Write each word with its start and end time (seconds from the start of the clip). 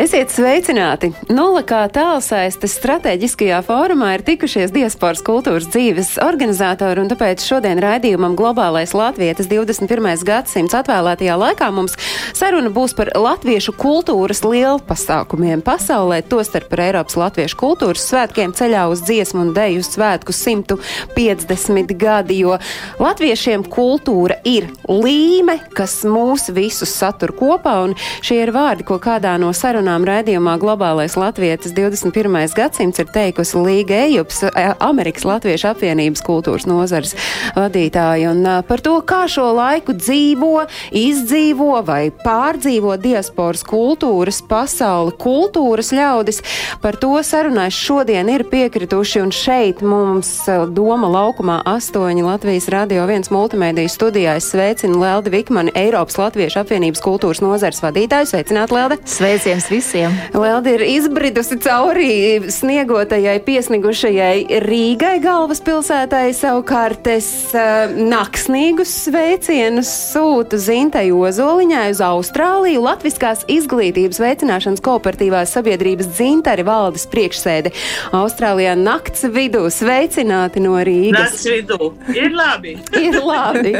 Esiet 0.00 0.30
sveicināti! 0.32 1.10
Nulla 1.28 1.60
kā 1.68 1.82
tālsaistes 1.92 2.72
strateģiskajā 2.78 3.58
fórumā 3.66 4.14
ir 4.16 4.22
tikušies 4.24 4.70
diasporas 4.72 5.20
kultūras 5.20 5.66
dzīves 5.68 6.14
organizatori, 6.24 7.02
un 7.02 7.10
tāpēc 7.10 7.44
šodien 7.44 7.76
raidījumam 7.84 8.32
Globālais 8.38 8.94
Latvijas 8.96 9.50
21. 9.50 10.08
gadsimts 10.24 10.76
atvēlētajā 10.78 11.34
laikā 11.42 11.68
mums 11.76 11.98
saruna 12.32 12.72
būs 12.72 12.94
par 12.96 13.10
latviešu 13.12 13.74
kultūras 13.76 14.40
lielpasākumiem 14.46 15.60
pasaulē, 15.66 16.22
tostarp 16.32 16.70
par 16.72 16.84
Eiropas 16.86 17.18
latviešu 17.20 17.60
kultūras 17.60 18.06
svētkiem 18.08 18.56
ceļā 18.56 18.86
uz 18.88 19.04
dziesmu 19.04 19.44
un 19.44 19.52
deju 19.58 19.84
svētku 19.84 20.32
150 20.32 21.92
gadi, 22.00 22.40
jo 22.46 22.56
latviešiem 23.04 23.68
kultūra 23.68 24.40
ir 24.48 24.70
līme, 24.88 25.60
kas 25.76 26.00
mūs 26.08 26.48
visus 26.56 26.96
satur 26.96 27.36
kopā, 27.36 27.82
un 27.84 27.98
šie 28.24 28.40
ir 28.46 28.56
vārdi, 28.56 28.88
ko 28.88 28.96
kādā 28.96 29.36
no 29.36 29.52
sarunām 29.52 29.89
sarunām 29.90 30.04
raidījumā 30.06 30.52
Globālais 30.62 31.16
Latvijas 31.18 31.72
21. 31.74 32.54
gadsimts 32.54 33.00
ir 33.02 33.08
teikusi 33.10 33.58
Līga 33.58 33.96
Ejups, 34.06 34.44
e, 34.46 34.66
Amerikas 34.78 35.24
Latviešu 35.26 35.66
apvienības 35.72 36.22
kultūras 36.22 36.66
nozars 36.68 37.16
vadītāja. 37.56 38.30
Un 38.30 38.46
par 38.68 38.80
to, 38.80 39.00
kā 39.02 39.24
šo 39.26 39.48
laiku 39.56 39.92
dzīvo, 39.98 40.68
izdzīvo 40.94 41.82
vai 41.82 42.12
pārdzīvo 42.22 42.94
diasporas 43.02 43.64
kultūras 43.66 44.38
pasauli, 44.46 45.16
kultūras 45.18 45.90
ļaudis, 45.90 46.38
par 46.82 46.94
to 46.94 47.16
sarunās 47.26 47.74
šodien 47.74 48.30
ir 48.30 48.46
piekrituši. 48.46 49.24
Un 49.24 49.34
šeit 49.34 49.82
mums 49.82 50.30
Doma 50.70 51.10
laukumā 51.10 51.60
astoņi 51.66 52.22
Latvijas 52.22 52.70
radio 52.70 53.08
viens 53.10 53.32
multimediju 53.34 53.90
studijā 53.90 54.36
es 54.38 54.52
sveicinu 54.52 55.02
Leldi 55.02 55.34
Vikmani, 55.34 55.74
Eiropas 55.74 56.20
Latviešu 56.20 56.62
apvienības 56.62 57.02
kultūras 57.02 57.42
nozars 57.42 57.82
vadītāju. 57.82 58.30
Sveicināt, 58.30 58.70
Lelde! 58.74 59.00
Sveiciens 59.10 59.69
visiem! 59.70 60.14
Leldi 60.34 60.74
ir 60.74 60.82
izbridusi 60.84 61.56
cauri 61.62 62.40
sniegotajai, 62.50 63.38
piesnigušajai 63.46 64.60
Rīgai 64.64 65.18
galvaspilsētai. 65.22 66.30
Savukārt 66.36 67.06
es 67.10 67.28
uh, 67.54 67.92
naksnīgus 67.94 68.92
sveicienus 69.06 69.90
sūtu 70.10 70.58
Zintai 70.60 71.06
Ozoliņai 71.14 71.86
uz 71.94 72.02
Austrāliju, 72.04 72.82
Latviskās 72.84 73.44
izglītības 73.50 74.20
veicināšanas 74.22 74.82
kooperatīvās 74.84 75.54
sabiedrības 75.56 76.10
dzintari 76.16 76.66
valdes 76.66 77.06
priekšsēde. 77.12 77.72
Austrālijā 78.16 78.74
nakts 78.78 79.26
vidū 79.30 79.66
sveicināti 79.74 80.64
no 80.64 80.76
Rīgas. 80.82 81.30
Nakts 81.30 81.46
vidū 81.46 81.92
ir 82.16 82.34
labi. 82.34 82.76
ir 83.06 83.20
labi. 83.22 83.76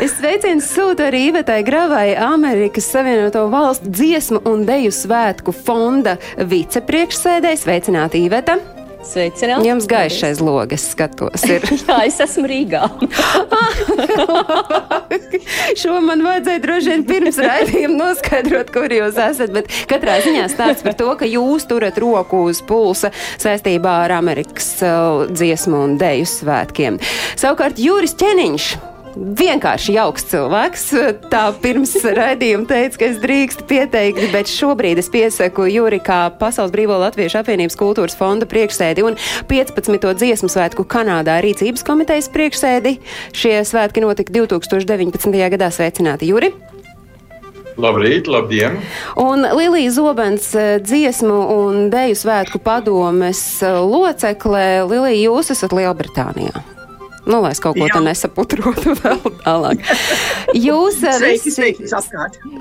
Es 0.00 0.18
sveicienu 0.18 0.64
sūtu 0.64 1.06
arī 1.06 1.26
Ivetai 1.30 1.60
Gravai, 1.66 2.08
Amerikas 2.18 2.90
Savienoto 2.90 3.46
Valstu 3.52 3.94
dziesmu 3.94 4.42
un 4.50 4.66
deju 4.66 4.90
svētku 4.94 5.19
svētku 5.20 5.52
fonda 5.52 6.16
vicepriekšsēdējs. 6.38 7.66
Sveicināti, 7.66 8.24
Iveta! 8.24 8.56
Sveicināti! 9.04 9.68
Jums 9.68 9.86
gaišais 9.88 10.40
logas 10.44 10.82
skatos. 10.92 11.44
Jā, 11.48 11.60
es 12.04 12.20
esmu 12.20 12.46
Rīgā. 12.48 12.88
Šo 15.80 16.00
man 16.04 16.22
vajadzēja 16.24 16.60
droši 16.64 16.90
vien 16.92 17.04
pirms 17.08 17.38
raidījuma 17.40 17.96
noskaidrot, 17.98 18.68
kur 18.74 18.92
jūs 18.92 19.16
esat, 19.20 19.50
bet 19.56 19.64
katrā 19.90 20.14
ziņā 20.24 20.44
stāsts 20.52 20.84
par 20.84 20.94
to, 21.00 21.08
ka 21.20 21.26
jūs 21.28 21.62
turat 21.68 21.98
roku 22.00 22.36
uz 22.50 22.58
pulsa 22.64 23.08
saistībā 23.40 23.92
ar 24.06 24.12
Amerikas 24.20 24.68
uh, 24.84 24.90
dziesmu 25.32 25.76
un 25.88 25.98
deju 26.00 26.26
svētkiem. 26.28 27.00
Savukārt 27.40 27.76
Jūris 27.80 28.14
Ķeniņš 28.20 28.89
vienkārši 29.16 29.94
jauks 29.96 30.26
cilvēks. 30.30 30.86
Tā 31.32 31.42
pirms 31.62 31.94
raidījuma 32.20 32.68
teica, 32.70 33.00
ka 33.00 33.08
es 33.10 33.20
drīkstu 33.22 33.66
pieteikt, 33.70 34.22
bet 34.34 34.50
šobrīd 34.50 35.00
es 35.02 35.10
piesaku 35.12 35.68
Jurikā 35.70 36.22
Pasaules 36.40 36.72
Brīvo 36.74 36.98
Latviešu 37.02 37.40
apvienības 37.42 37.78
kultūras 37.80 38.16
fonda 38.18 38.48
priekšsēdi 38.50 39.04
un 39.06 39.18
15. 39.50 40.08
dziesmu 40.22 40.50
svētku 40.52 40.86
Kanādā 40.88 41.40
rīcības 41.44 41.86
komitejas 41.86 42.30
priekšsēdi. 42.32 42.96
Šie 43.36 43.60
svētki 43.66 44.04
notika 44.04 44.34
2019. 44.40 45.38
gadā. 45.54 45.70
Sveicināti, 45.70 46.26
Juri! 46.30 46.50
Labrīt, 47.80 48.26
labdien! 48.28 48.80
Un 49.20 49.46
Lilija 49.56 49.92
Zobens 49.94 50.50
dziesmu 50.82 51.38
un 51.54 51.86
deju 51.92 52.18
svētku 52.18 52.60
padomes 52.64 53.40
locekle. 53.62 54.66
Lilija, 54.90 55.30
jūs 55.30 55.54
esat 55.54 55.72
Lielbritānijā. 55.76 56.79
Nu, 57.30 57.38
lai 57.44 57.52
es 57.54 57.60
kaut 57.62 57.78
ko 57.78 57.86
tādu 57.86 58.02
nesaputrotu 58.08 58.94
vēl 59.02 59.20
tālāk. 59.44 59.84
Jūs 60.66 60.98
visi 61.22 61.52
sveiki, 61.54 61.86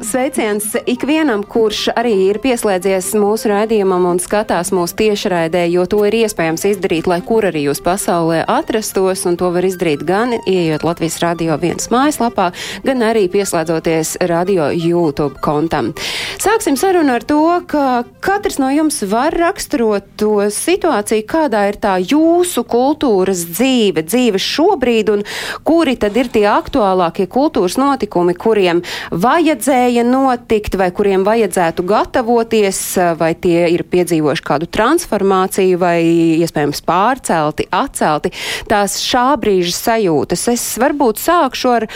sveiciens 0.05 0.75
ikvienam, 0.89 1.41
kurš 1.47 1.87
arī 1.97 2.13
ir 2.29 2.39
pieslēdzies 2.43 3.11
mūsu 3.17 3.49
raidījumam 3.49 4.05
un 4.11 4.21
skatās 4.21 4.69
mūsu 4.75 4.97
tiešraidē, 4.99 5.63
jo 5.73 5.87
to 5.89 6.03
ir 6.05 6.19
iespējams 6.21 6.67
izdarīt, 6.69 7.09
lai 7.09 7.17
kur 7.25 7.47
arī 7.49 7.65
jūs 7.65 7.81
pasaulē 7.85 8.43
atrastos, 8.49 9.25
un 9.29 9.39
to 9.39 9.49
var 9.55 9.65
izdarīt 9.65 10.03
gan 10.05 10.35
ieejot 10.37 10.85
Latvijas 10.85 11.17
radio 11.23 11.57
viens 11.61 11.89
mājaslapā, 11.89 12.51
gan 12.85 13.01
arī 13.09 13.25
pieslēdzoties 13.31 14.19
radio 14.29 14.69
YouTube 14.75 15.41
kontam. 15.41 15.93
Sāksim 16.37 16.77
sarunu 16.79 17.15
ar 17.17 17.25
to, 17.25 17.41
ka 17.69 18.03
katrs 18.21 18.59
no 18.61 18.69
jums 18.73 19.01
var 19.09 19.33
raksturot 19.33 20.13
to 20.19 20.35
situāciju, 20.53 21.25
kādā 21.29 21.65
ir 21.71 21.81
tā 21.81 21.97
jūsu 22.03 22.63
kultūras 22.69 23.47
dzīve, 23.49 24.05
dzīve 24.05 24.41
šobrīd, 24.59 25.11
un 25.13 25.25
kuri 25.67 25.95
tad 25.99 26.17
ir 26.19 26.29
tie 26.33 26.45
aktuālākie 26.51 27.27
kultūras 27.31 27.77
notikumi, 27.79 28.35
kuriem 28.37 28.83
vajadzēja 29.11 30.05
notikt, 30.07 30.77
vai 30.79 30.91
kuriem 30.95 31.25
vajadzētu 31.27 31.85
gatavoties, 31.89 32.81
vai 33.19 33.33
tie 33.39 33.69
ir 33.73 33.85
piedzīvojuši 33.89 34.47
kādu 34.49 34.69
transformāciju, 34.69 35.79
vai 35.81 35.97
iespējams 36.43 36.83
pārcelti, 36.87 37.69
atcelti. 37.71 38.33
Tās 38.69 38.99
šā 39.03 39.31
brīža 39.39 39.75
sajūtas. 39.77 40.49
Es 40.53 40.67
varbūt 40.81 41.21
sākšu 41.21 41.73
ar 41.77 41.87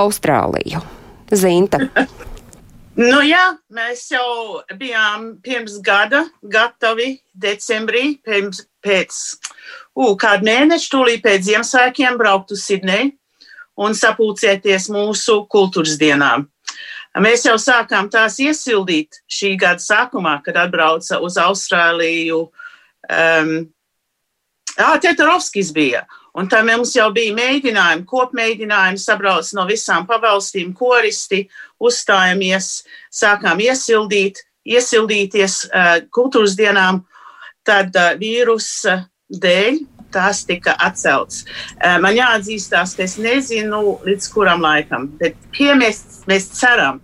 Austrāliju. 0.00 0.82
Zinta. 1.30 1.84
Nu, 3.00 3.20
jā, 3.24 3.54
mēs 3.72 4.02
jau 4.12 4.60
bijām 4.76 5.36
pirms 5.40 5.78
gada 5.80 6.24
gatavi 6.42 7.14
decembrī, 7.32 8.18
pirms, 8.26 8.64
pēc 8.84 9.20
uh, 9.96 10.14
kādu 10.20 10.46
mēnešu, 10.48 10.92
tūlīt 10.94 11.24
pēc 11.24 11.48
Ziemassvētkiem, 11.48 12.18
braukt 12.20 12.54
uz 12.54 12.64
Sidneju 12.66 13.12
un 13.80 13.96
sapulcēties 13.96 14.90
mūsu 14.92 15.44
kultūras 15.50 15.96
dienām. 16.00 16.46
Mēs 17.18 17.42
jau 17.48 17.56
sākām 17.58 18.06
tās 18.12 18.36
iesildīt 18.38 19.18
šī 19.30 19.56
gada 19.58 19.82
sākumā, 19.82 20.36
kad 20.44 20.60
atbrauca 20.60 21.18
uz 21.24 21.38
Austrāliju. 21.42 22.44
Um, 23.10 23.54
ah, 24.78 24.94
Tetarovskis 25.02 25.72
bija. 25.74 26.04
Un 26.38 26.46
tā 26.46 26.60
mums 26.62 26.92
jau 26.94 27.08
bija 27.10 27.34
mēģinājumi, 27.34 28.06
kopmēģinājumi, 28.06 29.02
sabrauc 29.02 29.48
no 29.58 29.64
visām 29.66 30.06
pavalstīm, 30.06 30.70
koristi, 30.78 31.48
uzstājamies, 31.82 32.84
sākām 33.10 33.58
iesildīt, 33.64 34.44
iesildīties 34.70 35.64
uh, 35.66 35.96
kultūras 36.14 36.54
dienām, 36.54 37.02
tad 37.66 37.96
uh, 37.98 38.12
vīrusa 38.20 39.00
dēļ 39.30 39.82
tās 40.10 40.42
tika 40.46 40.74
atcelts. 40.82 41.44
Uh, 41.78 41.98
man 42.02 42.16
jāatzīstās, 42.16 42.96
ka 42.98 43.06
es 43.06 43.14
nezinu 43.22 44.00
līdz 44.06 44.32
kuram 44.34 44.64
laikam, 44.64 45.06
bet 45.20 45.38
piemēs 45.54 46.26
mēs 46.30 46.50
ceram, 46.58 46.98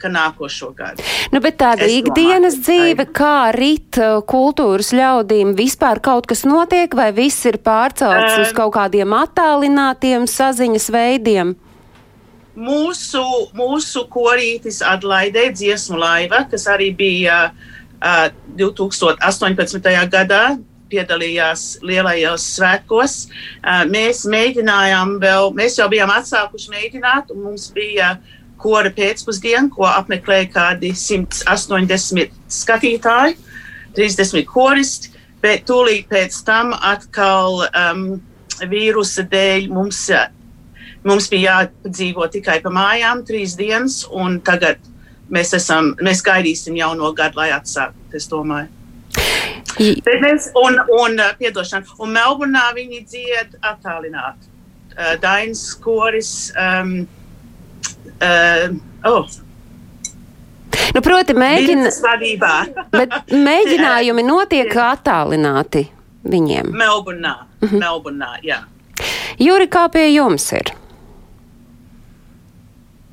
ka 0.00 0.08
nākošo 0.08 0.70
gadu. 0.76 1.04
Nu, 1.30 1.42
bet 1.44 1.58
tāda 1.60 1.84
es 1.86 1.98
ikdienas 2.00 2.56
domāju, 2.56 2.64
dzīve, 2.66 3.06
kā 3.14 3.50
rit 3.54 3.98
kultūras 4.30 4.94
ļaudīm, 4.96 5.52
vispār 5.58 6.00
kaut 6.02 6.28
kas 6.30 6.46
notiek, 6.48 6.94
vai 6.96 7.10
viss 7.16 7.44
ir 7.48 7.60
pārcelts 7.64 8.38
uh, 8.38 8.44
uz 8.44 8.54
kaut 8.56 8.74
kādiem 8.78 9.12
attālinātiem 9.16 10.26
saziņas 10.30 10.88
veidiem? 10.94 11.52
Mūsu, 12.60 13.22
mūsu 13.56 14.04
korītis 14.10 14.80
atlaidē 14.84 15.46
dziesmu 15.54 16.00
laiva, 16.00 16.42
kas 16.50 16.66
arī 16.68 16.90
bija 16.96 17.38
uh, 17.52 18.26
2018. 18.58 19.92
gadā, 20.10 20.44
piedalījās 20.90 21.64
lielajos 21.86 22.46
svētkos. 22.56 23.16
Mēs 23.90 24.24
mēģinājām 24.30 25.16
vēl, 25.22 25.52
mēs 25.56 25.78
jau 25.80 25.88
bijām 25.92 26.12
atsākuši 26.14 26.74
mēģināt, 26.74 27.32
un 27.34 27.46
mums 27.48 27.70
bija 27.74 28.14
kora 28.60 28.92
pēcpusdienu, 28.92 29.70
ko 29.74 29.86
apmeklēja 29.88 30.50
kādi 30.52 30.92
180 30.96 32.34
skatītāji, 32.52 33.38
30 33.96 34.44
koristi, 34.50 35.14
bet 35.40 35.64
tūlīt 35.68 36.10
pēc 36.10 36.36
tam 36.46 36.74
atkal 36.76 37.64
um, 37.70 38.04
vīrusa 38.68 39.24
dēļ 39.30 39.70
mums, 39.72 40.02
mums 41.06 41.30
bija 41.32 41.60
jādzīvo 41.62 42.28
tikai 42.32 42.60
pa 42.64 42.72
mājām 42.74 43.24
trīs 43.26 43.56
dienas, 43.58 44.02
un 44.10 44.40
tagad 44.44 44.82
mēs, 45.32 45.54
esam, 45.56 45.94
mēs 46.02 46.22
gaidīsim 46.26 46.76
jauno 46.78 47.12
gadu, 47.16 47.40
lai 47.40 47.50
atsāktu. 47.56 48.10
Es 48.16 48.28
domāju. 48.30 48.68
Mēs, 49.78 50.50
un, 50.58 50.80
un, 50.96 51.20
uh, 51.20 51.34
piedošana, 51.38 51.98
un 52.02 52.16
Melburnā 52.16 52.70
viņi 52.76 53.04
dzied 53.06 53.54
attālināti. 53.60 54.50
Uh, 54.96 55.14
Dainas 55.22 55.62
koris. 55.80 56.50
Um, 56.58 57.06
uh, 58.18 58.66
oh, 59.08 59.28
Nu, 60.94 61.02
proti, 61.02 61.34
mēģina, 61.38 61.90
mēģinājumi 63.48 64.24
notiek 64.26 64.74
attālināti 64.74 65.84
viņiem. 66.26 66.70
Melburnā. 66.74 67.34
Mhm. 67.62 67.80
Melburnā, 67.82 68.34
jā. 68.46 68.62
Juri, 69.40 69.68
kā 69.70 69.86
pie 69.92 70.08
jums 70.10 70.50
ir? 70.56 70.72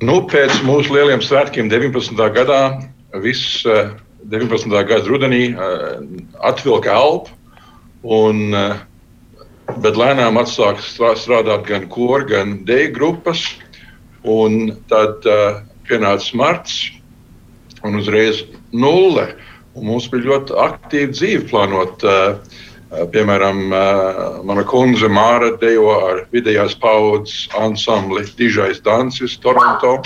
Nu, 0.04 0.20
pēc 0.30 0.60
mūsu 0.66 0.94
lieliem 0.94 1.22
svētkiem 1.24 1.70
19. 1.70 2.18
gadā 2.34 2.60
viss 3.22 3.64
eh, 3.66 3.94
19. 4.28 4.68
gada 4.84 5.08
rudenī 5.08 5.56
atvilka 6.44 6.92
elpu, 6.92 7.32
un, 8.04 8.52
bet 9.80 9.96
lēnām 9.96 10.36
atsāka 10.40 10.84
strā- 10.84 11.16
strādāt 11.16 11.64
gan 11.68 11.88
kori, 11.88 12.28
gan 12.28 12.58
deju 12.68 12.92
grupas. 12.96 13.46
Tad 14.90 15.24
uh, 15.24 15.62
pienāca 15.88 16.36
marts, 16.36 16.90
un 17.86 17.96
uzreiz 17.96 18.42
nulle. 18.72 19.30
Un 19.78 19.86
mums 19.86 20.08
bija 20.10 20.26
ļoti 20.26 20.56
aktīva 20.60 21.12
dzīve 21.14 21.48
plānot. 21.48 22.04
Uh, 22.04 23.04
piemēram, 23.12 23.60
uh, 23.72 24.22
mana 24.48 24.64
kundze 24.68 25.08
Māra 25.12 25.54
dejo 25.60 25.88
ar 25.94 26.24
vidējās 26.34 26.76
paudzes 26.82 27.46
ansambli 27.56 28.26
Dižais 28.36 28.82
Dancis 28.84 29.38
Toronto. 29.40 30.02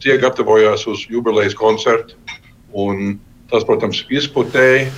Tie 0.00 0.16
gatavojās 0.18 0.86
uz 0.88 1.04
jubilejas 1.10 1.54
koncertu. 1.54 2.16
Un 2.72 3.20
tas, 3.52 3.66
protams, 3.68 4.02
izputēja. 4.12 4.88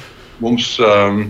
Mums 0.43 0.75
um, 0.83 1.27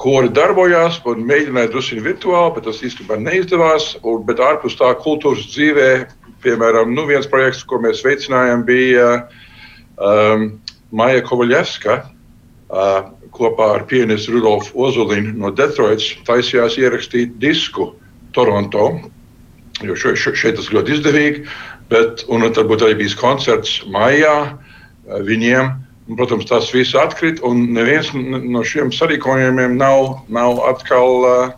kori 0.00 0.30
darbojās 0.36 0.98
mēģināja 1.04 1.70
drusku 1.72 2.00
virtuāli, 2.04 2.54
bet 2.56 2.66
tas 2.68 2.80
īstenībā 2.84 3.20
neizdevās. 3.20 3.92
Un, 4.02 4.24
bet 4.28 4.40
ārpus 4.40 4.78
tā 4.80 4.92
kultūras 5.04 5.48
dzīvē, 5.52 5.90
piemēram, 6.44 6.94
nu, 6.96 7.06
viens 7.08 7.28
projekts, 7.28 7.64
ko 7.68 7.80
mēs 7.84 8.04
veicinājām, 8.06 8.64
bija 8.68 9.08
um, 10.00 10.50
Maija 10.96 11.24
Kovaļevska. 11.28 12.02
Uh, 12.70 13.10
kopā 13.34 13.66
ar 13.76 13.84
pianistu 13.90 14.36
Rudolfu 14.36 14.78
Ozolinu 14.86 15.32
no 15.38 15.50
Detroitas 15.54 16.06
taisījās 16.26 16.76
ierakstīt 16.78 17.36
disku 17.42 17.92
Toronto. 18.34 18.92
Jo 19.86 19.96
še, 19.96 20.14
še, 20.18 20.34
šeit 20.36 20.58
tas 20.58 20.68
ļoti 20.74 20.96
izdevīgi, 20.98 21.44
bet 21.90 22.24
un 22.28 22.44
tad 22.52 22.68
būtu 22.68 22.86
arī 22.86 22.98
bijis 23.00 23.16
koncerts 23.18 23.78
maijā 23.90 24.34
uh, 24.50 25.20
viņiem. 25.24 25.72
Un, 26.08 26.16
protams, 26.18 26.46
tas 26.48 26.70
viss 26.74 26.96
atkrita, 26.98 27.44
un 27.46 27.68
neviens 27.76 28.08
no 28.14 28.64
šiem 28.66 28.90
sarīkojumiem 28.94 29.76
nav, 29.78 30.24
nav 30.32 30.58
atkal 30.70 31.26
uh, 31.28 31.52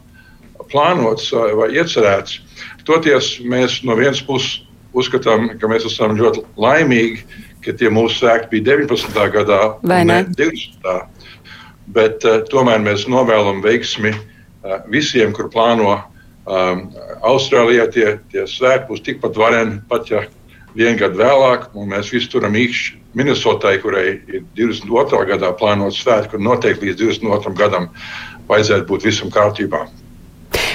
plānots 0.73 1.31
uh, 1.33 1.53
vai 1.57 1.71
iecerēts. 1.79 2.41
Toties 2.89 3.37
mēs 3.49 3.81
no 3.87 3.97
vienas 3.97 4.21
puses 4.27 4.61
uzskatām, 4.93 5.49
ka 5.61 5.71
mēs 5.71 5.87
esam 5.89 6.19
ļoti 6.19 6.45
laimīgi, 6.61 7.25
ka 7.65 7.73
tie 7.79 7.89
mūsu 7.95 8.25
sēkļi 8.25 8.51
bija 8.53 8.77
19. 8.83 9.25
gadā, 9.39 9.61
Vai 9.87 10.03
un 10.05 10.13
ne? 10.13 10.21
20. 10.37 11.33
Bet 11.97 12.27
uh, 12.29 12.43
tomēr 12.51 12.83
mēs 12.85 13.07
novēlam 13.11 13.63
veiksmi 13.65 14.13
uh, 14.13 14.83
visiem, 14.93 15.33
kur 15.37 15.49
plāno 15.55 15.95
um, 15.97 16.85
Austrālijā. 17.25 17.89
Tie, 17.95 18.07
tie 18.33 18.47
svētki 18.49 18.91
būs 18.91 19.05
tikpat 19.07 19.39
vareni, 19.39 19.81
pat 19.89 20.11
ja 20.13 20.27
vienu 20.77 20.99
gadu 21.01 21.21
vēlāk, 21.21 21.71
un 21.75 21.91
mēs 21.93 22.13
visi 22.15 22.31
turam 22.33 22.57
īkšķi 22.59 23.01
Minnesotai, 23.19 23.77
kurai 23.83 24.07
ir 24.25 24.45
22. 24.57 25.25
gadā 25.29 25.51
plānots 25.57 26.01
svētki, 26.01 26.39
un 26.39 26.47
noteikti 26.49 26.89
līdz 26.89 27.03
22. 27.03 27.53
gadam 27.59 27.91
vajadzētu 28.49 28.89
būt 28.89 29.05
visam 29.11 29.33
kārtībā. 29.33 29.85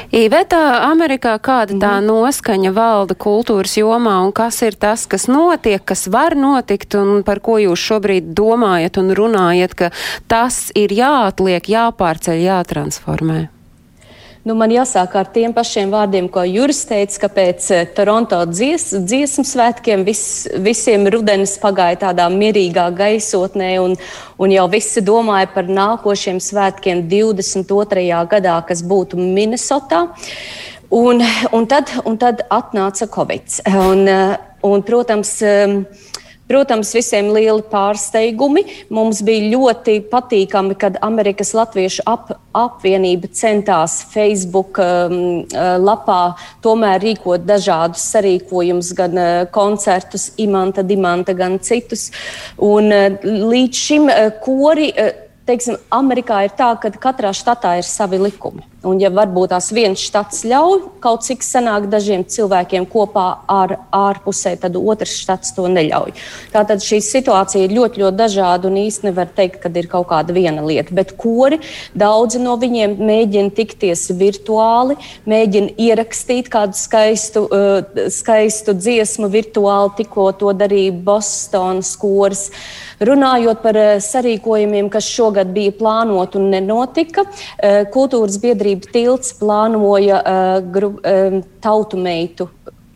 Īvetā 0.08 0.62
Amerikā 0.88 1.34
kāda 1.44 1.76
tā 1.82 1.96
noskaņa 2.00 2.72
valda 2.72 3.18
kultūras 3.20 3.76
jomā 3.76 4.16
un 4.24 4.32
kas 4.32 4.62
ir 4.64 4.78
tas, 4.80 5.04
kas 5.10 5.28
notiek, 5.28 5.84
kas 5.84 6.08
var 6.14 6.38
notikt 6.40 6.96
un 6.96 7.26
par 7.28 7.42
ko 7.44 7.58
jūs 7.60 7.84
šobrīd 7.90 8.32
domājat 8.38 9.02
un 9.02 9.12
runājat, 9.18 9.76
ka 9.76 9.92
tas 10.32 10.70
ir 10.80 10.96
jāatliek, 10.96 11.68
jāpārceļ, 11.74 12.40
jātransformē? 12.48 13.57
Nu, 14.48 14.54
man 14.56 14.72
jāsāk 14.72 15.12
ar 15.20 15.28
tiem 15.36 15.52
pašiem 15.52 15.90
vārdiem, 15.92 16.30
ko 16.32 16.40
Juris 16.48 16.86
teica, 16.88 17.18
ka 17.26 17.28
pēc 17.36 17.66
eh, 17.76 17.82
Toronto 17.98 18.38
dzies, 18.48 18.86
dziesmu 18.96 19.44
svētkiem 19.44 20.06
vis, 20.08 20.22
visiem 20.64 21.04
rudenis 21.12 21.58
pagāja 21.60 21.98
tādā 22.06 22.30
mierīgā 22.32 22.86
gaisotnē, 22.96 23.74
un, 23.84 23.98
un 24.40 24.54
jau 24.54 24.64
visi 24.72 25.04
domāja 25.04 25.50
par 25.52 25.68
nākošiem 25.68 26.40
svētkiem 26.40 27.04
22. 27.12 28.08
gadā, 28.32 28.56
kas 28.70 28.86
būtu 28.88 29.20
Minnesotā. 29.20 30.06
Un, 30.96 31.20
un, 31.52 31.68
tad, 31.68 31.92
un 32.08 32.16
tad 32.16 32.46
atnāca 32.48 33.10
Covid. 33.18 33.60
Un, 33.74 34.08
eh, 34.08 34.38
un, 34.64 34.86
protams, 34.88 35.34
em, 35.44 35.82
Protams, 36.48 36.94
visiem 36.96 37.28
lieli 37.36 37.64
pārsteigumi. 37.68 38.64
Mums 38.94 39.20
bija 39.28 39.50
ļoti 39.52 39.98
patīkami, 40.08 40.78
kad 40.80 40.96
Amerikas 41.04 41.52
Latviešu 41.58 42.06
ap, 42.08 42.32
apvienība 42.56 43.28
centās 43.36 44.00
Facebook 44.14 44.80
um, 44.80 45.18
uh, 45.44 45.76
lapā 45.82 46.22
tomēr 46.64 47.04
rīkot 47.04 47.44
dažādus 47.48 48.06
sarīkojumus, 48.14 48.94
gan 48.96 49.20
uh, 49.20 49.30
koncertus, 49.52 50.32
imanta, 50.40 50.86
dimanta, 50.88 51.36
gan 51.36 51.60
citus. 51.60 52.10
Un, 52.56 52.94
uh, 52.96 53.24
līdz 53.28 53.88
šim 53.88 54.12
uh, 54.12 54.28
kori. 54.44 54.92
Uh, 54.96 55.24
Teiksim, 55.48 55.78
Amerikā 55.96 56.42
ir 56.44 56.52
tā, 56.60 56.74
ka 56.76 56.90
katrā 57.00 57.30
štatā 57.32 57.78
ir 57.80 57.86
savi 57.88 58.18
likumi. 58.20 58.66
Un, 58.88 59.02
ja 59.02 59.10
varbūt 59.12 59.52
tās 59.52 59.70
viens 59.76 60.00
štats 60.00 60.46
ļauj 60.48 60.80
kaut 61.04 61.26
cik 61.28 61.44
sanāk 61.46 61.88
dažiem 61.92 62.24
cilvēkiem 62.28 62.88
kopā 62.90 63.26
ar 63.52 63.76
ārpusē, 63.96 64.56
tad 64.62 64.78
otrs 64.80 65.18
štats 65.24 65.54
to 65.58 65.68
neļauj. 65.72 66.14
Tātad 66.54 66.84
šī 66.84 67.02
situācija 67.04 67.68
ir 67.68 67.76
ļoti, 67.76 68.04
ļoti 68.04 68.20
dažāda 68.20 68.70
un 68.70 68.80
īsti 68.84 69.10
nevar 69.10 69.32
teikt, 69.36 69.60
ka 69.64 69.72
ir 69.76 69.90
kaut 69.92 70.08
kāda 70.12 70.36
viena 70.36 70.64
lieta. 70.66 70.96
Bet 70.96 71.16
kori 71.20 71.60
daudzi 71.98 72.42
no 72.44 72.56
viņiem 72.60 72.98
mēģina 73.02 73.54
tikties 73.58 74.08
virtuāli, 74.18 74.98
mēģina 75.28 75.76
ierakstīt 75.88 76.52
kādu 76.54 76.78
skaistu, 76.80 77.48
uh, 77.52 78.10
skaistu 78.14 78.78
dziesmu 78.78 79.32
virtuāli, 79.34 79.96
tikko 80.02 80.32
to 80.40 80.54
darīja 80.58 80.96
Bostonas 81.08 81.96
koris. 82.00 82.48
Runājot 82.98 83.60
par 83.62 83.78
eh, 83.78 84.00
sarīkojumiem, 84.02 84.90
kas 84.90 85.06
šogad 85.06 85.52
bija 85.54 85.74
plānoti 85.78 86.40
un 86.40 86.50
nenotika, 86.50 87.28
eh, 87.62 87.84
kultūras 87.94 88.40
biedrība 88.42 88.90
Tilts 88.94 89.36
plānoja 89.38 90.22
eh, 90.22 90.62
gru, 90.74 90.96
tautu 91.62 92.00
meitu 92.02 92.50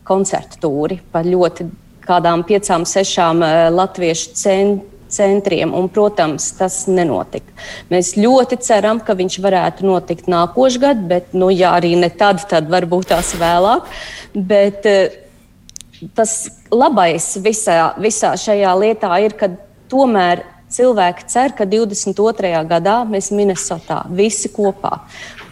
koncertu 0.08 0.58
tūri 0.64 0.98
par 1.12 1.28
ļoti 1.30 1.68
kādām 2.02 2.42
piecām, 2.48 2.88
sešām 2.88 3.46
latviešu 3.76 4.34
centriem 4.38 4.88
centriem, 5.12 5.74
un, 5.76 5.90
protams, 5.92 6.46
tas 6.56 6.86
nenotika. 6.88 7.52
Mēs 7.92 8.14
ļoti 8.16 8.56
ceram, 8.64 9.02
ka 9.04 9.12
viņš 9.20 9.36
varētu 9.44 9.84
notikt 9.84 10.30
nākošais 10.32 10.80
gads, 10.80 11.04
bet, 11.10 11.34
nu, 11.36 11.50
ja 11.52 11.74
arī 11.76 11.98
ne 12.00 12.08
tad, 12.16 12.40
tad 12.48 12.70
varbūt 12.72 13.10
tās 13.12 13.34
vēlāk. 13.36 13.90
Bet, 14.32 14.88
tas 16.16 16.38
labais 16.72 17.28
visā, 17.44 17.92
visā 18.00 18.32
šajā 18.40 18.72
lietā 18.86 19.12
ir, 19.26 19.36
ka 19.36 19.52
tomēr 19.92 20.46
cilvēki 20.72 21.28
cer, 21.28 21.54
ka 21.58 21.68
22. 21.68 22.56
gadā 22.70 23.02
mēs 23.08 23.32
Minnesotā 23.36 24.06
visi 24.16 24.52
kopā. 24.52 25.02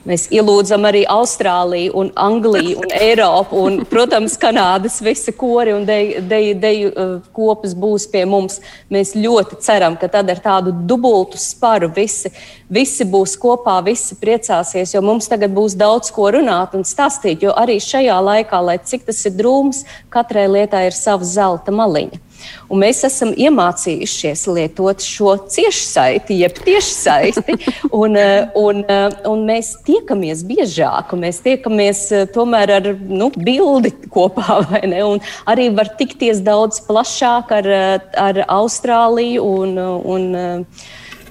Mēs 0.08 0.30
ielūdzam 0.32 0.86
arī 0.88 1.02
Austrāliju, 1.12 1.92
un 2.00 2.08
Angliju, 2.18 2.78
un 2.80 2.94
Eiropu, 2.96 3.60
un, 3.68 3.82
protams, 3.86 4.38
Kanādas 4.40 5.02
visi 5.04 5.34
kori 5.36 5.74
un 5.76 5.84
deju, 5.86 6.22
deju, 6.30 6.54
deju 6.64 6.92
uh, 6.94 7.12
kopas 7.36 7.76
būs 7.78 8.08
pie 8.10 8.24
mums. 8.26 8.62
Mēs 8.90 9.12
ļoti 9.20 9.60
ceram, 9.66 9.98
ka 10.00 10.08
tad 10.10 10.32
ar 10.32 10.40
tādu 10.42 10.72
dubultu 10.72 11.38
sparu 11.38 11.92
visi, 11.94 12.32
visi 12.72 13.06
būs 13.06 13.36
kopā, 13.42 13.76
visi 13.86 14.16
priecāsies, 14.18 14.96
jo 14.96 15.04
mums 15.04 15.28
tagad 15.30 15.52
būs 15.54 15.76
daudz 15.78 16.14
ko 16.16 16.32
runāt 16.40 16.80
un 16.80 16.88
stāstīt, 16.88 17.44
jo 17.44 17.54
arī 17.60 17.78
šajā 17.84 18.18
laikā, 18.32 18.64
lai 18.64 18.80
cik 18.80 19.06
tas 19.12 19.20
ir 19.28 19.36
drūms, 19.36 19.84
katrai 20.16 20.48
lietai 20.48 20.88
ir 20.88 20.96
sava 20.96 21.28
zelta 21.28 21.76
maliņa. 21.76 22.29
Un 22.70 22.84
mēs 22.84 23.02
esam 23.08 23.32
iemācījušies 23.34 24.46
lietot 24.54 25.02
šo 25.04 25.36
ciešsaiti, 25.50 26.40
jeb 26.44 26.60
tiešsaiti. 26.66 27.58
Un, 27.96 28.16
eh, 28.16 28.50
un, 28.56 28.84
eh, 28.88 29.10
un 29.30 29.46
mēs 29.48 29.74
tiekamies 29.88 30.44
biežāk, 30.48 31.14
un 31.14 31.24
mēs 31.26 31.42
tiekamies 31.46 32.02
eh, 32.12 32.26
tomēr 32.34 32.76
ar 32.78 32.90
nu, 33.10 33.32
bildi 33.36 33.94
kopā. 34.14 34.62
arī 35.52 35.70
var 35.76 35.94
tikties 35.98 36.44
daudz 36.46 36.82
plašāk 36.88 37.52
ar, 37.60 37.70
ar 38.18 38.44
Austrāliju 38.48 39.44
un, 39.64 39.78
un 40.16 40.76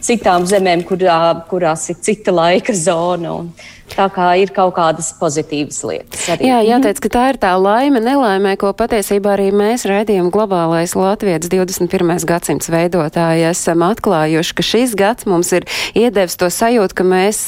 citām 0.01 0.47
zemēm, 0.49 0.85
kurā, 0.89 1.19
kurās 1.51 1.89
ir 1.93 1.99
cita 2.03 2.35
laika 2.35 2.75
zona. 2.75 3.35
Un, 3.41 3.53
Tā 3.95 4.09
kā 4.13 4.29
ir 4.41 4.53
kaut 4.55 4.75
kādas 4.77 5.11
pozitīvas 5.19 5.81
lietas. 5.89 6.25
Arī. 6.33 6.49
Jā, 6.49 6.59
jāteic, 6.67 7.01
ka 7.05 7.11
tā 7.13 7.25
ir 7.33 7.39
tā 7.41 7.53
laime, 7.59 8.01
nelaimē, 8.03 8.55
ko 8.61 8.73
patiesībā 8.77 9.35
arī 9.37 9.49
mēs 9.55 9.87
raidījām 9.89 10.31
globālais 10.35 10.95
Latvijas 10.99 11.49
21. 11.51 12.27
gadsimts 12.29 12.71
veidotāji 12.73 13.47
esam 13.49 13.85
atklājuši, 13.87 14.55
ka 14.59 14.67
šis 14.67 14.95
gads 14.99 15.29
mums 15.29 15.53
ir 15.57 15.67
iedevis 15.99 16.37
to 16.41 16.51
sajūtu, 16.53 16.99
ka 16.99 17.07
mēs, 17.07 17.41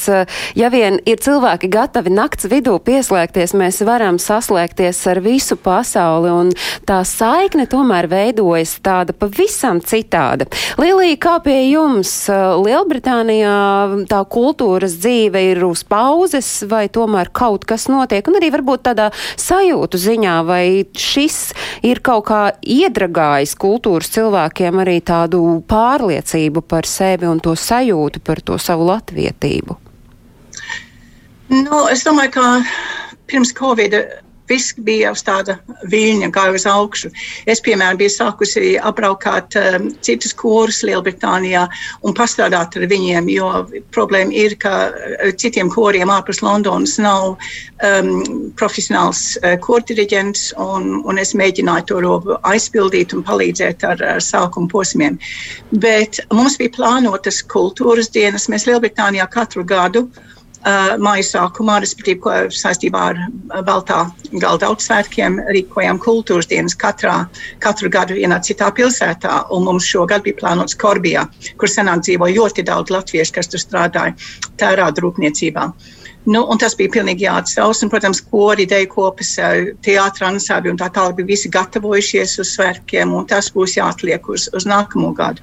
ja 0.57 0.71
vien 0.73 0.99
ir 1.05 1.21
cilvēki 1.21 1.69
gatavi 1.71 2.13
nakts 2.13 2.49
vidū 2.51 2.77
pieslēgties, 2.83 3.55
mēs 3.57 3.81
varam 3.87 4.19
saslēgties 4.21 5.01
ar 5.11 5.21
visu 5.23 5.57
pasauli, 5.59 6.31
un 6.31 6.51
tā 6.87 7.01
saikne 7.07 7.67
tomēr 7.69 8.09
veidojas 8.11 8.77
tāda 8.83 9.15
pavisam 9.17 9.81
citāda. 9.83 10.47
Lilija, 10.81 11.19
kā 11.21 11.37
pie 11.45 11.59
jums 11.69 12.13
Lielbritānijā 12.31 13.55
tā 14.09 14.21
kultūras 14.31 14.97
dzīve 15.01 15.43
ir 15.51 15.65
uz 15.67 15.83
pauzi? 15.87 16.30
Pauzes, 16.31 16.63
vai 16.69 16.87
tomēr 16.89 17.31
kaut 17.33 17.65
kas 17.65 17.87
notiek, 17.89 18.25
un 18.27 18.37
arī 18.39 18.51
varbūt 18.51 18.83
tādā 18.87 19.11
sajūtu 19.37 19.97
ziņā, 19.97 20.35
vai 20.45 20.85
šis 20.95 21.53
ir 21.83 22.01
kaut 22.01 22.27
kā 22.29 22.53
iedragājis 22.61 23.55
kultūras 23.59 24.11
cilvēkiem 24.11 24.79
arī 24.81 25.01
tādu 25.01 25.61
pārliecību 25.67 26.61
par 26.61 26.85
sevi 26.85 27.27
un 27.27 27.39
to 27.39 27.55
sajūtu 27.55 28.21
par 28.23 28.41
to 28.41 28.57
savu 28.57 28.87
latvietību? 28.87 29.77
Nu, 31.51 31.87
es 31.91 32.05
domāju, 32.07 32.31
ka 32.31 32.63
pirms 33.27 33.51
Covid 33.53 33.95
viss 34.51 34.75
bija 34.77 35.11
uz 35.15 35.23
tāda 35.25 35.57
viļņa, 35.91 36.29
kā 36.35 36.47
uz 36.55 36.65
augšu. 36.69 37.11
Es, 37.49 37.61
piemēram, 37.63 37.99
biju 38.01 38.13
sākusi 38.13 38.75
apbraukāt 38.89 39.57
um, 39.59 39.89
citus 40.05 40.35
korus 40.37 40.81
Lielbritānijā 40.87 41.65
un 42.07 42.15
pastrādāt 42.17 42.77
ar 42.77 42.87
viņiem, 42.91 43.29
jo 43.31 43.51
problēma 43.95 44.35
ir, 44.43 44.57
ka 44.61 44.73
uh, 44.89 45.31
citiem 45.41 45.71
koriem 45.73 46.11
ārpus 46.13 46.41
Londonas 46.45 46.97
nav 47.01 47.31
um, 47.33 48.11
profesionāls 48.59 49.23
uh, 49.41 49.55
kordiriģents, 49.63 50.51
un, 50.61 50.91
un 51.07 51.21
es 51.21 51.35
mēģināju 51.37 51.89
to 51.91 52.01
robu 52.05 52.39
aizpildīt 52.51 53.15
un 53.17 53.25
palīdzēt 53.27 53.87
ar, 53.87 54.03
ar 54.17 54.25
sākuma 54.25 54.71
posmiem. 54.71 55.19
Bet 55.83 56.21
mums 56.33 56.59
bija 56.59 56.75
plānotas 56.77 57.41
kultūras 57.51 58.11
dienas. 58.13 58.49
Mēs 58.51 58.67
Lielbritānijā 58.67 59.27
katru 59.31 59.65
gadu 59.67 60.07
uh, 60.07 60.27
Uh, 60.61 60.91
māju 61.01 61.23
sākumā, 61.25 61.79
respektīvi, 61.81 62.53
saistībā 62.53 63.05
ar 63.11 63.21
Baltā 63.65 64.03
galda 64.43 64.67
augstsvētkiem, 64.69 65.39
rīkojām 65.55 65.97
kultūras 66.03 66.49
dienas 66.51 66.77
katrā, 66.77 67.15
katru 67.63 67.89
gadu 67.89 68.13
vienā 68.19 68.37
citā 68.45 68.67
pilsētā. 68.77 69.39
Un 69.55 69.65
mums 69.65 69.87
šogad 69.89 70.21
bija 70.27 70.37
plānots 70.43 70.77
Korbijā, 70.77 71.25
kur 71.57 71.71
senāk 71.71 72.05
dzīvo 72.05 72.29
ļoti 72.35 72.67
daudz 72.69 72.93
latviešu, 72.93 73.33
kas 73.39 73.49
tur 73.49 73.63
strādāja 73.63 74.13
tērauda 74.61 75.01
rūpniecībā. 75.01 75.65
Uh, 75.71 76.00
Nu, 76.29 76.43
tas 76.61 76.75
bija 76.77 76.91
pilnīgi 76.93 77.25
jāatsauc. 77.25 77.79
Un, 77.81 77.89
protams, 77.89 78.19
kori, 78.29 78.67
ideja 78.67 78.85
kopas, 78.91 79.31
teātris, 79.85 80.25
ansābi 80.27 80.69
un 80.69 80.77
tā 80.77 80.91
tālāk 80.93 81.17
bija 81.17 81.31
visi 81.31 81.49
gatavojušies 81.53 82.35
uz 82.43 82.51
svētkiem, 82.57 83.15
un 83.17 83.25
tas 83.29 83.49
būs 83.55 83.77
jāatliek 83.79 84.29
uz, 84.29 84.45
uz 84.53 84.67
nākamo 84.69 85.15
gadu. 85.17 85.41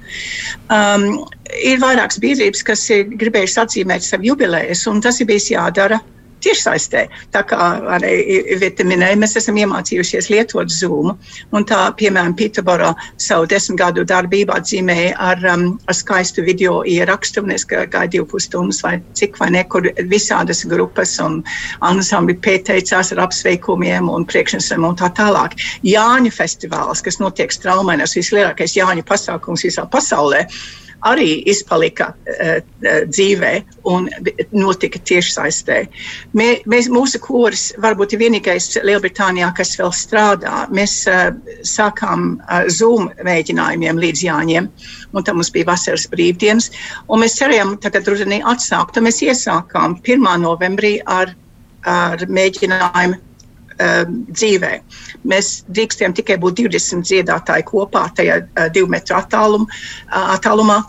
Um, 0.71 1.25
ir 1.59 1.81
vairākas 1.83 2.21
biedrības, 2.23 2.63
kas 2.63 2.85
ir 2.95 3.11
gribējušas 3.11 3.65
atzīmēt 3.65 4.07
savu 4.07 4.31
jubilejas, 4.31 4.85
un 4.87 5.03
tas 5.03 5.19
ir 5.19 5.27
bijis 5.27 5.51
jādara 5.51 5.99
tiešsaistē. 6.43 7.05
Tā 7.33 7.43
kā 7.47 7.69
arī 7.95 8.13
Vita 8.59 8.85
minēja, 8.87 9.17
mēs 9.19 9.35
esam 9.39 9.57
iemācījušies 9.59 10.29
lietot 10.33 10.71
Zoom. 10.73 11.13
Un 11.55 11.67
tā, 11.67 11.79
piemēram, 11.99 12.35
Pittsburgā 12.39 12.93
savu 13.21 13.47
desmit 13.49 13.79
gadu 13.79 14.05
darbību 14.07 14.55
atzīmēja 14.55 15.15
ar, 15.29 15.43
um, 15.53 15.67
ar 15.87 15.97
skaistu 15.97 16.43
video 16.47 16.81
ierakstu. 16.87 17.45
Es 17.53 17.65
gāju 17.69 18.13
divu 18.15 18.27
pusstundas 18.33 18.81
vai 18.85 18.97
cik 19.17 19.39
vai 19.39 19.51
nekur 19.55 19.89
visādas 20.11 20.65
grupas 20.69 21.15
un 21.23 21.41
ansambļi 21.85 22.37
pieteicās 22.45 23.13
ar 23.15 23.25
apsveikumiem 23.27 24.09
un 24.11 24.27
priekšnesam 24.29 24.87
un 24.87 24.99
tā 24.99 25.11
tālāk. 25.15 25.57
Jāņu 25.87 26.33
festivāls, 26.35 27.03
kas 27.05 27.19
notiek 27.23 27.53
Straumēnās, 27.53 28.17
vislielākais 28.17 28.77
Jāņu 28.77 29.05
pasākums 29.07 29.65
visā 29.67 29.87
pasaulē 29.89 30.45
arī 31.07 31.39
izpalika 31.49 32.11
uh, 32.13 32.59
dzīvē 33.07 33.51
un 33.89 34.07
notika 34.51 34.99
tiešsaistē. 35.09 35.79
Mē, 36.37 36.49
mēs, 36.69 36.89
mūsu 36.91 37.21
kurs 37.23 37.69
varbūt 37.81 38.15
ir 38.15 38.23
vienīgais 38.23 38.71
Lielbritānijā, 38.85 39.51
kas 39.57 39.75
vēl 39.79 39.93
strādā. 39.95 40.65
Mēs 40.75 40.95
uh, 41.09 41.29
sākām 41.67 42.33
uh, 42.39 42.65
Zoom 42.71 43.09
mēģinājumiem 43.25 44.01
līdz 44.03 44.25
Jāņiem, 44.27 44.69
un 45.13 45.27
tam 45.27 45.39
mums 45.39 45.53
bija 45.55 45.71
vasaras 45.71 46.07
brīvdienas, 46.11 46.71
un 47.07 47.23
mēs 47.23 47.39
cerējām 47.39 47.77
tagad 47.83 48.09
rudenī 48.09 48.41
atsākt. 48.43 48.99
Un 48.99 49.07
mēs 49.09 49.23
iesākām 49.25 49.99
1. 50.03 50.29
novembrī 50.43 50.97
ar, 51.07 51.35
ar 51.87 52.27
mēģinājumu 52.27 53.28
um, 53.79 54.21
dzīvē. 54.29 54.71
Mēs 55.29 55.51
drīkstējam 55.71 56.15
tikai 56.19 56.39
būt 56.41 56.61
20 56.61 57.07
dziedātāji 57.07 57.67
kopā 57.69 58.07
tajā 58.15 58.41
uh, 58.43 58.69
divu 58.73 58.91
metru 58.91 59.17
attālum, 59.19 59.67
uh, 59.67 60.33
attālumā. 60.35 60.81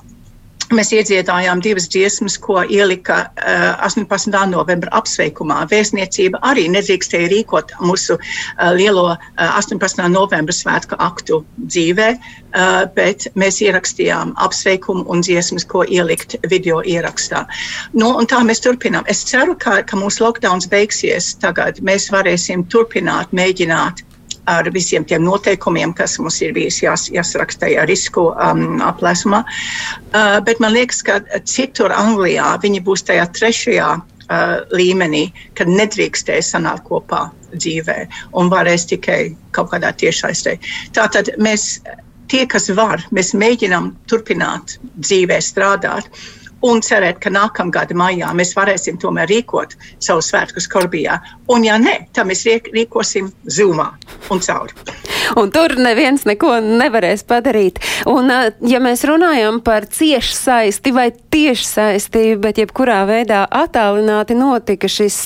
Mēs 0.70 0.92
iedziedājām 0.94 1.58
divas 1.64 1.88
dziesmas, 1.90 2.36
ko 2.38 2.60
ielika 2.62 3.16
uh, 3.26 3.80
18. 3.88 4.30
novembra 4.52 4.92
apsveikumā. 5.00 5.64
Vēstniecība 5.70 6.38
arī 6.46 6.68
nedrīkstēja 6.70 7.30
rīkot 7.32 7.74
mūsu 7.82 8.14
uh, 8.14 8.68
lielo 8.78 9.08
uh, 9.16 9.40
18. 9.58 10.04
novembra 10.14 10.54
svētku 10.54 10.94
aktu 11.02 11.40
dzīvē, 11.58 12.08
uh, 12.14 12.84
bet 12.94 13.26
mēs 13.34 13.58
ierakstījām 13.66 14.36
apsveikumu 14.46 15.02
un 15.10 15.24
dziesmas, 15.26 15.66
ko 15.66 15.82
ielikt 15.82 16.38
video 16.52 16.84
ierakstā. 16.86 17.42
Nu, 17.98 18.12
tā 18.30 18.44
mēs 18.46 18.62
turpinām. 18.62 19.08
Es 19.10 19.24
ceru, 19.26 19.58
ka, 19.58 19.80
ka 19.82 19.98
mūsu 19.98 20.22
lockdowns 20.22 20.70
beigsies 20.70 21.32
tagad. 21.42 21.82
Mēs 21.82 22.12
varēsim 22.14 22.62
turpināt, 22.70 23.34
mēģināt 23.34 24.04
ar 24.48 24.70
visiem 24.72 25.04
tiem 25.04 25.24
noteikumiem, 25.24 25.92
kas 25.96 26.18
mums 26.22 26.40
ir 26.44 26.54
bijis 26.56 26.80
jās, 26.82 27.08
jāsaraksta 27.12 27.66
tajā 27.66 27.86
risku 27.90 28.30
um, 28.32 28.80
aplēsumā. 28.84 29.42
Uh, 29.44 30.38
bet 30.46 30.62
man 30.62 30.74
liekas, 30.76 31.02
ka 31.06 31.20
citur 31.44 31.92
Anglijā 31.94 32.54
viņi 32.62 32.82
būs 32.86 33.04
tajā 33.08 33.26
trešajā 33.36 33.90
uh, 34.00 34.56
līmenī, 34.74 35.26
kad 35.58 35.70
nedrīkstēs 35.70 36.54
sanākt 36.54 36.86
kopā 36.88 37.28
dzīvē 37.52 37.98
un 38.38 38.50
varēs 38.52 38.86
tikai 38.90 39.20
kaut 39.56 39.72
kādā 39.72 39.92
tiešaistē. 40.02 40.56
Tātad 40.96 41.32
mēs, 41.42 41.80
tie, 42.30 42.44
kas 42.46 42.70
var, 42.76 43.02
mēs 43.14 43.34
mēģinām 43.34 43.92
turpināt 44.10 44.78
dzīvē 44.98 45.40
strādāt 45.44 46.08
un 46.66 46.82
cerēt, 46.84 47.20
ka 47.22 47.32
nākamgad 47.32 47.94
maijā 47.96 48.30
mēs 48.36 48.54
varēsim 48.56 48.98
tomēr 49.00 49.30
rīkot 49.30 49.76
savu 50.02 50.24
svētku 50.24 50.62
Skorbijā. 50.62 51.18
Un, 51.50 51.64
ja 51.66 51.78
nē, 51.80 51.96
tad 52.14 52.28
mēs 52.30 52.44
rīkosim 52.46 53.30
Zoomā 53.50 53.90
un 54.30 54.42
cauri. 54.44 54.76
Un 55.38 55.50
tur 55.54 55.76
neviens 55.78 56.24
neko 56.26 56.56
nevarēs 56.64 57.22
padarīt. 57.28 57.78
Un, 58.10 58.30
ja 58.66 58.80
mēs 58.82 59.04
runājam 59.06 59.60
par 59.64 59.86
cieši 59.90 60.34
saisti 60.36 60.92
vai 60.94 61.08
tieši 61.12 61.66
saisti, 61.66 62.22
bet 62.40 62.58
jebkurā 62.58 63.02
veidā 63.08 63.44
attālināti 63.46 64.34
notika 64.38 64.90
šis 64.90 65.18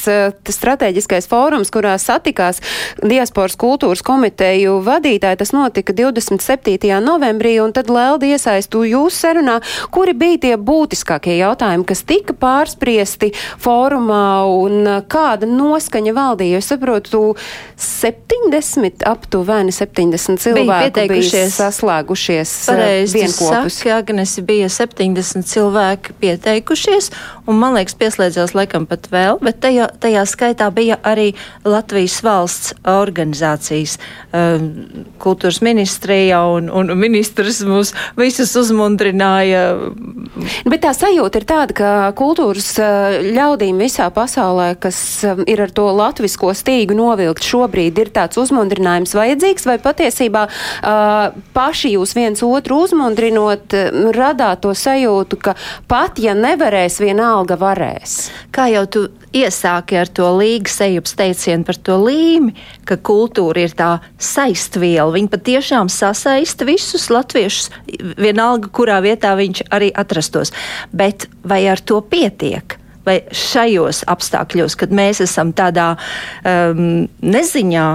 strateģiskais 0.56 1.28
fórums, 1.30 1.72
kurā 1.72 1.96
satikās 2.00 2.60
diasporas 3.00 3.56
kultūras 3.60 4.04
komiteju 4.04 4.76
vadītāji. 4.84 5.40
Tas 5.40 5.54
notika 5.56 5.96
27. 5.96 6.92
novembrī, 7.04 7.56
un 7.64 7.72
tad 7.76 7.92
Leldi 7.92 8.34
iesaistu 8.34 8.84
jūs 8.88 9.16
sarunā, 9.24 9.60
kuri 9.94 10.16
bija 10.18 10.42
tie 10.44 10.54
būtiskākie 10.60 11.23
jautājumi, 11.32 11.86
kas 11.88 12.04
tika 12.06 12.34
pārspriesti 12.36 13.32
fórumā, 13.62 14.44
un 14.44 14.88
kāda 15.10 15.48
noskaņa 15.48 16.14
valdīja. 16.16 16.60
Es 16.60 16.68
saprotu, 16.72 17.34
70 17.80 19.04
aptuveni 19.08 19.72
70 19.74 20.42
cilvēku 20.42 21.06
bija, 21.10 21.44
saslēgušies 21.52 22.52
eh, 22.74 22.92
vienopus. 23.08 23.80
Saka, 23.80 23.98
Agnesi 23.98 24.44
bija 24.46 24.68
70 24.72 25.46
cilvēki 25.48 26.14
pieteikušies, 26.20 27.10
un 27.50 27.58
man 27.60 27.76
liekas 27.78 27.96
pieslēdzās 27.98 28.54
laikam 28.56 28.86
pat 28.90 29.08
vēl, 29.12 29.40
bet 29.44 29.60
tajā, 29.64 29.88
tajā 30.02 30.24
skaitā 30.28 30.70
bija 30.74 30.98
arī 31.02 31.32
Latvijas 31.66 32.20
valsts 32.24 32.74
organizācijas, 32.88 33.96
um, 34.34 34.68
kultūras 35.22 35.60
ministrija 35.64 36.44
un, 36.54 36.70
un 36.70 36.94
ministrs 36.98 37.62
mūs 37.66 37.94
visus 38.18 38.54
uzmundrināja. 38.60 39.64
Bet 40.68 40.84
tā 40.84 40.94
sajūta 40.96 41.13
ir 41.38 41.46
tāda, 41.48 41.74
ka 41.76 41.90
kultūras 42.18 42.70
eh, 42.82 43.18
ļaudīm 43.36 43.78
visā 43.82 44.08
pasaulē, 44.14 44.74
kas 44.80 44.98
ir 45.46 45.62
ar 45.64 45.72
to 45.74 45.86
latvisko 45.94 46.52
stīgu 46.56 46.96
novilkt 46.98 47.46
šobrīd, 47.46 48.00
ir 48.02 48.10
tāds 48.14 48.40
uzmundrinājums 48.40 49.14
vajadzīgs, 49.16 49.68
vai 49.68 49.78
patiesībā 49.82 50.44
uh, 50.48 51.36
paši 51.54 51.94
jūs 51.94 52.14
viens 52.18 52.42
otru 52.44 52.82
uzmundrinot, 52.84 53.74
radāt 54.16 54.64
to 54.64 54.74
sajūtu, 54.74 55.38
ka 55.38 55.54
pat 55.90 56.18
ja 56.22 56.34
nevarēs, 56.38 57.00
vienalga 57.04 57.58
varēs? 57.60 58.33
Kā 58.54 58.68
jau 58.70 58.84
tu 58.86 59.00
iesāki 59.34 59.96
ar 59.98 60.10
to 60.14 60.28
līgas 60.38 60.76
ejups 60.84 61.16
teicienu 61.18 61.66
par 61.66 61.78
to 61.82 61.96
līmi, 61.98 62.54
ka 62.86 62.94
kultūra 63.02 63.64
ir 63.64 63.74
tā 63.74 63.88
saistviela. 64.22 65.10
Viņa 65.16 65.32
patiešām 65.32 65.90
sasaista 65.90 66.68
visus 66.68 67.08
latviešus, 67.10 67.72
vienalga, 68.14 68.70
kurā 68.70 69.00
vietā 69.02 69.34
viņš 69.40 69.64
arī 69.74 69.90
atrastos. 69.90 70.54
Bet 70.94 71.26
vai 71.42 71.64
ar 71.66 71.82
to 71.82 71.98
pietiek? 72.06 72.78
Vai 73.04 73.18
šajos 73.34 74.06
apstākļos, 74.08 74.78
kad 74.80 74.94
mēs 74.94 75.20
esam 75.26 75.50
tādā 75.52 75.90
um, 76.46 77.04
neziņā, 77.20 77.88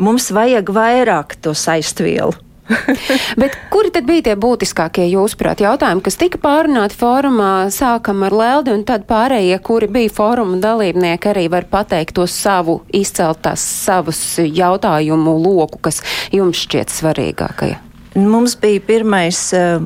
mums 0.00 0.32
vajag 0.34 0.72
vairāk 0.74 1.36
to 1.44 1.52
saistvielu? 1.54 2.47
Bet 3.40 3.56
kuri 3.72 3.90
tad 3.94 4.06
bija 4.08 4.28
tie 4.28 4.34
būtiskākie 4.38 5.06
jūsuprāt 5.08 5.62
jautājumi, 5.64 6.02
kas 6.04 6.18
tika 6.20 6.40
pārunāti 6.42 6.98
fórumā? 7.00 7.50
Sākam 7.74 8.24
ar 8.26 8.36
Leldi 8.36 8.74
un 8.74 8.84
tad 8.88 9.06
pārējie, 9.08 9.56
kuri 9.64 9.88
bija 9.92 10.12
fóruma 10.14 10.58
dalībnieki, 10.62 11.32
arī 11.32 11.46
var 11.52 11.68
pateikt 11.70 12.16
to 12.18 12.26
savu, 12.30 12.80
izcelt 12.94 13.42
tās 13.46 13.64
savus 13.64 14.20
jautājumu 14.42 15.38
loku, 15.40 15.80
kas 15.88 16.02
jums 16.34 16.60
šķiet 16.66 16.92
svarīgākie. 16.92 17.76
Mums 18.18 18.56
bija 18.60 18.82
pirmais 18.84 19.40
uh, 19.56 19.84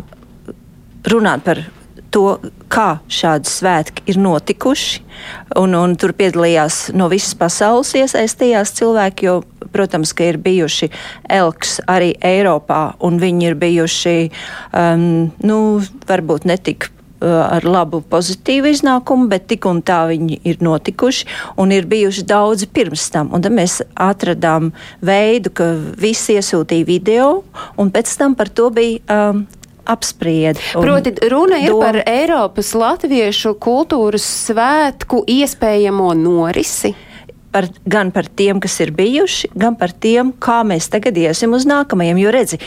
runāt 1.11 1.47
par 1.47 1.63
to, 2.13 2.27
kā 2.73 3.01
šādi 3.11 3.51
svētki 3.51 4.05
ir 4.13 4.21
notikuši. 4.21 5.03
Un, 5.61 5.77
un 5.77 5.97
tur 6.01 6.15
piedalījās 6.17 6.91
no 6.97 7.09
visas 7.13 7.35
pasaules 7.39 7.93
iesaistījās 7.99 8.75
cilvēki, 8.79 9.29
jo, 9.29 9.37
protams, 9.73 10.15
ka 10.17 10.31
ir 10.31 10.41
bijuši 10.43 10.91
elks 11.33 11.79
arī 11.91 12.13
Eiropā, 12.23 12.95
un 13.05 13.21
viņi 13.23 13.49
ir 13.51 13.59
bijuši, 13.61 14.17
um, 14.77 15.07
nu, 15.45 15.59
varbūt 16.09 16.47
netik 16.49 16.89
uh, 16.89 17.55
ar 17.59 17.67
labu 17.67 18.03
pozitīvu 18.13 18.73
iznākumu, 18.73 19.29
bet 19.33 19.49
tik 19.51 19.67
un 19.71 19.83
tā 19.85 20.03
viņi 20.11 20.43
ir 20.49 20.61
notikuši 20.65 21.29
un 21.63 21.73
ir 21.75 21.89
bijuši 21.91 22.27
daudzi 22.29 22.69
pirms 22.73 23.09
tam. 23.15 23.33
Un 23.35 23.45
tad 23.45 23.55
mēs 23.57 23.81
atradām 23.95 24.73
veidu, 25.05 25.55
ka 25.55 25.73
visi 26.01 26.39
iesūtīja 26.39 26.89
video, 26.89 27.33
un 27.81 27.93
pēc 27.95 28.17
tam 28.19 28.37
par 28.39 28.53
to 28.53 28.71
bija 28.75 29.03
um, 29.33 29.47
apspried. 29.85 30.59
Proti, 30.73 31.15
runa 31.31 31.59
ir 31.63 31.73
dom... 31.73 31.83
par 31.83 32.03
Eiropas 32.07 32.75
latviešu 32.79 33.57
kultūras 33.63 34.27
svētku 34.49 35.25
iespējamo 35.27 36.13
norisi. 36.19 36.95
Par, 37.53 37.69
gan 37.85 38.09
par 38.15 38.29
tiem, 38.33 38.61
kas 38.65 38.79
ir 38.81 38.95
bijuši, 38.97 39.53
gan 39.59 39.77
par 39.77 39.93
tiem, 39.93 40.33
kā 40.41 40.63
mēs 40.65 40.89
tagad 40.93 41.19
iesim 41.21 41.53
uz 41.53 41.67
nākamajiem. 41.69 42.21
Jo 42.23 42.33
redzi, 42.33 42.59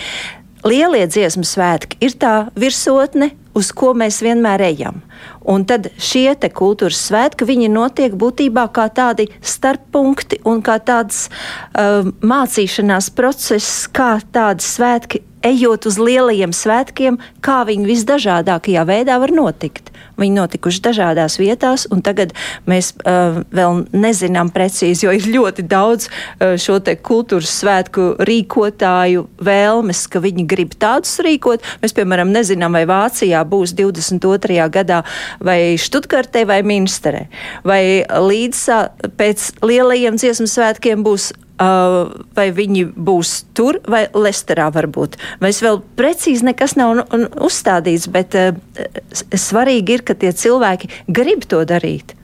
lielie 0.65 1.07
dziesmu 1.09 1.45
svētki 1.45 1.97
ir 2.05 2.13
tā 2.21 2.35
virsotne, 2.59 3.31
uz 3.55 3.71
ko 3.73 3.93
mēs 3.97 4.19
vienmēr 4.25 4.63
ejam. 4.67 4.99
Un 5.47 5.65
tad 5.67 5.87
šie 6.01 6.33
kultūras 6.53 6.99
svētki, 7.07 7.47
viņi 7.47 7.69
notiek 7.71 8.15
būtībā 8.17 8.67
kā 8.75 8.87
tādi 8.93 9.29
starppunkti 9.41 10.41
un 10.45 10.61
kā 10.65 10.77
tāds 10.83 11.27
uh, 11.29 12.05
mācīšanās 12.21 13.11
process, 13.15 13.87
kā 13.87 14.17
tādi 14.33 14.65
svētki 14.65 15.23
ejot 15.45 15.85
uz 15.89 15.99
lielajiem 16.01 16.53
svētkiem, 16.55 17.19
kā 17.45 17.61
viņi 17.67 17.89
visdažādākajā 17.89 18.85
veidā 18.87 19.19
var 19.21 19.33
notikt. 19.35 19.91
Viņi 20.19 20.37
notikuši 20.37 20.81
dažādās 20.85 21.37
vietās, 21.41 21.85
un 21.91 22.01
tagad 22.05 22.31
mēs 22.69 22.93
uh, 23.03 23.41
vēl 23.55 23.83
nezinām 23.91 24.51
precīzi, 24.55 25.05
jo 25.05 25.13
ir 25.15 25.27
ļoti 25.33 25.65
daudz 25.67 26.07
uh, 26.07 26.55
šo 26.61 26.79
kultūras 27.05 27.51
svētku 27.59 28.13
rīkotāju 28.27 29.25
vēlmes, 29.43 30.05
ka 30.11 30.21
viņi 30.23 30.47
grib 30.47 30.75
tādus 30.79 31.17
rīkot. 31.23 31.63
Mēs, 31.83 31.95
piemēram, 31.97 32.31
nezinām, 32.35 32.75
vai 32.75 32.85
Vācijā 32.89 33.43
būs 33.47 33.75
22. 33.75 34.59
gadā, 34.71 35.03
vai 35.43 35.75
Štutgartē, 35.81 36.45
vai 36.47 36.61
Minsterē, 36.65 37.25
vai 37.67 37.81
līdz 38.05 38.61
pēc 39.19 39.49
lielajiem 39.65 40.19
dziesmu 40.21 40.47
svētkiem 40.51 41.03
būs 41.05 41.33
vai 41.57 42.47
viņi 42.51 42.85
būs 42.95 43.45
tur 43.55 43.79
vai 43.87 44.05
Lesterā 44.11 44.67
varbūt. 44.75 45.15
Mēs 45.43 45.61
vēl 45.63 45.79
precīzi 45.95 46.49
nekas 46.49 46.75
nav 46.75 47.05
uzstādīts, 47.39 48.09
bet 48.11 48.35
uh, 48.35 48.51
svarīgi 49.31 49.99
ir, 49.99 50.05
ka 50.07 50.17
tie 50.19 50.33
cilvēki 50.35 50.91
grib 51.07 51.47
to 51.47 51.63
darīt. 51.67 52.15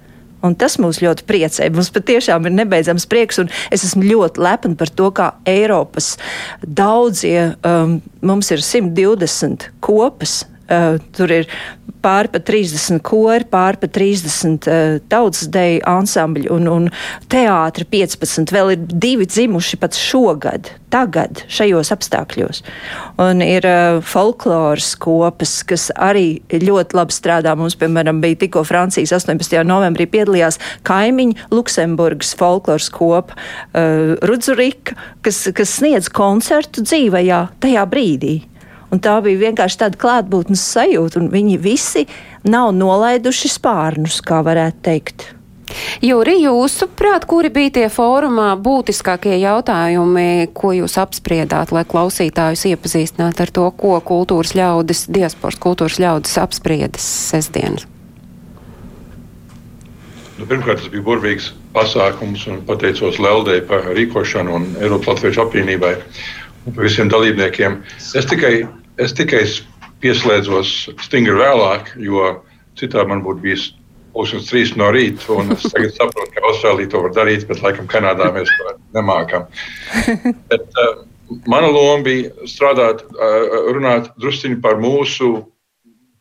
Un 0.41 0.55
tas 0.57 0.79
mūs 0.81 1.03
ļoti 1.03 1.25
priecē. 1.29 1.67
Mums 1.73 1.91
patiešām 1.93 2.47
ir 2.49 2.55
nebeidzams 2.57 3.05
prieks, 3.09 3.37
un 3.43 3.51
es 3.73 3.85
esmu 3.85 4.07
ļoti 4.07 4.41
lepna 4.41 4.77
par 4.79 4.89
to, 4.89 5.11
kā 5.13 5.27
Eiropas 5.45 6.15
daudzie, 6.65 7.51
um, 7.67 7.99
mums 8.25 8.49
ir 8.53 8.63
120 8.65 9.69
kopas 9.85 10.41
tur 11.15 11.31
ir 11.35 11.47
pāri 12.01 12.31
pa 12.33 12.41
30 12.41 13.01
kori, 13.05 13.45
pāri 13.51 13.79
pa 13.81 13.89
30 13.91 14.67
uh, 14.69 14.99
tautas 15.11 15.47
deju 15.51 15.81
ansambļi 15.89 16.49
un, 16.53 16.67
un 16.71 16.87
teātri 17.31 17.85
15. 17.89 18.53
Vēl 18.53 18.73
ir 18.75 18.85
divi 18.89 19.27
dzimuši 19.29 19.79
pat 19.81 19.97
šogad, 19.97 20.71
tagad, 20.93 21.43
šajos 21.51 21.93
apstākļos. 21.93 22.63
Un 23.21 23.43
ir 23.45 23.67
uh, 23.69 24.01
folkloras 24.05 24.93
kopas, 25.01 25.59
kas 25.67 25.89
arī 25.95 26.41
ļoti 26.51 26.97
labi 26.97 27.15
strādā. 27.15 27.55
Mums, 27.57 27.77
piemēram, 27.79 28.21
bija 28.23 28.41
tikko 28.45 28.65
Francijas 28.67 29.13
18. 29.21 29.61
novembrī 29.67 30.09
piedalījās 30.11 30.59
kaimiņu 30.87 31.51
Luksemburgas 31.53 32.33
folkloras 32.39 32.89
kopa 32.93 33.37
uh, 33.37 34.15
Rudzurika, 34.25 34.97
kas, 35.25 35.43
kas 35.55 35.77
sniedz 35.81 36.09
koncertu 36.13 36.85
dzīvajā 36.85 37.45
tajā 37.61 37.85
brīdī. 37.91 38.39
Un 38.91 38.99
tā 38.99 39.17
bija 39.23 39.47
vienkārši 39.47 39.83
tāda 39.85 39.99
klātbūtnes 39.99 40.63
sajūta, 40.73 41.21
un 41.21 41.29
viņi 41.31 41.59
visi 41.63 42.07
nav 42.43 42.73
nolaiduši 42.75 43.53
spārnus, 43.53 44.19
kā 44.25 44.41
varētu 44.43 44.83
teikt. 44.83 45.29
Jūri, 46.03 46.33
jūsuprāt, 46.43 47.23
kuri 47.29 47.47
bija 47.53 47.71
tie 47.77 47.85
fórumā 47.91 48.49
būtiskākie 48.59 49.37
jautājumi, 49.39 50.49
ko 50.57 50.73
jūs 50.75 50.97
apspriedāt, 50.99 51.71
lai 51.71 51.85
klausītājus 51.87 52.65
iepazīstinātu 52.73 53.45
ar 53.45 53.53
to, 53.55 53.69
ko 53.79 53.95
kultūras 54.03 54.51
ļaudis, 54.57 55.05
diasporas 55.07 55.59
kultūras 55.61 56.01
ļaudis 56.03 56.35
apspriedas 56.41 57.07
sestdienas? 57.31 57.87
Nu, 60.41 60.47
pirmkārt, 60.49 60.81
tas 60.81 60.91
bija 60.91 61.05
burvīgs 61.05 61.51
pasākums 61.71 62.47
un 62.49 62.63
pateicos 62.67 63.21
Leldei 63.21 63.61
par 63.63 63.85
rīkošanu 63.93 64.55
un 64.57 64.69
Eiropas 64.81 65.13
Latviešu 65.13 65.45
apvienībai 65.45 65.95
un 66.65 66.73
par 66.73 66.87
visiem 66.87 67.11
dalībniekiem. 67.13 67.77
Es 68.17 68.25
tikai 68.27 68.55
Es 69.01 69.15
tikai 69.17 69.41
pieslēdzos 70.03 70.71
stingri 71.01 71.33
vēlāk, 71.39 71.93
jo 72.01 72.35
citādi 72.77 73.09
man 73.09 73.23
būtu 73.25 73.41
bijis 73.45 73.69
pusdienas 74.13 74.49
trīs 74.49 74.73
no 74.77 74.89
rīta. 74.93 75.37
Es 75.55 75.69
tagad 75.71 75.95
saprotu, 75.95 76.33
ka 76.35 76.43
Austrālija 76.49 76.91
to 76.91 77.01
var 77.05 77.15
darīt, 77.15 77.47
bet 77.49 77.63
laikam 77.63 77.87
Kanādā 77.89 78.29
mēs 78.35 78.51
to 78.57 78.75
nemākam. 78.97 79.47
Bet, 80.51 80.67
uh, 80.83 81.03
mana 81.49 81.71
loma 81.71 82.03
bija 82.05 82.47
strādāt, 82.49 83.05
uh, 83.15 83.71
runāt 83.71 84.11
drusciņi 84.21 84.59
par 84.61 84.77
mūsu 84.83 85.31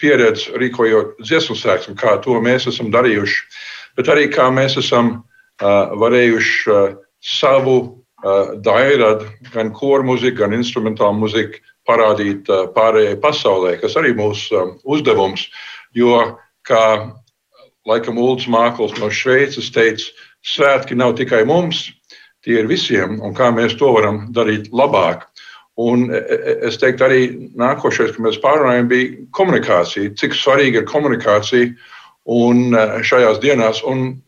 pieredzi, 0.00 0.54
rīkojot 0.56 1.18
dziesmu 1.20 1.58
sēklu, 1.58 1.96
kā 1.98 2.16
to 2.24 2.38
mēs 2.40 2.68
esam 2.70 2.88
darījuši, 2.94 3.40
bet 3.98 4.08
arī 4.08 4.30
kā 4.32 4.46
mēs 4.54 4.78
esam 4.80 5.10
uh, 5.18 5.92
varējuši 6.00 6.70
uh, 6.72 6.94
savu 7.20 7.76
uh, 7.82 8.54
dairadu, 8.64 9.28
gan 9.52 9.74
koru 9.76 10.14
mūziku, 10.14 10.38
gan 10.40 10.56
instrumentālu 10.56 11.18
mūziku 11.20 11.60
parādīt 11.88 12.50
pārējai 12.74 13.16
pasaulē, 13.22 13.76
kas 13.80 13.96
arī 13.98 14.12
mūsu 14.18 14.56
um, 14.58 14.74
uzdevums. 14.84 15.46
Jo, 15.96 16.36
kā 16.66 16.84
laikam 17.88 18.18
Ulrichs 18.20 18.48
Mākls 18.50 18.96
no 19.00 19.10
Šveices 19.10 19.70
teica, 19.74 20.10
svētki 20.46 20.96
nav 20.98 21.16
tikai 21.18 21.42
mums, 21.48 21.88
tie 22.44 22.60
ir 22.62 22.70
visiem, 22.70 23.18
un 23.24 23.34
kā 23.36 23.50
mēs 23.54 23.76
to 23.80 23.92
varam 23.96 24.26
darīt 24.36 24.70
labāk. 24.72 25.26
Un 25.80 26.10
e, 26.12 26.18
e, 26.18 26.56
es 26.68 26.76
teiktu, 26.80 27.06
arī 27.06 27.20
nākošais, 27.58 28.12
kad 28.14 28.24
mēs 28.24 28.40
pārunājam, 28.42 28.88
bija 28.90 29.12
komunikācija. 29.36 30.12
Cik 30.20 30.36
svarīga 30.36 30.82
ir 30.82 30.88
komunikācija 30.90 31.70
un 32.36 32.74
e, 32.74 32.82
šajās 33.06 33.40
dienās. 33.40 33.80
Un 33.88 34.18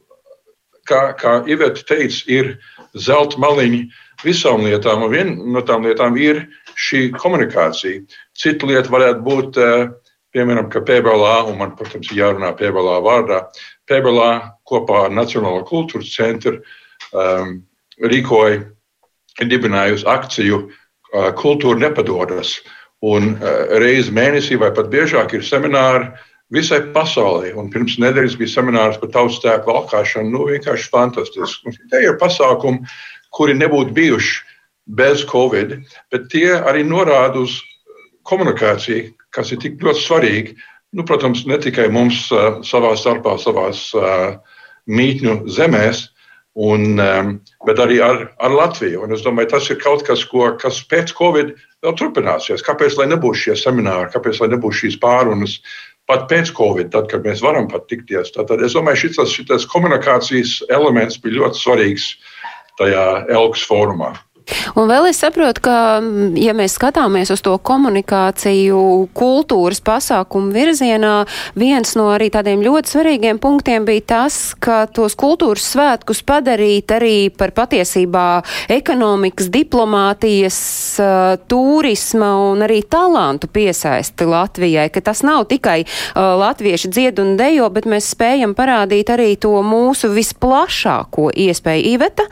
kā, 0.88 1.11
kā 1.21 1.41
Iveta 1.51 1.85
teica, 1.88 2.23
ir 2.33 2.55
zelta 2.97 3.41
maliņa 3.43 3.85
visām 4.25 4.65
lietām, 4.65 5.05
un 5.05 5.12
viena 5.12 5.53
no 5.57 5.65
tām 5.67 5.85
lietām 5.88 6.17
ir 6.21 6.47
šī 6.79 7.11
komunikācija. 7.17 8.03
Cita 8.39 8.69
lieta 8.69 8.93
varētu 8.93 9.25
būt, 9.27 9.59
eh, 9.59 9.89
piemēram, 10.35 10.71
ka 10.71 10.81
PBLA, 10.81 11.49
un 11.51 11.59
man, 11.59 11.77
protams, 11.77 12.11
ir 12.11 12.23
jārunā 12.23 12.53
PBLA 12.57 13.01
vārdā, 13.05 13.43
PBLA 13.89 14.53
kopā 14.69 15.07
ar 15.07 15.11
Nacionālo 15.11 15.65
kultūras 15.69 16.15
centru 16.15 16.63
um, 17.13 17.63
rīkoja, 18.01 18.63
dibinājusi 19.41 20.07
akciju 20.07 20.63
uh, 20.63 21.33
Kultūra 21.37 21.79
nepadodas. 21.79 22.61
Un 23.03 23.35
uh, 23.35 23.77
reizi 23.83 24.15
mēnesī 24.15 24.57
vai 24.57 24.71
pat 24.73 24.89
biežāk 24.89 25.35
ir 25.35 25.45
semināri 25.45 26.09
visai 26.53 26.81
pasaulē. 26.95 27.53
Un 27.59 27.69
pirms 27.73 27.99
nedēļas 28.01 28.39
bija 28.41 28.55
seminārs 28.55 29.01
par 29.03 29.13
tautstēku 29.13 29.73
valkāšanu. 29.73 30.31
Nu, 30.33 30.47
vienkārši 30.49 30.89
fantastiski. 30.93 31.69
Un 31.69 31.77
tie 31.93 32.07
ir 32.07 32.17
pasākumi, 32.21 32.87
kuri 33.35 33.57
nebūtu 33.59 33.93
bijuši 33.97 34.52
bez 34.87 35.27
Covid, 35.31 35.77
bet 36.12 36.29
tie 36.33 36.55
arī 36.59 36.85
norāda 36.87 37.42
uz 37.42 37.59
komunikāciju, 38.29 39.12
kas 39.35 39.53
ir 39.53 39.61
tik 39.62 39.83
ļoti 39.83 40.05
svarīga. 40.05 40.57
Nu, 40.92 41.07
protams, 41.09 41.47
ne 41.49 41.57
tikai 41.57 41.88
mums 41.92 42.27
uh, 42.35 42.61
savā 42.66 42.92
starpā, 43.01 43.38
savās 43.40 43.87
uh, 43.97 44.35
mītņu 44.90 45.38
zemēs, 45.49 46.09
un, 46.55 46.99
um, 47.01 47.31
bet 47.66 47.81
arī 47.81 48.01
ar, 48.05 48.27
ar 48.45 48.53
Latviju. 48.53 49.07
Un 49.07 49.14
es 49.16 49.25
domāju, 49.25 49.55
tas 49.55 49.71
ir 49.73 49.81
kaut 49.81 50.05
kas, 50.05 50.25
ko, 50.29 50.51
kas 50.61 50.83
pēc 50.90 51.14
Covid 51.16 51.55
vēl 51.83 51.97
turpināsies. 51.99 52.64
Kāpēc 52.66 52.99
lai 52.99 53.09
nebūs 53.09 53.47
šie 53.47 53.57
semināri, 53.57 54.12
kāpēc 54.12 54.42
lai 54.42 54.51
nebūs 54.53 54.83
šīs 54.83 54.99
pārunas? 55.03 55.61
Pat 56.11 56.27
pēc 56.29 56.51
Covid, 56.57 56.90
tad, 56.92 57.09
kad 57.09 57.25
mēs 57.25 57.40
varam 57.45 57.71
pat 57.71 57.87
tikties. 57.88 58.35
Tad 58.35 58.51
es 58.59 58.75
domāju, 58.77 59.07
šis, 59.07 59.23
šis 59.33 59.68
komunikācijas 59.71 60.59
elements 60.68 61.16
bija 61.23 61.40
ļoti 61.40 61.62
svarīgs 61.62 62.11
tajā 62.81 63.07
Elks 63.33 63.64
fórumā. 63.68 64.12
Un 64.78 64.88
vēl 64.90 65.09
es 65.11 65.20
saprotu, 65.22 65.62
ka, 65.66 65.76
ja 66.38 66.55
mēs 66.57 66.76
skatāmies 66.78 67.33
uz 67.35 67.42
to 67.44 67.55
komunikāciju 67.61 68.81
kultūras 69.16 69.83
pasākumu 69.85 70.52
virzienā, 70.55 71.14
viens 71.59 71.94
no 71.98 72.09
arī 72.14 72.31
tādiem 72.33 72.62
ļoti 72.64 72.94
svarīgiem 72.94 73.40
punktiem 73.42 73.87
bija 73.88 74.05
tas, 74.14 74.38
ka 74.62 74.85
tos 74.92 75.16
kultūras 75.18 75.66
svētkus 75.74 76.22
padarīt 76.26 76.94
arī 76.96 77.16
par 77.35 77.55
patiesībā 77.57 78.26
ekonomikas, 78.72 79.50
diplomātijas, 79.52 80.59
turisma 81.50 82.33
un 82.50 82.64
arī 82.66 82.83
talantu 82.88 83.50
piesaisti 83.52 84.28
Latvijai, 84.28 84.88
ka 84.92 85.05
tas 85.05 85.22
nav 85.26 85.46
tikai 85.50 85.83
uh, 85.85 86.35
latvieši 86.40 86.90
dzied 86.92 87.20
un 87.22 87.37
dejo, 87.40 87.68
bet 87.74 87.88
mēs 87.90 88.12
spējam 88.14 88.57
parādīt 88.59 89.12
arī 89.12 89.35
to 89.40 89.55
mūsu 89.66 90.12
visplašāko 90.16 91.31
iespēju. 91.46 91.92
Iveta? 91.92 92.28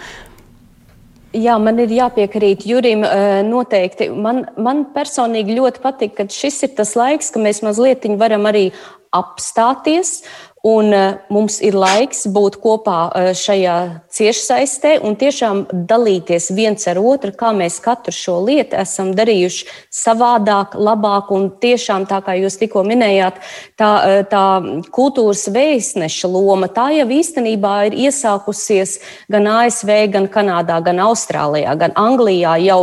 Jā, 1.30 1.54
man 1.62 1.78
ir 1.78 1.92
jāpiekrīt 1.94 2.64
Jurim 2.66 3.04
noteikti. 3.46 4.08
Man, 4.10 4.42
man 4.58 4.88
personīgi 4.94 5.54
ļoti 5.60 5.82
patīk, 5.84 6.16
ka 6.16 6.26
šis 6.26 6.64
ir 6.66 6.72
tas 6.80 6.96
laiks, 6.98 7.30
ka 7.30 7.42
mēs 7.42 7.62
mazliet 7.62 8.08
varam 8.18 8.48
arī 8.50 8.70
apstāties 9.14 10.24
Un 10.60 10.92
uh, 10.92 11.14
mums 11.32 11.54
ir 11.64 11.72
laiks 11.72 12.26
būt 12.28 12.58
kopā 12.60 12.96
uh, 13.08 13.28
šajā 13.32 13.76
ciešsaistē 14.12 14.98
un 15.08 15.14
tiešām 15.16 15.62
dalīties 15.88 16.50
viens 16.52 16.84
ar 16.90 16.98
otru, 17.00 17.32
kā 17.32 17.54
mēs 17.56 17.78
katru 17.80 18.12
šo 18.12 18.34
lietu 18.44 18.76
esam 18.76 19.14
darījuši 19.16 19.64
savādāk, 19.88 20.76
labāk. 20.76 21.30
Un 21.32 21.48
tiešām, 21.62 22.04
tā 22.10 22.18
kā 22.26 22.34
jūs 22.36 22.58
tikko 22.60 22.82
minējāt, 22.84 23.40
tā, 23.80 23.88
uh, 23.96 24.20
tā 24.28 24.44
kultūras 24.92 25.46
vēstneša 25.48 26.28
loma, 26.28 26.68
tā 26.68 26.90
jau 26.98 27.08
īstenībā 27.08 27.74
ir 27.88 27.96
iesākusies 28.10 28.98
gan 29.32 29.48
ASV, 29.48 29.94
gan 30.12 30.28
Kanādā, 30.28 30.76
gan 30.84 31.00
Austrālijā, 31.06 31.72
gan 31.80 31.96
Anglijā 31.96 32.58
jau 32.66 32.82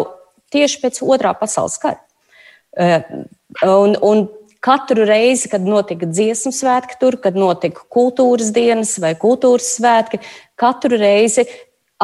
tieši 0.49 0.81
pēc 0.81 1.03
otrā 1.05 1.37
pasaules 1.37 1.77
kara. 1.83 2.01
Un, 3.65 3.93
un 4.01 4.27
Katru 4.63 5.05
reizi, 5.07 5.49
kad 5.51 5.63
notika 5.65 6.09
dziesmu 6.09 6.51
svētki, 6.55 6.97
tur, 7.01 7.19
kad 7.21 7.37
notika 7.37 7.85
kultūras 7.93 8.51
dienas 8.55 8.95
vai 9.01 9.13
kultūras 9.19 9.75
svētki, 9.77 10.19
katru 10.57 10.97
reizi 10.99 11.45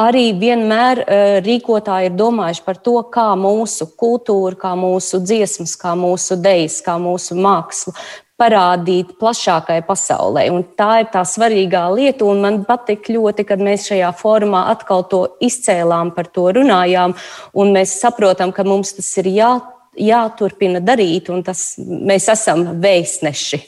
arī 0.00 0.32
vienmēr 0.38 1.04
uh, 1.04 1.22
rīkotāji 1.44 2.10
ir 2.10 2.18
domājuši 2.18 2.64
par 2.66 2.80
to, 2.82 2.96
kā 3.14 3.30
mūsu 3.38 3.88
kultūra, 3.98 4.58
kā 4.58 4.74
mūsu 4.78 5.22
dziesmas, 5.22 5.76
kā 5.78 5.94
mūsu 5.98 6.38
dejas, 6.40 6.80
kā 6.82 6.98
mūsu 6.98 7.38
māksla 7.38 7.94
parādīt 8.40 9.14
plašākai 9.20 9.78
pasaulē. 9.86 10.48
Un 10.50 10.64
tā 10.78 11.04
ir 11.04 11.10
tā 11.12 11.22
svarīgā 11.28 11.84
lieta, 11.94 12.26
un 12.26 12.42
man 12.42 12.62
patīk 12.66 13.06
ļoti, 13.14 13.46
kad 13.46 13.62
mēs 13.62 13.86
šajā 13.90 14.10
formā 14.18 14.64
atkal 14.72 15.04
to 15.10 15.22
izcēlām, 15.44 16.10
par 16.16 16.30
to 16.34 16.48
runājām, 16.56 17.14
un 17.54 17.72
mēs 17.76 17.94
saprotam, 18.02 18.52
ka 18.54 18.66
mums 18.66 18.96
tas 18.98 19.12
ir 19.22 19.30
jā, 19.30 19.52
jāturpina 20.00 20.82
darīt, 20.84 21.30
un 21.32 21.42
tas 21.46 21.74
mēs 21.78 22.28
esam 22.32 22.66
vēstneši. 22.82 23.62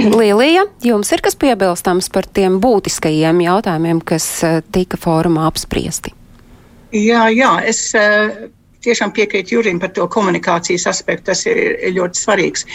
Lielija, 0.00 0.64
jums 0.84 1.10
ir 1.12 1.20
kas 1.24 1.36
piebilstams 1.36 2.08
par 2.12 2.24
tiem 2.24 2.56
būtiskajiem 2.62 3.42
jautājumiem, 3.44 4.00
kas 4.06 4.28
eh, 4.46 4.62
tika 4.72 4.96
fórumā 5.00 5.44
apspriesti? 5.50 6.14
Jā, 6.96 7.26
jā, 7.30 7.50
es 7.68 7.82
uh, 7.94 8.48
tiešām 8.84 9.12
piekrītu 9.16 9.56
Jurim 9.56 9.80
par 9.80 9.92
to 9.96 10.06
komunikācijas 10.10 10.86
aspektu. 10.90 11.28
Tas 11.30 11.44
ir, 11.48 11.58
ir 11.78 11.94
ļoti 11.98 12.20
svarīgs. 12.20 12.66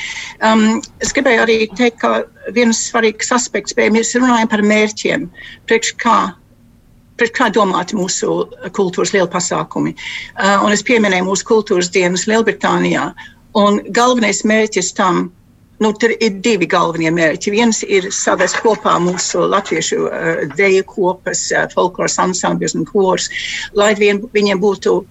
Um, 0.45 0.79
es 1.03 1.13
gribēju 1.15 1.43
arī 1.45 1.57
teikt, 1.73 1.99
ka 2.03 2.23
viens 2.55 2.79
svarīgs 2.89 3.33
aspekts, 3.35 3.75
bija, 3.77 3.93
mēs 3.95 4.15
runājam 4.17 4.51
par 4.51 4.63
mērķiem, 4.65 5.27
priekš 5.69 5.95
kā 6.03 6.19
pret 7.19 7.33
kā 7.35 7.49
domāti 7.53 7.97
mūsu 7.97 8.41
kultūras 8.75 9.13
liela 9.15 9.29
pasākumi. 9.31 9.95
Uh, 10.35 10.67
es 10.75 10.83
pieminēju 10.85 11.29
mūsu 11.29 11.47
kultūras 11.47 11.91
dienas 11.93 12.27
Lielbritānijā. 12.29 13.09
Galvenais 13.95 14.43
mērķis 14.43 14.93
tam 14.97 15.29
Nu, 15.83 15.89
ir 16.07 16.37
divi 16.39 16.67
galvenie 16.71 17.09
mērķi. 17.11 17.51
Viens 17.51 17.81
ir 17.83 18.05
savest 18.15 18.61
kopā 18.63 18.93
mūsu 19.03 19.43
latviešu 19.51 19.97
uh, 20.07 20.29
deju 20.55 20.85
kopas, 20.87 21.41
uh, 21.51 21.65
folkloras 21.73 22.15
ansambļus 22.23 22.77
un 22.79 22.85
kors, 22.87 23.27
lai 23.75 23.91
vien 23.99 24.21
viņiem 24.37 24.61
būtu 24.63 25.01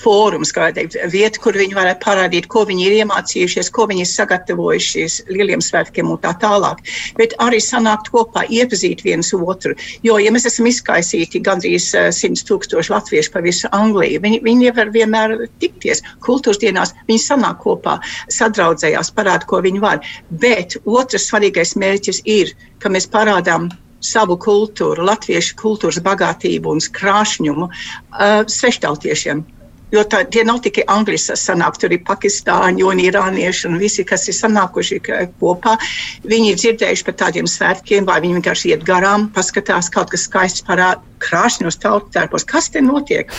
fórums, 0.00 0.52
kā 0.54 0.68
teikt, 0.74 0.96
vieta, 1.12 1.40
kur 1.42 1.56
viņi 1.58 1.76
varētu 1.76 2.02
parādīt, 2.04 2.48
ko 2.50 2.64
viņi 2.68 2.86
ir 2.88 2.96
iemācījušies, 3.02 3.70
ko 3.74 3.86
viņi 3.90 4.04
ir 4.04 4.10
sagatavojušies 4.10 5.18
lieliem 5.30 5.62
svētkiem 5.64 6.10
un 6.10 6.20
tā 6.22 6.34
tālāk. 6.42 6.82
Bet 7.18 7.36
arī 7.42 7.60
sanākt 7.62 8.10
kopā, 8.14 8.44
iepazīt 8.48 9.04
viens 9.06 9.32
otru. 9.34 9.76
Jo, 10.06 10.18
ja 10.22 10.32
mēs 10.34 10.48
esam 10.50 10.68
izkaisīti 10.70 11.42
gandrīz 11.44 11.90
uh, 11.94 12.08
eh, 12.08 12.12
100 12.14 12.46
tūkstoši 12.48 12.94
latviešu 12.94 13.34
pa 13.34 13.44
visu 13.44 13.70
Angliju, 13.76 14.22
viņi, 14.24 14.42
viņi 14.44 14.68
nevar 14.68 14.92
vienmēr 14.94 15.36
tikties. 15.62 16.02
Kultūras 16.24 16.60
dienās 16.62 16.94
viņi 17.08 17.22
sanāk 17.22 17.62
kopā, 17.64 17.98
sadraudzējās, 18.32 19.14
parāda, 19.14 19.46
ko 19.48 19.62
viņi 19.64 19.82
var. 19.84 20.04
Bet 20.30 20.78
otrs 20.84 21.30
svarīgais 21.30 21.76
mērķis 21.80 22.22
ir, 22.28 22.54
ka 22.82 22.92
mēs 22.92 23.08
parādām 23.10 23.70
savu 24.04 24.36
kultūru, 24.40 25.06
latviešu 25.08 25.56
kultūras 25.60 26.02
bagātību 26.04 26.74
un 26.74 26.82
krāšņumu 26.98 27.68
uh, 27.70 28.42
sveštautiešiem. 28.52 29.44
Jo 29.92 30.02
tā, 30.08 30.24
tie 30.24 30.42
nav 30.46 30.60
tikai 30.64 30.86
angļu 30.90 31.18
sanāk, 31.20 31.76
tur 31.78 31.92
ir 31.94 32.02
pakistāņi 32.08 32.86
un 32.88 33.02
irānieši 33.02 33.68
un 33.68 33.78
visi, 33.78 34.04
kas 34.08 34.26
ir 34.28 34.36
sanākuši 34.38 35.00
kopā. 35.40 35.76
Viņi 36.24 36.52
ir 36.52 36.60
dzirdējuši 36.60 37.06
par 37.08 37.18
tādiem 37.24 37.50
svētkiem, 37.50 38.08
vai 38.08 38.20
viņi 38.24 38.40
vienkārši 38.40 38.72
iet 38.72 38.86
garām, 38.88 39.28
paskatās 39.36 39.92
kaut 39.94 40.10
kas 40.14 40.26
skaists 40.28 40.64
parāda 40.66 41.02
krāšņos 41.24 41.80
tautērpos. 41.82 42.46
Kas 42.48 42.70
te 42.74 42.82
notiek? 42.84 43.32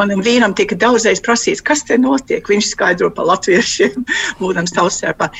Manam 0.00 0.22
vīram 0.24 0.54
tika 0.56 0.78
daudzreiz 0.78 1.22
prasīts, 1.24 1.64
kas 1.64 1.84
te 1.88 1.98
notiek. 2.00 2.46
Viņš 2.46 2.72
skaidro 2.74 3.10
par 3.14 3.28
latviešiem, 3.32 4.06
būdams 4.42 4.76
tautērpā. 4.76 5.30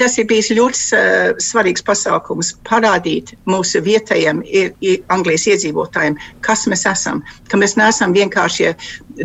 Tas 0.00 0.18
ir 0.18 0.28
bijis 0.30 0.52
ļoti 0.58 0.84
uh, 0.98 1.32
svarīgs 1.42 1.84
pasākums 1.86 2.54
parādīt 2.68 3.34
mūsu 3.48 3.82
vietējiem 3.84 4.42
Anglijas 5.12 5.46
iedzīvotājiem, 5.52 6.18
kas 6.44 6.66
mēs 6.70 6.86
esam. 6.88 7.22
Ka 7.48 7.60
mēs 7.60 7.76
neesam 7.78 8.14
vienkārši 8.16 8.72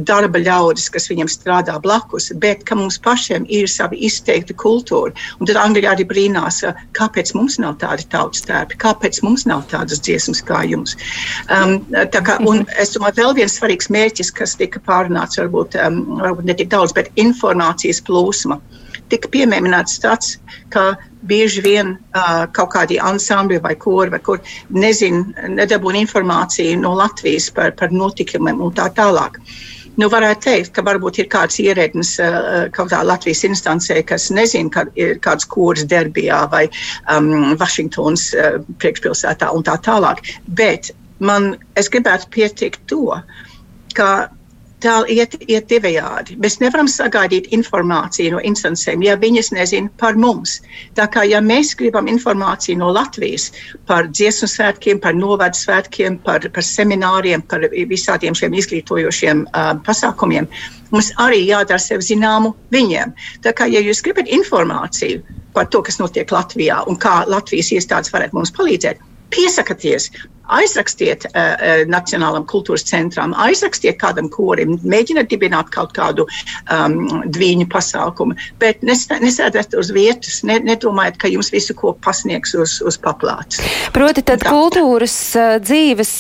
darba 0.02 0.42
ļaudis, 0.42 0.90
kas 0.94 1.08
viņam 1.12 1.30
strādā 1.30 1.76
blakus, 1.82 2.32
bet 2.42 2.64
ka 2.68 2.78
mums 2.78 2.98
pašiem 3.04 3.46
ir 3.50 3.70
sava 3.70 3.98
izteikta 3.98 4.56
kultūra. 4.58 5.14
Un 5.40 5.50
tad 5.50 5.60
Anglijā 5.62 5.94
arī 5.94 6.06
brīnās, 6.10 6.62
kāpēc 6.98 7.34
mums 7.38 7.60
nav 7.62 7.78
tādi 7.84 8.08
tautas 8.14 8.46
tērpi, 8.48 8.80
kāpēc 8.82 9.22
mums 9.26 9.46
nav 9.50 9.66
tādas 9.72 10.02
dziesmas 10.04 10.42
kā 10.46 10.64
jums. 10.70 10.98
Um, 11.52 11.80
kā, 12.12 12.38
un 12.48 12.64
es 12.80 12.94
domāju, 12.96 13.20
vēl 13.22 13.36
viens 13.42 13.58
svarīgs 13.60 13.90
mērķis, 13.94 14.32
kas 14.36 14.56
tika 14.60 14.82
pārunāts, 14.84 15.40
varbūt, 15.40 15.78
um, 15.82 16.04
varbūt 16.22 16.50
ne 16.50 16.56
tik 16.60 16.72
daudz, 16.74 16.94
bet 16.94 17.12
informācijas 17.16 18.02
plūsma. 18.08 18.60
Tika 19.12 19.30
pieminēts 19.30 20.00
tāds, 20.02 20.38
ka 20.74 20.96
bieži 21.30 21.62
vien 21.62 21.94
uh, 22.16 22.46
kaut 22.56 22.74
kādi 22.74 22.98
ansambļi 23.00 23.60
vai 23.64 23.76
kori, 23.76 24.14
vai 24.14 24.20
kur 24.24 24.42
nezin, 24.70 25.34
nedabūna 25.50 26.02
informāciju 26.02 26.80
no 26.82 26.96
Latvijas 26.98 27.50
par, 27.54 27.76
par 27.78 27.94
notikumiem 27.94 28.62
un 28.64 28.74
tā 28.74 28.90
tālāk. 28.96 29.40
Nu, 30.02 30.08
varētu 30.10 30.42
teikt, 30.48 30.72
ka 30.74 30.82
varbūt 30.82 31.20
ir 31.22 31.28
kāds 31.30 31.60
ierēdnis 31.62 32.16
uh, 32.24 32.66
kaut 32.74 32.90
kādā 32.90 33.04
Latvijas 33.06 33.44
instancē, 33.46 34.00
kas 34.10 34.32
nezina, 34.34 34.72
ka 34.74 34.88
ir 34.98 35.20
kāds 35.22 35.46
kurs 35.46 35.86
Derbijā 35.86 36.40
vai 36.50 36.64
um, 37.14 37.54
Vašingtons 37.60 38.32
uh, 38.34 38.58
priekšpilsētā 38.82 39.52
un 39.54 39.66
tā 39.68 39.78
tālāk. 39.86 40.24
Bet 40.58 40.90
man, 41.24 41.54
es 41.80 41.90
gribētu 41.92 42.30
pieteikt 42.36 42.88
to, 42.92 43.18
ka 43.98 44.10
tā 44.84 44.96
iet, 45.12 45.36
iet 45.48 45.70
divējādi. 45.72 46.36
Mēs 46.44 46.58
nevaram 46.62 46.90
sagaidīt 46.92 47.50
informāciju 47.56 48.36
no 48.36 48.42
instancēm, 48.44 49.04
ja 49.06 49.16
viņas 49.20 49.54
nezina 49.56 49.92
par 50.02 50.18
mums. 50.20 50.58
Tā 50.98 51.08
kā 51.12 51.24
ja 51.28 51.40
mēs 51.44 51.74
gribam 51.80 52.10
informāciju 52.12 52.82
no 52.82 52.92
Latvijas 52.96 53.50
par 53.90 54.10
dziesmu 54.12 54.50
svētkiem, 54.52 55.00
par 55.04 55.16
novadu 55.18 55.60
svētkiem, 55.60 56.20
par, 56.26 56.46
par 56.56 56.68
semināriem, 56.68 57.46
par 57.48 57.68
visādiem 57.92 58.36
šiem 58.38 58.58
izglītojošiem 58.60 59.46
uh, 59.46 59.72
pasākumiem, 59.88 60.50
mums 60.92 61.14
arī 61.24 61.46
jādara 61.48 61.82
sev 61.82 62.04
zināmu 62.06 62.54
viņiem. 62.76 63.16
Tā 63.46 63.56
kā 63.56 63.70
ja 63.72 63.82
jūs 63.84 64.04
gribat 64.06 64.30
informāciju 64.32 65.24
par 65.56 65.70
to, 65.72 65.84
kas 65.86 66.00
notiek 66.02 66.32
Latvijā 66.34 66.84
un 66.90 67.00
kā 67.00 67.22
Latvijas 67.30 67.72
iestādes 67.76 68.12
varētu 68.14 68.40
mums 68.40 68.54
palīdzēt, 68.58 69.02
piesakieties, 69.34 70.12
aizrakstiet 70.52 71.28
uh, 71.32 71.84
Nacionālam 71.90 72.46
kultūras 72.50 72.86
centram, 72.88 73.34
aizrakstiet 73.40 74.00
kādam 74.02 74.30
korim, 74.34 74.78
mēģiniet 74.84 75.30
dibināt 75.32 75.72
kaut 75.74 75.94
kādu 75.96 76.26
um, 76.72 77.24
dviņu 77.32 77.68
pasākumu, 77.72 78.38
bet 78.62 78.84
nesēdiet 78.84 79.76
uz 79.80 79.92
vietas, 79.96 80.42
ne, 80.48 80.60
nedomājiet, 80.64 81.20
ka 81.22 81.32
jums 81.32 81.52
visu 81.54 81.76
ko 81.78 81.94
pasniegs 82.04 82.56
uz, 82.60 82.78
uz 82.86 83.00
paplātes. 83.02 83.62
Proti, 83.96 84.26
tad 84.26 84.44
tā. 84.44 84.52
kultūras 84.54 85.18
uh, 85.38 85.56
dzīves 85.64 86.14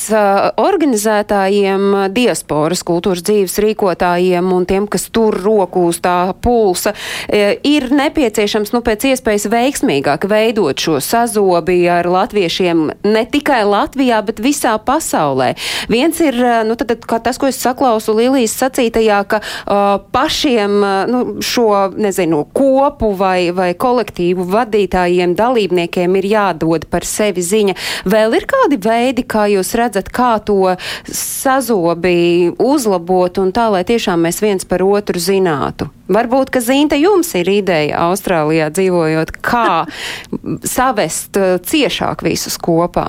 organizētājiem, 0.61 1.89
diasporas 2.13 2.83
kultūras 2.85 3.23
dzīves 3.25 3.57
rīkotājiem 3.63 4.51
un 4.55 4.67
tiem, 4.69 4.87
kas 4.91 5.07
tur 5.13 5.35
roku 5.43 5.87
uz 5.89 5.99
tā 6.03 6.33
pulsa, 6.43 6.93
ir 7.29 7.87
nepieciešams, 7.93 8.73
nu, 8.75 8.81
pēc 8.85 9.07
iespējas 9.13 9.47
veiksmīgāk 9.51 10.27
veidot 10.29 10.79
šo 10.79 10.99
sazobi 11.03 11.81
ar 11.91 12.07
latviešiem. 12.09 12.85
Ne 13.07 13.23
tikai 13.29 13.63
Latvijā, 13.67 14.12
bet 14.25 14.41
visā 14.43 14.75
pasaulē. 14.77 15.53
Viens 15.91 16.19
ir 16.23 16.37
nu, 16.67 16.77
tad, 16.79 16.93
tas, 17.23 17.39
ko 17.41 17.49
es 17.49 17.59
saklausu 17.61 18.15
Lilijas 18.17 18.55
sacītajā, 18.59 19.19
ka 19.29 19.39
uh, 19.41 19.97
pašiem 20.13 20.75
uh, 20.81 20.91
nu, 21.09 21.21
šo 21.43 21.69
nezinu, 21.97 22.43
kopu 22.55 23.13
vai, 23.17 23.51
vai 23.55 23.71
kolektīvu 23.79 24.45
vadītājiem, 24.51 25.35
dalībniekiem 25.37 26.19
ir 26.19 26.29
jādod 26.33 26.87
par 26.91 27.07
sevi 27.07 27.43
ziņa. 27.45 27.77
Vēl 28.09 28.37
ir 28.37 28.47
kādi 28.49 28.79
veidi, 28.83 29.25
kā 29.25 29.47
jūs 29.51 29.73
redzat, 29.79 30.11
kā 30.13 30.35
to 30.45 30.75
sazobi 31.09 32.53
uzlabot 32.61 33.41
un 33.41 33.53
tā, 33.55 33.69
lai 33.73 33.83
tiešām 33.87 34.27
mēs 34.27 34.41
viens 34.43 34.67
par 34.67 34.83
otru 34.85 35.21
zinātu? 35.21 35.89
Varbūt, 36.13 36.51
ka 36.53 36.59
Zīnta 36.63 36.97
jums 36.99 37.31
ir 37.39 37.49
ideja 37.49 38.03
Austrālijā 38.09 38.69
dzīvojot, 38.75 39.35
kā 39.43 39.85
savest 40.75 41.39
ciešāk 41.69 42.25
visus 42.27 42.59
kopā. 42.61 43.07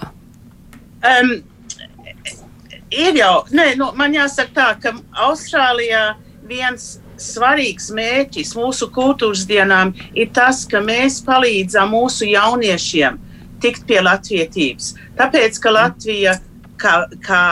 Um, 1.05 1.35
ir 2.91 3.19
jau, 3.19 3.35
nē, 3.53 3.75
nu, 3.81 3.91
man 3.99 4.15
jāsaka 4.17 4.55
tā, 4.57 4.69
ka 4.81 4.95
Austrālijā 5.27 6.15
viens 6.49 6.95
svarīgs 7.21 7.91
mērķis 7.95 8.55
mūsu 8.59 8.89
kultūras 8.95 9.45
dienām 9.49 9.93
ir 10.17 10.31
tas, 10.35 10.65
ka 10.69 10.81
mēs 10.85 11.21
palīdzam 11.27 11.93
mūsu 11.95 12.29
jauniešiem 12.33 13.21
tikt 13.63 13.87
pie 13.89 14.01
latvietības. 14.05 14.95
Tāpēc, 15.19 15.61
ka 15.63 15.73
Latvija 15.73 16.39
kā, 16.81 16.97
kā 17.25 17.45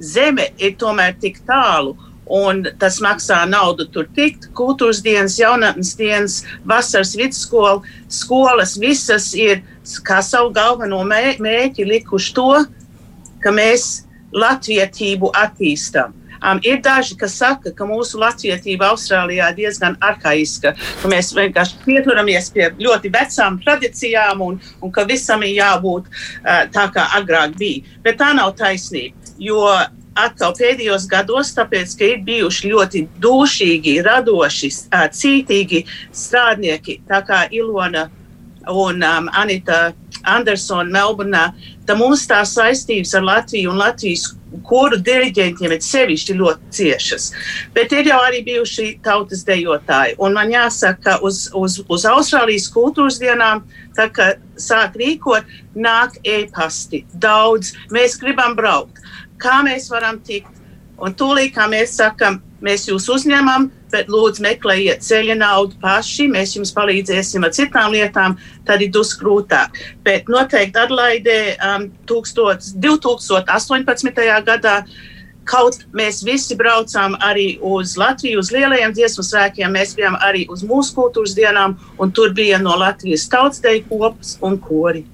zeme 0.00 0.50
ir 0.58 0.78
tomēr 0.80 1.18
tik 1.20 1.42
tālu. 1.48 1.96
Un 2.30 2.62
tas 2.78 3.00
maksā 3.02 3.40
naudu 3.50 3.88
tur 3.90 4.06
tikt. 4.14 4.46
Kultūras 4.54 5.00
dienas, 5.02 5.34
jaunatnes 5.40 5.96
dienas, 5.98 6.36
vasaras 6.62 7.16
vidusskola, 7.18 7.80
skolas 8.06 8.76
visas 8.78 9.32
ir 9.34 9.64
kā 10.06 10.20
savu 10.22 10.52
galveno 10.54 11.00
mērķi 11.02 11.88
likuši 11.88 12.36
to, 12.36 12.52
ka 13.42 13.52
mēs 13.54 14.06
latvietību 14.32 15.32
attīstam. 15.36 16.16
Um, 16.40 16.56
ir 16.64 16.78
daži, 16.80 17.18
kas 17.20 17.34
saka, 17.36 17.68
ka 17.76 17.84
mūsu 17.84 18.16
latvietība 18.20 18.94
Austrālijā 18.94 19.50
ir 19.52 19.58
diezgan 19.58 19.98
arhaiska, 20.00 20.72
ka 21.02 21.10
mēs 21.12 21.34
vienkārši 21.36 21.82
pieturamies 21.84 22.48
pie 22.54 22.70
ļoti 22.80 23.10
vecām 23.12 23.58
tradīcijām 23.60 24.40
un, 24.46 24.56
un 24.80 24.92
ka 24.94 25.04
visam 25.04 25.44
ir 25.44 25.58
jābūt 25.58 26.08
uh, 26.08 26.62
tā, 26.72 26.86
kā 26.94 27.10
agrāk 27.18 27.58
bija. 27.60 27.84
Bet 28.06 28.22
tā 28.22 28.32
nav 28.38 28.54
taisnība. 28.56 29.34
Jo 29.40 29.66
atkal 30.16 30.54
pēdējos 30.56 31.04
gados, 31.10 31.52
tāpēc, 31.56 31.92
ka 31.98 32.08
ir 32.08 32.24
bijuši 32.24 32.72
ļoti 32.72 33.04
dušīgi, 33.20 33.98
radoši, 34.06 34.72
cītīgi 35.20 35.84
strādnieki, 36.16 37.00
tā 37.08 37.20
kā 37.26 37.44
Ilona 37.52 38.08
un 38.68 39.02
um, 39.02 39.30
Anita 39.32 39.92
Andersona 40.28 40.90
Melburnā, 40.90 41.46
tad 41.86 41.98
mums 42.00 42.26
tās 42.28 42.52
saistības 42.58 43.14
ar 43.16 43.24
Latviju 43.24 43.72
un 43.72 43.80
Latvijas 43.80 44.28
kuru 44.66 44.98
diriģentiem 45.04 45.74
ir 45.74 45.82
sevišķi 45.84 46.36
ļoti 46.38 46.74
ciešas. 46.76 47.28
Bet 47.74 47.92
ir 47.94 48.10
jau 48.10 48.18
arī 48.26 48.42
bijuši 48.46 48.88
tautas 49.04 49.44
dejotāji. 49.46 50.16
Un 50.18 50.34
man 50.36 50.52
jāsaka, 50.52 51.00
ka 51.04 51.16
uz, 51.26 51.44
uz, 51.56 51.80
uz 51.88 52.06
Austrālijas 52.10 52.68
kultūras 52.74 53.20
dienām, 53.22 53.64
tā 53.96 54.10
kā 54.14 54.32
sāk 54.60 54.98
rīkot, 55.00 55.46
nāk 55.74 56.18
e-pasti 56.26 57.04
daudz. 57.14 57.74
Mēs 57.94 58.18
gribam 58.20 58.56
braukt. 58.58 59.02
Kā 59.40 59.60
mēs 59.66 59.88
varam 59.92 60.20
tikt? 60.26 60.59
Un 61.00 61.16
tūlīt, 61.16 61.54
kā 61.56 61.64
mēs 61.70 61.96
sakam, 61.96 62.42
mēs 62.64 62.86
jūs 62.88 63.08
uzņemam, 63.12 63.68
bet 63.92 64.10
lūdzu 64.12 64.42
meklējiet 64.44 65.04
ceļa 65.04 65.36
naudu 65.40 65.78
paši, 65.82 66.28
mēs 66.30 66.54
jums 66.56 66.72
palīdzēsim 66.76 67.44
ar 67.46 67.52
citām 67.56 67.92
lietām, 67.94 68.36
tad 68.68 68.78
ir 68.84 68.90
dus 68.94 69.10
grūtāk. 69.18 69.68
Bet 70.06 70.22
noteikti 70.30 70.80
Adlaidē 70.80 71.38
um, 71.56 71.82
2018. 72.10 74.12
gadā 74.46 74.76
Kaut 75.50 75.80
mēs 75.96 76.20
visi 76.26 76.54
braucām 76.58 77.16
arī 77.26 77.56
uz 77.66 77.96
Latviju, 77.98 78.38
uz 78.38 78.52
lielajiem 78.54 78.94
dziesmu 78.94 79.24
svēkiem, 79.26 79.74
mēs 79.74 79.96
bijām 79.98 80.18
arī 80.22 80.44
uz 80.52 80.62
mūsu 80.66 80.94
kultūras 80.98 81.34
dienām, 81.38 81.74
un 81.98 82.14
tur 82.14 82.34
bija 82.36 82.60
no 82.62 82.76
Latvijas 82.78 83.26
tautsdeju 83.32 83.88
kopas 83.90 84.36
un 84.46 84.60
kori. 84.62 85.04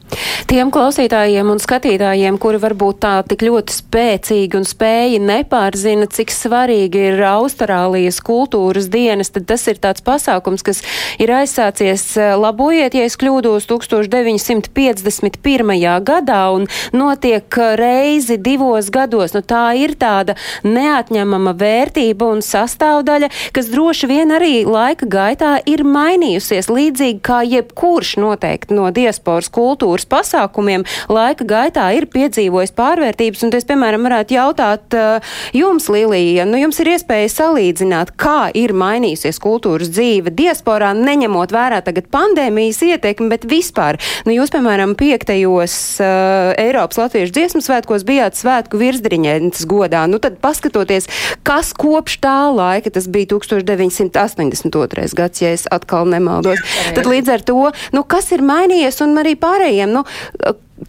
Tiem 0.47 0.69
klausītājiem 0.71 1.49
un 1.51 1.59
skatītājiem, 1.59 2.37
kuri 2.39 2.61
varbūt 2.63 3.01
tā 3.03 3.17
tik 3.27 3.43
ļoti 3.49 3.75
spēcīgi 3.75 4.55
un 4.59 4.67
spēji 4.69 5.19
nepārzina, 5.19 6.07
cik 6.07 6.31
svarīgi 6.31 7.01
ir 7.11 7.23
Austrālijas 7.27 8.21
kultūras 8.25 8.87
dienas, 8.93 9.31
tad 9.35 9.47
tas 9.51 9.67
ir 9.67 9.77
tāds 9.83 10.03
pasākums, 10.07 10.63
kas 10.67 10.83
ir 11.23 11.29
aizsācies, 11.35 12.17
eh, 12.21 12.35
labojiet, 12.39 12.95
ja 12.95 13.05
es 13.09 13.17
kļūdos, 13.19 13.67
1951. 13.67 16.01
gadā 16.01 16.55
un 16.55 16.67
notiek 16.93 17.59
reizi 17.81 18.37
divos 18.39 18.91
gados. 18.91 19.35
Nu, 19.35 19.41
tā 19.43 19.77
ir 19.77 19.95
tāda 19.99 20.26
neatņemama 20.67 21.55
vērtība 21.61 22.31
un 22.35 22.43
sastāvdaļa, 22.45 23.31
kas 23.55 23.71
droši 23.73 24.11
vien 24.11 24.35
arī 24.35 24.65
laika 24.67 25.07
gaitā 25.11 25.57
ir 25.69 25.85
mainījusies 25.87 26.71
līdzīgi 26.73 27.23
kā 27.27 27.43
jebkurš 27.47 28.17
noteikti 28.23 28.77
no 28.77 28.89
diasporas 28.95 29.51
kultūras 29.53 30.07
pasākumiem 30.11 30.87
laika 31.13 31.47
gaitā 31.47 31.89
ir 31.97 32.09
piedzīvojis 32.13 32.75
pārvērtības. 32.77 33.45
Un 33.47 33.55
es, 33.57 33.67
piemēram, 33.69 34.07
varētu 34.07 34.37
jautāt 34.37 34.97
uh, 34.97 35.37
jums, 35.57 35.89
Lilija, 35.93 36.47
nu 36.49 36.61
jums 36.61 36.81
ir 36.83 36.93
iespēja 36.95 37.31
salīdzināt, 37.33 38.15
kā 38.21 38.51
ir 38.57 38.75
mainījusies 38.77 39.41
kultūras 39.43 39.91
dzīve 39.93 40.33
diasporā, 40.37 40.93
neņemot 40.97 41.55
vērā 41.55 41.83
tagad 41.87 42.11
pandēmijas 42.13 42.83
ietekmi, 42.87 43.31
bet 43.33 43.47
vispār. 43.49 44.01
Nu, 44.27 44.35
jūs, 44.37 44.53
piemēram, 44.55 44.97
piektajos 44.99 45.77
uh, 46.03 46.53
Eiropas 46.61 47.01
Latviešu 47.01 47.37
dziesmu 47.37 47.63
svētkos 47.65 48.07
bijāt 48.09 48.39
svētku 48.39 48.81
virsdriņētas 48.81 49.67
godā. 49.71 50.06
Nu, 50.11 50.21
tad 50.23 50.39
paskatoties, 50.43 51.09
kas 51.47 51.73
kopš 51.77 52.19
tā 52.25 52.37
laika, 52.55 52.93
tas 52.95 53.09
bija 53.13 53.33
1982. 53.35 55.09
gads, 55.17 55.43
ja 55.43 55.53
es 55.57 55.67
atkal 55.73 56.09
nemaldos, 56.11 56.63
tad 56.97 57.09
līdz 57.11 57.35
ar 57.37 57.45
to, 57.47 57.59
nu, 57.97 58.05
kas 58.09 58.33
ir 58.37 58.45
mainījies 58.47 59.03
un 59.05 59.17
arī 59.23 59.37
pārējiem, 59.41 59.93
nu, 59.99 60.05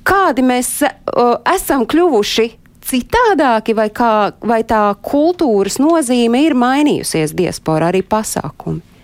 kādi 0.08 0.46
mēs 0.46 0.80
uh, 0.84 1.38
esam 1.56 1.86
kļuvuši 1.90 2.50
citādāki, 2.88 3.76
vai, 3.76 3.90
kā, 3.92 4.32
vai 4.48 4.62
tā 4.68 4.84
kultūras 5.04 5.80
nozīme 5.84 6.46
ir 6.46 6.56
mainījusies 6.58 7.36
diasporā, 7.38 7.92
arī 7.92 8.04
pasākumi? 8.08 8.97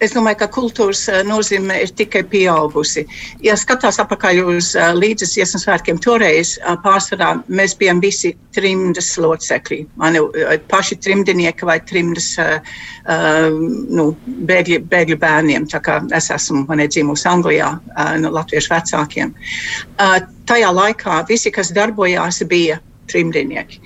Es 0.00 0.14
domāju, 0.16 0.38
ka 0.40 0.46
kultūras 0.48 1.02
nozīme 1.28 1.74
ir 1.84 1.90
tikai 1.92 2.22
pieaugusi. 2.32 3.02
Ja 3.44 3.52
skatās 3.60 3.98
apakaļ 4.00 4.38
uz 4.48 4.70
līdzes 4.96 5.34
iesnas 5.36 5.66
svētkiem, 5.66 5.98
toreiz 6.00 6.54
pārsvarā 6.84 7.34
mēs 7.52 7.74
bijām 7.76 8.00
visi 8.00 8.32
trimdas 8.56 9.10
locekļi. 9.20 9.82
Mani 10.00 10.22
paši 10.72 10.96
trimdinieki 11.04 11.68
vai 11.68 11.76
trimdas 11.84 12.30
nu, 14.00 14.06
bēgļi, 14.50 14.78
bēgļu 14.88 15.18
bērniem. 15.20 15.68
Tā 15.68 15.82
kā 15.84 15.98
es 16.16 16.30
esmu 16.32 16.64
dzimusi 16.80 17.28
Anglijā 17.28 17.74
no 18.22 18.30
latviešu 18.38 18.72
vecākiem. 18.72 19.34
Tajā 20.48 20.70
laikā 20.80 21.20
visi, 21.28 21.52
kas 21.52 21.74
darbojās, 21.76 22.40
bija 22.48 22.80
trimdinieki. 23.12 23.84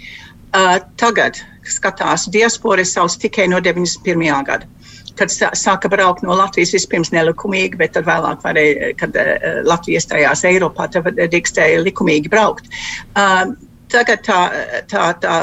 Tagad 1.01 1.43
skatās 1.67 2.29
diaspora 2.31 2.85
savus 2.87 3.19
tikai 3.19 3.49
no 3.51 3.59
91. 3.59 4.47
gada 4.47 4.71
kad 5.19 5.33
sāka 5.33 5.91
braukt 5.93 6.25
no 6.27 6.37
Latvijas 6.39 6.75
vispirms 6.77 7.13
nelikumīgi, 7.15 7.79
bet 7.81 7.95
tad 7.97 8.09
vēlāk, 8.09 8.41
varēja, 8.45 8.95
kad 9.01 9.19
uh, 9.21 9.61
Latvija 9.67 10.03
iestājās 10.03 10.45
Eiropā, 10.49 10.89
tad 10.93 11.11
drīkstēja 11.19 11.83
likumīgi 11.85 12.33
braukt. 12.33 12.71
Tagad 13.95 14.25
tā, 14.27 14.39
tā, 14.91 15.11
tā, 15.23 15.35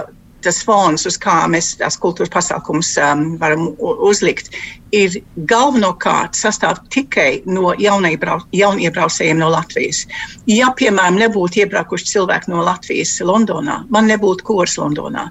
tas 0.43 0.61
fons, 0.65 1.05
uz 1.07 1.17
kā 1.21 1.43
mēs 1.51 1.75
tās 1.79 1.97
kultūras 2.01 2.31
pasākumus 2.33 2.93
um, 3.01 3.25
varam 3.41 3.69
uzlikt, 3.81 4.51
ir 4.95 5.15
galvenokārt 5.49 6.35
sastāv 6.35 6.81
tikai 6.93 7.41
no 7.47 7.71
jauniebraucējiem 7.79 9.39
no 9.39 9.49
Latvijas. 9.53 10.03
Ja, 10.51 10.71
piemēram, 10.77 11.19
nebūtu 11.21 11.63
iebraukuši 11.63 12.11
cilvēki 12.11 12.51
no 12.51 12.65
Latvijas 12.67 13.15
Londonā, 13.23 13.81
man 13.89 14.11
nebūtu 14.11 14.47
kurs 14.47 14.77
Londonā. 14.81 15.29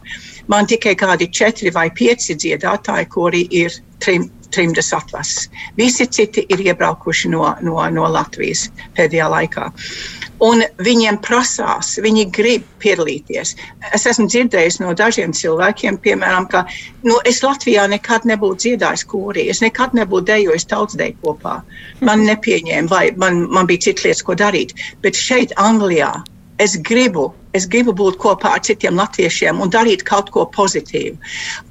Man 0.51 0.68
tikai 0.70 0.96
kādi 0.99 1.31
četri 1.31 1.73
vai 1.75 1.90
pieci 1.94 2.35
dziedātāji, 2.35 3.11
kuri 3.12 3.46
ir 3.62 3.77
trim, 4.01 4.31
trimdas 4.55 4.93
atvases. 4.97 5.49
Visi 5.79 6.07
citi 6.07 6.45
ir 6.49 6.63
iebraukuši 6.67 7.31
no, 7.33 7.45
no, 7.67 7.77
no 7.95 8.09
Latvijas 8.11 8.69
pēdējā 8.97 9.29
laikā. 9.31 9.71
Un 10.41 10.63
viņiem 10.81 11.19
prasās, 11.21 11.99
viņi 12.01 12.25
grib 12.33 12.65
piedalīties. 12.81 13.53
Es 13.93 14.07
esmu 14.09 14.25
dzirdējis 14.33 14.81
no 14.81 14.95
dažiem 14.97 15.35
cilvēkiem, 15.37 15.99
piemēram, 16.01 16.47
ka 16.49 16.65
nu, 17.05 17.19
es 17.29 17.43
Latvijā 17.45 17.85
nekad 17.93 18.25
nebūtu 18.31 18.65
dziedājis 18.65 19.05
kūrī, 19.11 19.51
es 19.53 19.61
nekad 19.61 19.93
nebūtu 19.99 20.31
dejojis 20.33 20.65
tautsdeju 20.73 21.19
kopā. 21.21 21.59
Man 22.01 22.25
nepieņēma, 22.25 22.89
vai 22.89 23.05
man, 23.21 23.45
man 23.53 23.69
bija 23.69 23.91
citas 23.91 24.09
lietas, 24.09 24.25
ko 24.25 24.39
darīt. 24.41 24.73
Bet 25.05 25.19
šeit, 25.19 25.53
Anglijā, 25.61 26.15
es 26.61 26.77
gribu, 26.85 27.31
es 27.57 27.66
gribu 27.70 27.94
būt 27.96 28.18
kopā 28.20 28.55
ar 28.57 28.62
citiem 28.66 28.99
latviešiem 29.01 29.61
un 29.64 29.73
darīt 29.73 30.05
kaut 30.09 30.31
ko 30.35 30.44
pozitīvu. 30.55 31.16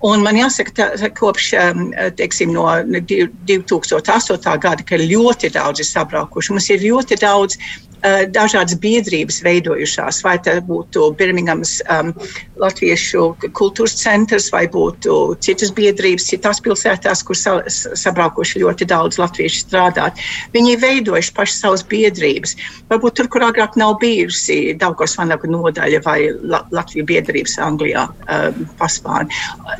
Un 0.09 0.25
man 0.25 0.39
jāsaka, 0.39 0.89
ka 1.01 1.11
kopš 1.19 1.51
um, 1.61 1.85
teiksim, 2.19 2.53
no 2.55 2.65
2008. 2.89 4.49
gada, 4.65 4.87
kad 4.89 5.05
ļoti 5.05 5.53
daudz 5.55 5.83
ir 5.83 5.89
sabraukuši, 5.89 6.55
mums 6.55 6.69
ir 6.73 6.83
ļoti 6.87 7.19
daudz 7.21 7.59
dažādas 8.33 8.77
biedrības 8.79 9.41
veidojušās, 9.43 10.21
vai 10.23 10.37
tas 10.43 10.61
būtu 10.67 11.09
Birmingemas 11.19 11.79
um, 11.91 12.13
Latviešu 12.59 13.25
kultūras 13.55 13.95
centrs, 13.99 14.49
vai 14.53 14.65
būtu 14.71 15.15
citas 15.43 15.71
biedrības, 15.75 16.27
citās 16.31 16.59
pilsētās, 16.63 17.23
kur 17.27 17.37
sa 17.37 17.57
sabraukuši 17.69 18.63
ļoti 18.63 18.87
daudz 18.89 19.19
latviešu 19.21 19.63
strādāt. 19.65 20.19
Viņi 20.55 20.75
ir 20.75 20.81
veidojuši 20.83 21.33
paši 21.37 21.55
savas 21.55 21.85
biedrības. 21.87 22.55
Varbūt 22.91 23.19
tur, 23.19 23.29
kur 23.31 23.45
agrāk 23.47 23.77
nav 23.79 23.97
bijusi 24.03 24.75
Daugos 24.79 25.15
Vanaga 25.19 25.49
nodaļa 25.49 26.01
vai 26.05 26.17
La 26.43 26.61
Latviju 26.75 27.07
biedrības 27.09 27.57
Anglijā 27.63 28.07
um, 28.09 28.65
paspāni. 28.79 29.31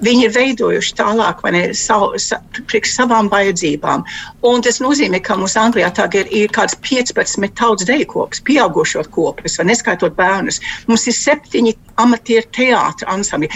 Viņi 0.05 0.27
ir 0.27 0.35
veidojuši 0.35 0.95
tālāk, 0.99 1.43
vai 1.43 1.53
ne, 1.55 1.63
savu, 1.77 2.13
sa, 2.21 2.39
priekš 2.71 2.95
savām 2.99 3.31
vajadzībām. 3.31 4.05
Un 4.47 4.63
tas 4.65 4.79
nozīmē, 4.83 5.21
ka 5.23 5.37
mums 5.39 5.57
Anglijā 5.59 5.91
tagad 5.95 6.29
ir, 6.31 6.45
ir 6.45 6.55
kāds 6.55 6.77
15 6.85 7.55
tautas 7.59 7.87
deju 7.89 8.08
kopas, 8.09 8.41
pieaugušo 8.45 9.03
kopas, 9.13 9.59
vai 9.59 9.69
neskaitot 9.71 10.17
bērnus. 10.17 10.61
Mums 10.89 11.07
ir 11.09 11.17
septiņi 11.17 11.75
amatieru 12.03 12.49
teātra 12.55 13.13
ansambļi 13.15 13.51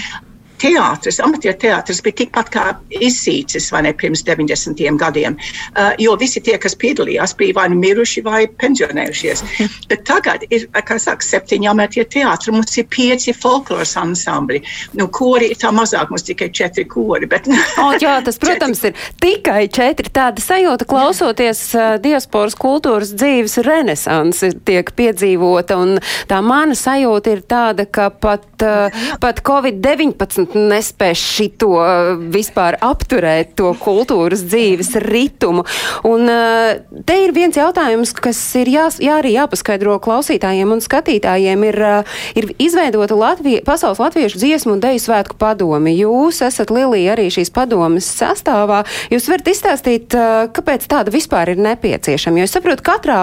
teātris, 0.61 1.19
amatieru 1.23 1.57
teātris 1.59 2.01
bija 2.03 2.19
tikpat 2.23 2.49
kā 2.53 2.65
izsīcis 2.93 3.71
ne 3.83 3.91
pirms 3.97 4.23
90 4.23 4.97
gadiem. 4.99 5.35
Uh, 5.73 5.91
jo 5.99 6.15
visi 6.19 6.41
tie, 6.43 6.55
kas 6.61 6.75
piedalījās, 6.79 7.35
bija 7.39 7.57
vai 7.57 7.67
nu 7.71 7.79
miruši 7.81 8.23
vai 8.25 8.45
pensionējušies. 8.61 9.43
Bet 9.89 10.05
tagad 10.07 10.45
ir, 10.49 10.67
kā 10.71 10.97
saka, 11.01 11.25
septiņi 11.25 11.69
amatieru 11.71 12.09
teātri, 12.13 12.53
mums 12.55 12.77
ir 12.79 12.87
pieci 12.91 13.33
folkloras 13.35 13.95
ansambļi. 13.99 14.61
Nu, 14.99 15.09
kori 15.13 15.51
ir 15.51 15.59
tā 15.59 15.73
mazāk, 15.75 16.11
mums 16.13 16.25
tikai 16.27 16.49
četri 16.55 16.85
kori. 16.89 17.27
Bet, 17.29 17.49
o, 17.83 17.89
jā, 18.01 18.19
tas, 18.25 18.39
protams, 18.41 18.83
ir 18.87 18.97
tikai 19.23 19.65
četri. 19.73 20.11
Tāda 20.13 20.43
sajūta 20.43 20.87
klausoties 20.89 21.65
uh, 21.75 21.95
diasporas 22.03 22.55
kultūras 22.59 23.13
dzīves 23.17 23.59
renesansi 23.65 24.53
tiek 24.65 24.93
piedzīvota. 24.95 25.79
Un 25.83 25.97
tā 26.29 26.39
mana 26.45 26.77
sajūta 26.77 27.35
ir 27.35 27.43
tāda, 27.49 27.87
ka 27.89 28.09
pat, 28.13 28.47
uh, 28.63 29.03
pat 29.23 29.43
Covid-19 29.43 30.42
nespēs 30.53 31.19
šito 31.19 31.71
uh, 31.77 32.13
vispār 32.33 32.77
apturēt, 32.83 33.53
to 33.59 33.73
kultūras 33.79 34.43
dzīves 34.47 34.93
ritumu. 35.03 35.65
Un 36.07 36.29
uh, 36.29 36.73
te 37.07 37.17
ir 37.23 37.33
viens 37.35 37.57
jautājums, 37.57 38.13
kas 38.17 38.39
ir 38.59 38.71
jā, 38.73 38.87
jā, 39.03 39.17
arī 39.21 39.35
jāpaskaidro 39.37 39.97
klausītājiem 40.03 40.75
un 40.75 40.83
skatītājiem. 40.83 41.67
Ir, 41.69 41.79
uh, 41.79 42.17
ir 42.39 42.49
izveidota 42.61 43.17
Latvija, 43.17 43.63
Pasaules 43.65 44.01
latviešu 44.01 44.41
dziesmu 44.41 44.75
un 44.75 44.83
deju 44.83 45.01
svētku 45.05 45.37
padomi. 45.39 45.95
Jūs 45.97 46.41
esat 46.45 46.73
Lilija 46.73 47.15
arī 47.15 47.29
šīs 47.33 47.53
padomas 47.53 48.07
sastāvā. 48.09 48.83
Jūs 49.13 49.27
varat 49.31 49.49
izstāstīt, 49.51 50.13
kāpēc 50.55 50.85
tāda 50.89 51.13
vispār 51.13 51.53
ir 51.53 51.61
nepieciešama? 51.63 52.41
Jo 52.41 52.47
es 52.47 52.55
saprotu, 52.55 52.83
katrā, 52.85 53.19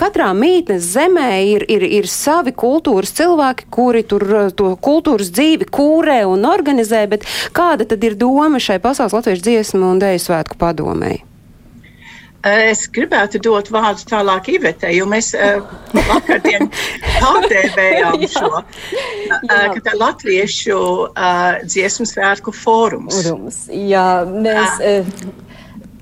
katrā 0.00 0.30
mītnes 0.36 0.84
zemē 0.94 1.30
ir, 1.52 1.66
ir, 1.72 1.86
ir 2.00 2.08
savi 2.10 2.52
kultūras 2.56 3.14
cilvēki, 3.16 3.68
kuri 3.72 4.04
tur 4.08 4.26
to 4.56 4.72
kultūras 4.82 5.30
dzīvi 5.34 5.68
kūrē 5.72 6.20
un 6.28 6.35
organizē, 6.44 7.06
bet 7.08 7.24
kāda 7.56 7.86
tad 7.88 8.04
ir 8.04 8.18
doma 8.18 8.60
šai 8.60 8.80
Pasaules 8.82 9.16
latviešu 9.16 9.46
dziesmu 9.48 9.94
un 9.94 10.02
dēļu 10.02 10.22
svētku 10.26 10.60
padomēji? 10.60 11.22
Es 12.46 12.84
gribētu 12.94 13.40
dot 13.42 13.72
vārdu 13.74 14.04
tālāk 14.06 14.52
Ivetē, 14.54 14.92
jo 14.94 15.06
mēs 15.10 15.32
uh, 15.34 15.64
vakardien 16.12 16.68
pārdēvējām 17.16 18.22
šo, 18.30 18.50
uh, 18.60 19.40
ka 19.48 19.82
tā 19.82 19.96
Latviešu 19.98 20.78
uh, 21.08 21.58
dziesmu 21.66 22.06
svētku 22.06 22.54
fórums. 22.54 23.18
Urums. 23.24 23.64
Jā, 23.72 24.22
mēs 24.30 24.78
uh, 24.78 25.10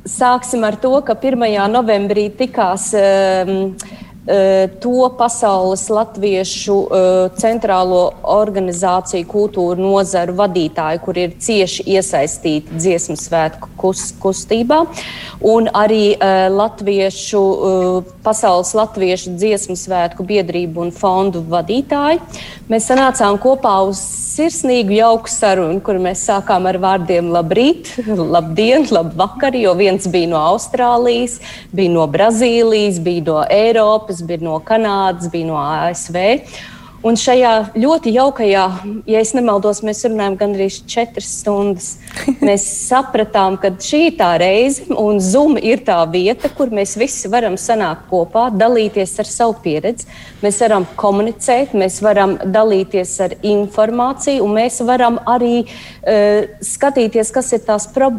sāksim 0.04 0.66
ar 0.68 0.76
to, 0.82 0.92
ka 1.06 1.16
1. 1.16 1.48
novembrī 1.72 2.28
tikās 2.36 2.90
uh, 2.98 3.54
to 4.24 5.08
pasaules 5.18 5.82
latviešu 5.92 6.76
centrālo 7.36 8.06
organizāciju 8.34 9.26
kultūru 9.28 9.76
nozaru 9.84 10.32
vadītāji, 10.38 11.02
kur 11.04 11.20
ir 11.20 11.34
cieši 11.44 11.84
iesaistīti 11.96 12.78
dziesmu 12.80 13.18
svētku 13.20 13.92
kustībā, 14.22 14.80
un 15.44 15.68
arī 15.76 16.16
latviešu, 16.56 17.44
pasaules 18.24 18.72
latviešu 18.78 19.36
dziesmu 19.36 19.76
svētku 19.76 20.24
biedrību 20.24 20.86
un 20.86 20.94
fondu 20.94 21.44
vadītāji. 21.44 22.22
Mēs 22.72 22.88
sanācām 22.88 23.36
kopā 23.42 23.76
uz 23.84 24.00
sirsnīgu, 24.34 24.96
jauku 24.98 25.30
sarunu, 25.30 25.80
kur 25.84 25.98
mēs 26.02 26.24
sākām 26.26 26.66
ar 26.70 26.78
vārdiem 26.82 27.28
labrīt, 27.34 27.92
labdien, 28.34 28.86
labvakar, 28.94 29.56
jo 29.58 29.74
viens 29.78 30.08
bija 30.10 30.30
no 30.32 30.40
Austrālijas, 30.52 31.38
bija 31.74 31.92
no 31.94 32.06
Brazīlijas, 32.10 33.00
bija 33.04 33.26
no 33.28 33.38
Eiropas, 33.52 34.13
bija 34.22 34.44
no 34.44 34.58
Kanādas, 34.62 35.30
bija 35.32 35.48
no 35.48 35.58
ASV. 35.58 36.20
Un 37.04 37.18
šajā 37.20 37.50
ļoti 37.76 38.14
jaukajā, 38.14 38.62
ja 39.04 39.20
nemaldos, 39.36 39.82
mēs 39.84 39.98
runājam 40.06 40.38
gandrīz 40.40 40.78
četras 40.88 41.28
stundas. 41.42 41.88
Mēs 42.46 42.64
sapratām, 42.86 43.58
ka 43.60 43.74
šī 43.76 44.00
ir 44.06 44.16
tā 44.16 44.30
reize, 44.40 44.86
un 44.88 45.20
Zoom 45.20 45.58
ir 45.60 45.82
tā 45.84 45.98
vieta, 46.08 46.48
kur 46.48 46.72
mēs 46.72 46.94
visi 47.00 47.28
varam 47.28 47.58
sanākt 47.60 48.06
kopā, 48.08 48.46
dalīties 48.54 49.12
ar 49.20 49.28
savu 49.28 49.56
pieredzi. 49.64 50.08
Mēs 50.44 50.60
varam 50.64 50.86
komunicēt, 50.96 51.74
mēs 51.76 52.00
varam 52.04 52.36
dalīties 52.40 53.14
ar 53.26 53.36
informāciju, 53.52 54.44
un 54.44 54.56
mēs 54.56 54.80
varam 54.88 55.18
arī 55.28 55.64
uh, 55.64 56.48
skatīties, 56.64 57.32
kas 57.34 57.52
ir 57.56 57.64
tās 57.68 57.88
pro 57.92 58.12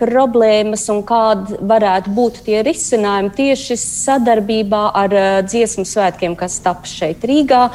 problēmas 0.00 0.88
un 0.94 1.04
kādi 1.06 1.60
varētu 1.60 2.14
būt 2.16 2.42
tie 2.48 2.62
risinājumi 2.66 3.34
tieši 3.38 3.78
sadarbībā 3.82 4.86
ar 5.04 5.14
uh, 5.18 5.28
dziesmu 5.46 5.86
svētkiem, 5.86 6.38
kas 6.38 6.58
taps 6.64 6.96
šeit 7.02 7.22
Rīgā 7.28 7.68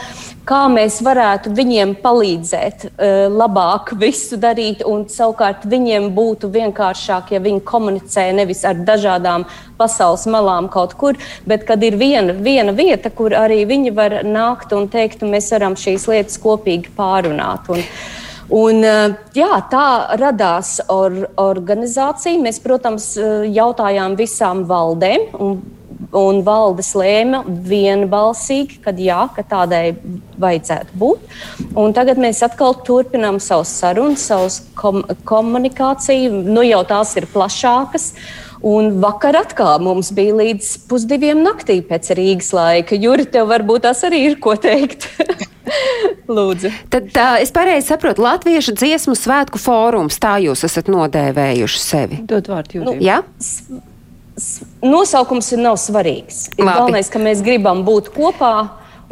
kā 0.48 0.64
mēs 0.72 1.00
varētu 1.06 1.52
viņiem 1.58 1.96
palīdzēt 2.04 2.88
uh, 2.88 3.28
labāk 3.32 3.94
visu 4.00 4.40
darīt, 4.42 4.84
un 4.88 5.06
savukārt 5.12 5.68
viņiem 5.70 6.10
būtu 6.16 6.50
vienkāršāk, 6.54 7.34
ja 7.36 7.42
viņi 7.44 7.64
komunicē 7.68 8.30
nevis 8.38 8.64
ar 8.68 8.80
dažādām 8.88 9.48
pasaules 9.78 10.26
malām 10.32 10.70
kaut 10.74 10.96
kur, 10.98 11.20
bet 11.48 11.68
kad 11.68 11.84
ir 11.84 12.00
viena, 12.00 12.34
viena 12.34 12.74
vieta, 12.76 13.12
kur 13.14 13.36
arī 13.38 13.64
viņi 13.70 13.94
var 13.98 14.22
nākt 14.26 14.74
un 14.78 14.88
teikt, 14.92 15.24
un 15.24 15.36
mēs 15.36 15.52
varam 15.54 15.78
šīs 15.78 16.08
lietas 16.12 16.40
kopīgi 16.44 16.96
pārunāt. 16.98 17.70
Un, 17.74 17.84
Un, 18.48 18.80
jā, 19.36 19.50
tā 19.68 20.16
radās 20.16 20.78
or, 20.88 21.26
organizācija. 21.36 22.40
Mēs, 22.40 22.62
protams, 22.64 23.10
jautājām 23.52 24.16
visām 24.16 24.62
valdēm, 24.70 25.26
un 25.36 25.58
un 26.16 26.42
valdes 26.46 26.94
lēma 26.98 27.44
vienbalsīgi, 27.48 28.82
ka 28.84 28.94
jā, 28.98 29.24
ka 29.36 29.44
tādai 29.48 29.98
vajadzētu 30.40 30.98
būt. 30.98 31.38
Un 31.78 31.96
tagad 31.98 32.22
mēs 32.22 32.44
atkal 32.46 32.78
turpinām 32.88 33.42
savus 33.44 33.74
sarunas, 33.80 34.28
savus 34.30 34.62
kom 34.78 35.04
komunikāciju. 35.28 36.44
Nu, 36.48 36.66
jau 36.66 36.84
tās 36.88 37.16
ir 37.20 37.30
plašākas. 37.34 38.12
Un 38.66 38.96
vakar 39.04 39.38
atkal 39.38 39.84
mums 39.86 40.10
bija 40.18 40.34
līdz 40.40 40.70
pusdiviem 40.90 41.44
naktī 41.46 41.78
pēc 41.86 42.10
Rīgas 42.18 42.50
laika. 42.58 42.98
Juri, 42.98 43.28
tev 43.30 43.52
varbūt 43.52 43.86
tas 43.86 44.02
arī 44.08 44.24
ir 44.32 44.40
ko 44.42 44.56
teikt. 44.58 45.06
Lūdzu. 46.38 46.72
Tad 46.92 47.12
tā, 47.14 47.28
es 47.44 47.54
pareizi 47.54 47.92
saprotu, 47.92 48.24
Latviešu 48.26 48.74
dziesmu 48.80 49.14
svētku 49.20 49.62
fórums, 49.62 50.18
tā 50.22 50.38
jūs 50.44 50.66
esat 50.68 50.90
nodēvējuši 50.92 51.84
sevi. 51.84 52.20
Dod 52.28 52.50
vārdu 52.52 52.80
Jurim. 52.80 52.98
Nu, 52.98 53.04
jā? 53.04 53.22
Nosaukums 54.86 55.52
nav 55.58 55.78
svarīgs. 55.82 56.48
Ir 56.58 56.68
galvenais, 56.68 57.10
ka 57.10 57.22
mēs 57.22 57.42
gribam 57.46 57.84
būt 57.88 58.12
kopā 58.16 58.54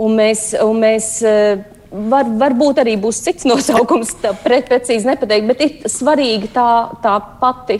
un 0.01 0.19
mēs. 0.19 0.51
Un 0.65 0.83
mēs 0.83 1.15
eh, 1.25 1.71
Var, 1.95 2.27
varbūt 2.41 2.81
arī 2.81 2.97
būs 2.99 3.21
cits 3.23 3.45
nosaukums, 3.47 4.09
tā 4.19 4.33
pre, 4.41 4.57
precīzi 4.67 5.07
nepateikt, 5.07 5.45
bet 5.47 5.61
ir 5.63 5.85
svarīga 5.88 6.49
tā, 6.51 6.65
tā 6.99 7.13
pati, 7.39 7.77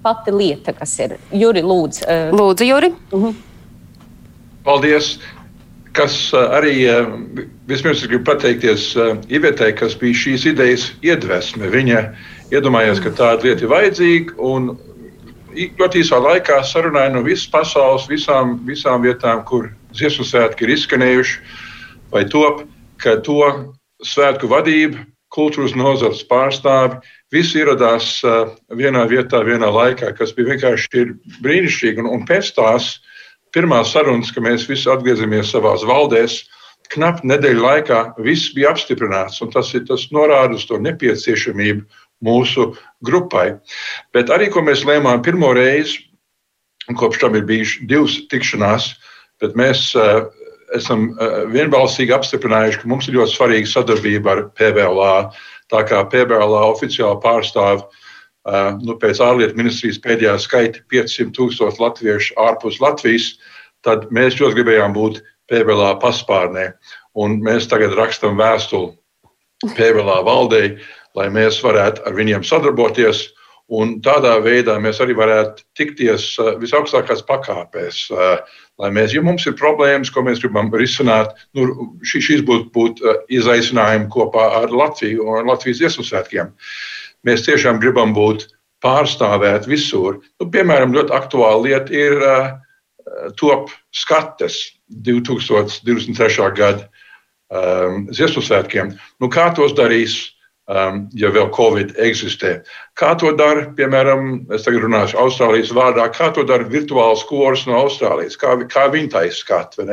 pati 0.00 0.32
lieta, 0.32 0.72
kas 0.72 0.94
ir. 1.04 1.16
Juri, 1.36 1.60
lūdzu. 1.60 2.06
Eh. 2.08 2.30
Lūdzu, 2.32 2.64
Juri. 2.64 2.94
Uh 3.10 3.18
mhm. 3.18 3.26
-huh. 3.26 3.34
Paldies! 4.64 5.18
Kas 5.92 6.32
eh, 6.32 6.56
arī 6.58 6.72
vispirms 7.68 8.06
gribu 8.06 8.24
pateikties 8.24 8.94
Ivetē, 9.28 9.74
kas 9.76 9.98
bija 10.00 10.14
šīs 10.14 10.48
idejas 10.54 10.88
iedvesme. 11.02 11.68
Viņa 11.68 12.02
iedomājās, 12.50 13.02
ka 13.04 13.10
tāda 13.10 13.42
lieta 13.42 13.66
ir 13.66 13.74
vajadzīga 13.74 14.38
un 14.38 14.78
ļoti 15.56 16.02
īsā 16.02 16.18
laikā 16.20 16.60
sarunāja 16.68 17.14
no 17.14 17.22
visas 17.26 17.48
pasaules, 17.50 18.06
visām, 18.10 18.58
visām 18.68 19.04
vietām, 19.04 19.42
kur 19.48 19.70
dziesmu 19.96 20.26
svētki 20.28 20.66
ir 20.66 20.74
izskanējuši, 20.76 21.36
vai 22.12 22.24
top, 22.30 22.64
ka 23.02 23.16
to 23.24 23.42
svētku 24.04 24.50
vadība, 24.52 25.04
kultūras 25.32 25.74
nozares 25.76 26.22
pārstāvi, 26.28 27.00
visi 27.32 27.60
ieradās 27.60 28.20
uh, 28.24 28.52
vienā 28.78 29.04
vietā, 29.10 29.42
vienā 29.44 29.68
laikā, 29.72 30.12
kas 30.16 30.32
bija 30.36 30.54
vienkārši 30.54 31.06
brīnišķīgi. 31.44 32.04
Un, 32.04 32.10
un 32.14 32.26
pēc 32.28 32.52
tās 32.56 32.96
pirmās 33.56 33.92
sarunas, 33.92 34.32
kad 34.32 34.44
mēs 34.46 34.68
visi 34.68 34.88
atgriezāmies 34.92 35.50
savās 35.52 35.84
valdēs, 35.88 36.44
knap 36.92 37.22
nedēļu 37.26 37.62
laikā 37.64 38.00
viss 38.22 38.52
bija 38.54 38.70
apstiprināts, 38.74 39.40
un 39.42 39.50
tas, 39.54 39.72
ir, 39.74 39.86
tas 39.88 40.06
norāda 40.14 40.54
uz 40.58 40.66
to 40.68 40.78
nepieciešamību 40.82 41.82
mūsu 42.24 42.70
grupai. 43.04 43.56
Bet 44.16 44.32
arī, 44.32 44.48
ko 44.52 44.62
mēs 44.64 44.86
lēmām 44.88 45.22
pirmo 45.24 45.52
reizi, 45.56 46.06
kopš 46.94 47.20
tam 47.22 47.36
ir 47.36 47.46
bijušas 47.48 47.86
divas 47.90 48.16
tikšanās, 48.30 48.88
bet 49.42 49.56
mēs 49.58 49.90
uh, 49.98 50.26
esam 50.76 51.10
uh, 51.10 51.44
vienbalsīgi 51.52 52.14
apstiprinājuši, 52.14 52.80
ka 52.82 52.90
mums 52.90 53.08
ir 53.08 53.18
ļoti 53.18 53.34
svarīga 53.34 53.70
sadarbība 53.70 54.32
ar 54.32 54.42
PVLA. 54.58 55.14
Tā 55.72 55.82
kā 55.88 56.02
PVLA 56.10 56.62
oficiāli 56.70 57.20
pārstāv 57.24 57.82
uh, 57.82 58.76
nu, 58.80 58.96
pēc 59.02 59.20
ārlietu 59.24 59.58
ministrijas 59.58 60.00
pēdējā 60.02 60.36
skaita 60.42 60.84
500 60.92 61.34
tūkstoši 61.36 61.82
latviešu 61.82 62.36
ārpus 62.42 62.78
Latvijas, 62.82 63.32
tad 63.86 64.08
mēs 64.14 64.38
ļoti 64.40 64.60
gribējām 64.60 64.94
būt 64.96 65.24
PVLA 65.50 65.96
paspārnē. 66.02 66.70
Un 67.16 67.40
mēs 67.44 67.68
tagad 67.70 67.96
rakstām 67.96 68.38
vēstuli 68.38 68.94
PVLA 69.64 70.20
valdei, 70.26 70.76
lai 71.16 71.30
mēs 71.32 71.62
varētu 71.64 72.04
ar 72.06 72.16
viņiem 72.16 72.46
sadarboties. 72.46 73.26
Un 73.66 73.96
tādā 73.98 74.36
veidā 74.44 74.76
mēs 74.78 75.00
arī 75.02 75.16
varētu 75.18 75.64
tikties 75.74 76.28
uh, 76.38 76.52
visaugstākās 76.60 77.24
pakāpēs. 77.26 78.04
Uh, 78.14 78.36
lai 78.78 78.92
mēs, 78.94 79.10
ja 79.16 79.24
mums 79.26 79.46
ir 79.48 79.56
problēmas, 79.58 80.12
ko 80.14 80.22
mēs 80.22 80.38
gribam 80.44 80.70
risināt, 80.70 81.34
nu, 81.58 81.90
šis 82.06 82.44
būtu 82.46 82.70
būt 82.76 83.02
uh, 83.02 83.16
izaicinājumi 83.26 84.06
kopā 84.14 84.44
ar 84.60 84.70
Latviju 84.70 85.26
un 85.26 85.50
Latvijas 85.50 85.80
dziesmu 85.82 86.06
svētkiem. 86.06 86.52
Mēs 87.26 87.42
tiešām 87.48 87.80
gribam 87.82 88.14
būt 88.14 88.46
pārstāvēt 88.86 89.66
visur. 89.66 90.20
Nu, 90.38 90.46
piemēram, 90.52 90.94
ļoti 90.94 91.16
aktuāla 91.18 91.64
lieta 91.66 91.96
ir 91.96 92.22
uh, 92.22 92.54
top 93.40 93.74
skates 93.90 94.60
2023. 95.02 96.54
gada 96.54 96.86
um, 97.50 98.06
dziesmu 98.12 98.46
svētkiem. 98.46 98.94
Nu, 99.18 99.30
kā 99.32 99.50
tos 99.58 99.74
darīs? 99.74 100.35
Um, 100.70 101.02
ja 101.16 101.30
vēl 101.34 101.48
Covid 101.54 101.94
eksistē. 102.02 102.60
Kā 102.98 103.12
to 103.20 103.32
dara, 103.38 103.68
piemēram, 103.78 104.46
es 104.54 104.66
tagad 104.66 104.86
runāšu 104.86 105.18
Austrālijas 105.22 105.74
vārdā, 105.76 106.06
kā 106.14 106.30
to 106.34 106.46
dara 106.48 106.66
virtuāls 106.70 107.24
kurs 107.28 107.66
no 107.68 107.78
Austrālijas, 107.84 108.38
kā, 108.40 108.56
kā 108.70 108.86
viņi 108.92 109.12
tā 109.14 109.26
izskata. 109.30 109.86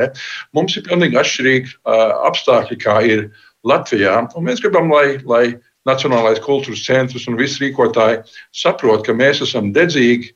Mums 0.56 0.78
ir 0.78 0.86
pilnīgi 0.88 1.20
atšķirīgi 1.20 1.76
uh, 1.76 2.16
apstākļi, 2.30 2.80
kā 2.82 2.98
ir 3.08 3.28
Latvijā, 3.64 4.18
un 4.36 4.48
mēs 4.48 4.60
gribam, 4.60 4.90
lai, 4.92 5.20
lai 5.24 5.44
Nacionālais 5.88 6.40
kultūras 6.40 6.84
centrs 6.86 7.26
un 7.28 7.36
visi 7.36 7.66
rīkotāji 7.66 8.22
saprot, 8.56 9.04
ka 9.04 9.12
mēs 9.16 9.42
esam 9.44 9.68
dedzīgi 9.76 10.32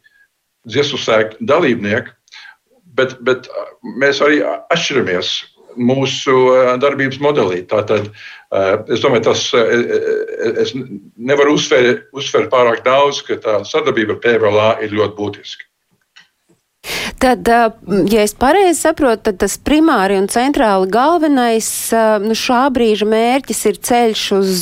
dziesmu 0.68 1.00
sēkļu 1.00 1.46
dalībnieki, 1.48 2.12
bet, 2.98 3.16
bet 3.24 3.48
mēs 3.96 4.20
arī 4.24 4.42
atšķiramies 4.44 5.30
mūsu 5.78 6.34
darbības 6.82 7.20
modelī. 7.22 7.62
Tātad 7.70 8.10
es 8.88 9.02
domāju, 9.04 9.24
tas 9.28 9.44
es 10.64 10.74
nevaru 10.74 11.56
uzsvērt, 11.58 12.08
uzsvērt 12.16 12.52
pārāk 12.52 12.84
daudz, 12.86 13.20
ka 13.26 13.36
tā 13.42 13.58
sadarbība 13.68 14.16
ar 14.16 14.22
PVLA 14.24 14.68
ir 14.86 14.94
ļoti 14.96 15.18
būtiska. 15.18 15.67
Tad, 17.18 17.48
ja 18.10 18.22
es 18.22 18.34
pareizi 18.38 18.78
saprotu, 18.78 19.24
tad 19.26 19.40
tas 19.42 19.56
primāri 19.58 20.14
un 20.20 20.28
centrāli 20.30 20.86
galvenais 20.92 21.66
nu, 22.22 22.36
šā 22.38 22.60
brīža 22.70 23.08
mērķis 23.10 23.62
ir 23.66 23.80
ceļš 23.88 24.22
uz 24.36 24.60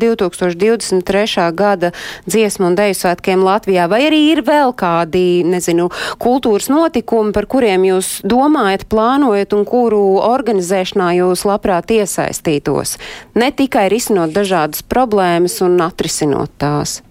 2023. 0.00 1.44
gada 1.58 1.90
dziesmu 2.24 2.70
un 2.70 2.78
deju 2.78 2.96
svētkiem 3.02 3.44
Latvijā, 3.44 3.84
vai 3.92 4.00
arī 4.08 4.22
ir 4.30 4.40
vēl 4.46 4.72
kādi, 4.72 5.42
nezinu, 5.44 5.90
kultūras 6.22 6.70
notikumi, 6.72 7.34
par 7.36 7.44
kuriem 7.50 7.84
jūs 7.90 8.14
domājat, 8.24 8.86
plānojat 8.88 9.52
un 9.58 9.68
kuru 9.68 10.02
organizēšanā 10.24 11.12
jūs 11.18 11.44
labprāt 11.44 11.92
iesaistītos, 11.92 12.96
ne 13.36 13.52
tikai 13.52 13.90
risinot 13.92 14.32
dažādas 14.32 14.80
problēmas 14.80 15.60
un 15.66 15.76
atrisinot 15.84 16.56
tās. 16.56 17.02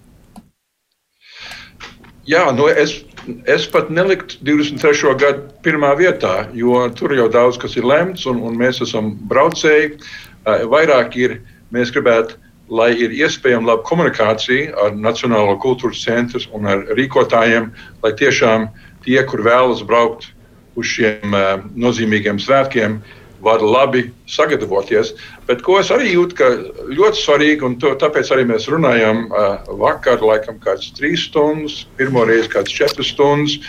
Jā, 2.29 2.49
nu 2.53 2.67
es 2.69 2.99
es 3.49 3.67
pat 3.69 3.89
neliktu 3.93 4.39
23. 4.45 5.13
gadu 5.19 5.45
pirmā 5.65 5.91
vietā, 5.99 6.49
jo 6.55 6.81
tur 6.97 7.13
jau 7.17 7.27
daudz 7.31 7.59
kas 7.61 7.77
ir 7.77 7.87
lemts, 7.87 8.25
un, 8.29 8.41
un 8.45 8.57
mēs 8.59 8.81
esam 8.85 9.13
braucēji. 9.31 9.97
Vairāk 10.45 11.17
ir, 11.19 11.39
mēs 11.75 11.93
gribētu, 11.93 12.39
lai 12.69 12.91
ir 13.01 13.13
iespējama 13.17 13.71
laba 13.71 13.85
komunikācija 13.85 14.75
ar 14.85 14.97
Nacionālo 14.97 15.57
kultūras 15.61 16.03
centru 16.05 16.41
un 16.53 16.69
ar 16.69 16.83
rīkotājiem, 16.97 17.71
lai 18.03 18.13
tiešām 18.17 18.69
tie, 19.05 19.21
kur 19.25 19.41
vēlas 19.45 19.81
braukt 19.85 20.29
uz 20.77 20.91
šiem 20.93 21.33
nozīmīgiem 21.75 22.37
svētkiem, 22.39 22.99
uh, 22.99 23.18
var 23.43 23.63
labi 23.63 24.09
sagatavoties. 24.27 25.13
Bet 25.47 25.63
ko 25.65 25.79
es 25.79 25.91
arī 25.93 26.13
jūtu, 26.13 26.37
ka 26.39 26.49
ļoti 26.91 27.21
svarīgi, 27.21 27.65
un 27.65 27.77
to, 27.81 27.93
tāpēc 27.99 28.31
arī 28.35 28.45
mēs 28.49 28.67
runājam 28.71 29.25
uh, 29.29 29.69
vakar, 29.81 30.21
laikam, 30.25 30.59
kāds 30.63 30.91
trīs 30.97 31.27
stundas, 31.29 31.81
pirmo 31.99 32.25
reizi 32.27 32.51
kāds 32.53 32.75
četras 32.75 33.13
stundas. 33.13 33.59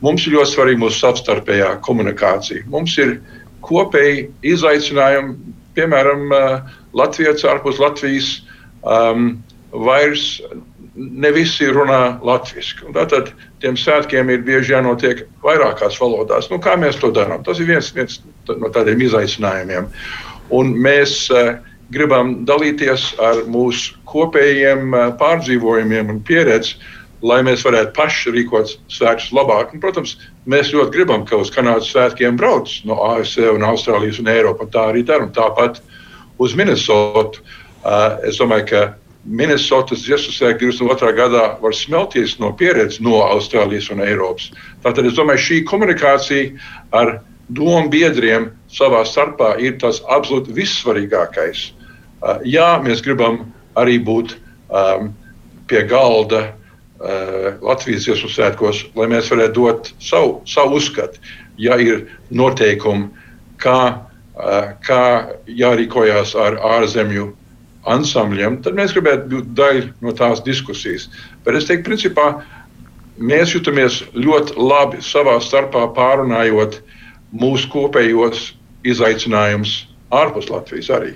Mums 0.00 0.24
ir 0.26 0.38
ļoti 0.38 0.54
svarīga 0.54 0.84
mūsu 0.84 1.02
savstarpējā 1.02 1.74
komunikācija. 1.84 2.64
Mums 2.72 2.96
ir 3.02 3.18
kopēji 3.66 4.30
izaicinājumi, 4.54 5.36
piemēram, 5.76 6.26
uh, 6.32 6.74
Latvijas 6.96 7.46
ārpus 7.48 7.80
Latvijas. 7.82 8.38
Um, 8.80 9.42
vairs 9.70 10.40
ne 10.94 11.30
visi 11.32 11.68
runā 11.70 12.18
latviešu. 12.26 12.90
Tātad 12.94 13.30
tiem 13.62 13.76
svētkiem 13.78 14.30
ir 14.32 14.42
bieži 14.46 14.74
jānotiek 14.74 15.22
vairākās 15.44 15.98
valodās. 16.00 16.50
Nu, 16.50 16.58
kā 16.62 16.76
mēs 16.80 16.98
to 17.00 17.12
darām? 17.14 17.44
Tas 17.46 17.60
ir 17.62 17.70
viens, 17.70 17.92
viens 17.94 18.18
no 18.58 18.70
tādiem 18.74 19.02
izaicinājumiem. 19.06 19.90
Un 20.56 20.72
mēs 20.82 21.28
uh, 21.34 21.58
gribam 21.94 22.40
dalīties 22.48 23.12
ar 23.22 23.44
mūsu 23.50 23.98
kopējiem 24.10 24.94
uh, 24.94 25.10
pārdzīvojumiem 25.20 26.10
un 26.14 26.22
pieredzi, 26.26 26.78
lai 27.22 27.40
mēs 27.44 27.64
varētu 27.66 27.92
paši 27.96 28.32
rīkot 28.34 28.76
svētkus 28.90 29.30
labāk. 29.36 29.74
Un, 29.74 29.82
protams, 29.82 30.16
mēs 30.48 30.72
ļoti 30.72 30.94
gribam, 30.96 31.26
ka 31.28 31.38
uz 31.40 31.52
Kanādas 31.52 31.90
svētkiem 31.92 32.38
brauc 32.40 32.72
no 32.88 32.96
ASV, 33.10 33.50
un 33.54 33.66
Austrālijas 33.68 34.22
un 34.22 34.30
Eiropas. 34.32 34.72
Tā 34.72 34.88
arī 34.92 35.04
dara. 35.06 35.28
Tāpat 35.36 35.82
uz 36.40 36.56
Minnesotu. 36.56 37.44
Uh, 37.80 38.16
es 38.28 38.40
domāju, 38.40 38.66
ka 38.72 38.82
Minnesotas 39.28 40.06
dziesmu 40.06 40.32
sēkļi 40.32 40.70
22. 40.72 41.12
gadā 41.16 41.42
var 41.60 41.74
smelties 41.76 42.38
no 42.40 42.54
pieredzes 42.56 43.02
no 43.04 43.18
Austrālijas 43.26 43.90
un 43.92 44.00
Eiropas. 44.04 44.48
Tātad 44.84 45.10
es 45.10 45.18
domāju, 45.18 45.44
šī 45.44 45.58
komunikācija 45.68 46.54
ar 46.96 47.18
domu 47.56 47.90
biedriem 47.92 48.50
savā 48.70 49.02
starpā 49.06 49.54
ir 49.62 49.78
tas 49.82 50.00
absolūti 50.08 50.54
vissvarīgākais. 50.56 51.70
Uh, 52.20 52.38
jā, 52.44 52.76
mēs 52.84 53.02
gribam 53.04 53.42
arī 53.80 53.98
būt 54.04 54.36
um, 54.68 55.10
pie 55.70 55.84
galda 55.88 56.50
uh, 56.50 57.56
Latvijas 57.64 58.06
dziesmu 58.06 58.30
svētkos, 58.30 58.84
lai 58.98 59.08
mēs 59.10 59.30
varētu 59.32 59.56
dot 59.56 59.92
savu, 60.02 60.40
savu 60.48 60.78
uzskatu. 60.80 61.20
Ja 61.60 61.76
ir 61.80 62.06
noteikumi, 62.30 63.10
kā, 63.60 63.80
uh, 64.36 64.72
kā 64.86 65.02
jārīkojas 65.46 66.36
ar 66.38 66.58
ārzemju 66.78 67.30
ansambļiem, 67.88 68.60
tad 68.64 68.76
mēs 68.76 68.92
gribētu 68.96 69.30
būt 69.32 69.52
daļa 69.56 69.84
no 70.04 70.12
tās 70.16 70.42
diskusijas. 70.44 71.08
Bet 71.44 71.56
es 71.56 71.68
teiktu, 71.68 71.88
principā, 71.88 72.26
mēs 73.20 73.54
jutamies 73.54 74.02
ļoti 74.16 74.56
labi 74.60 75.00
savā 75.04 75.38
starpā 75.44 75.86
pārunājot 75.96 76.80
mūsu 77.32 77.70
kopējos 77.72 78.50
izaicinājumus 78.86 79.74
ārpus 80.10 80.50
Latvijas 80.50 80.90
arī. 80.94 81.14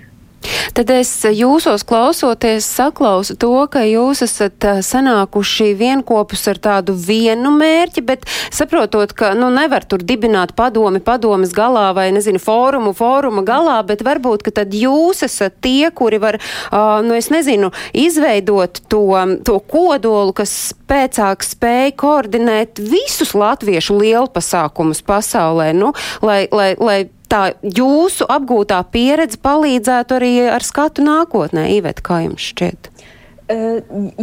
Tad 0.75 0.91
es 0.91 1.11
jūsos 1.29 1.85
klausoties 1.87 2.67
saklausu 2.67 3.37
to, 3.41 3.53
ka 3.71 3.85
jūs 3.87 4.25
esat 4.27 4.67
sanākuši 4.85 5.73
vienkopus 5.79 6.47
ar 6.51 6.61
tādu 6.63 6.97
vienu 6.99 7.53
mērķi, 7.55 8.05
bet 8.07 8.27
saprotot, 8.55 9.13
ka 9.17 9.33
nu, 9.39 9.51
nevar 9.55 9.87
tur 9.89 10.03
dibināt 10.03 10.55
padomi 10.59 11.03
padomas 11.05 11.55
galā 11.55 11.89
vai, 11.97 12.09
nezinu, 12.15 12.41
fórumu 12.43 12.95
fóruma 12.97 13.45
galā, 13.47 13.79
bet 13.87 14.05
varbūt, 14.07 14.45
ka 14.47 14.55
tad 14.63 14.75
jūs 14.75 15.25
esat 15.27 15.61
tie, 15.65 15.91
kuri 15.95 16.21
var, 16.23 16.41
uh, 16.41 17.01
nu, 17.05 17.15
es 17.19 17.31
nezinu, 17.33 17.71
izveidot 17.95 18.83
to, 18.91 19.05
to 19.47 19.59
kodolu, 19.71 20.35
kas 20.37 20.53
spēcāk 20.73 21.45
spēj 21.47 21.95
koordinēt 22.01 22.83
visus 22.83 23.35
latviešu 23.39 23.99
lielpasākumus 24.01 25.05
pasaulē, 25.07 25.73
nu, 25.77 25.95
lai, 26.25 26.45
lai, 26.53 26.73
lai 26.81 26.99
tā 27.35 27.43
jūsu 27.67 28.27
apgūtā 28.31 28.79
pieredze 28.95 29.41
palīdzētu 29.43 30.19
arī 30.19 30.33
ar 30.55 30.65
skatu 30.65 31.05
nākotnē, 31.07 31.67
Ivet, 31.75 32.03
kā 32.05 32.23
jums 32.29 32.53
šķiet? 32.53 32.91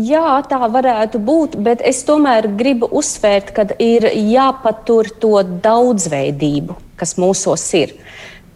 Jā, 0.01 0.39
tā 0.49 0.59
varētu 0.73 1.19
būt, 1.21 1.59
bet 1.61 1.83
es 1.85 1.99
tomēr 2.07 2.47
gribu 2.57 2.87
uzsvērt, 2.89 3.51
ka 3.53 3.67
ir 3.77 4.07
jāpatur 4.15 5.11
to 5.21 5.35
daudzveidību, 5.61 6.77
kas 6.97 7.13
mūsos 7.21 7.67
ir. 7.77 7.93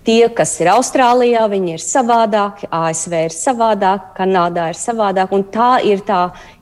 Tie, 0.05 0.27
kas 0.29 0.51
ir 0.61 0.69
Austrālijā, 0.69 1.47
viņi 1.49 1.71
ir 1.79 1.81
savādāki, 1.81 2.67
ASV 2.69 3.13
ir 3.25 3.33
savādāk, 3.33 4.11
Kanādā 4.13 4.67
ir 4.69 4.77
savādāk. 4.77 5.33
Tā 5.49 5.69
ir 5.81 6.03
tā 6.05 6.19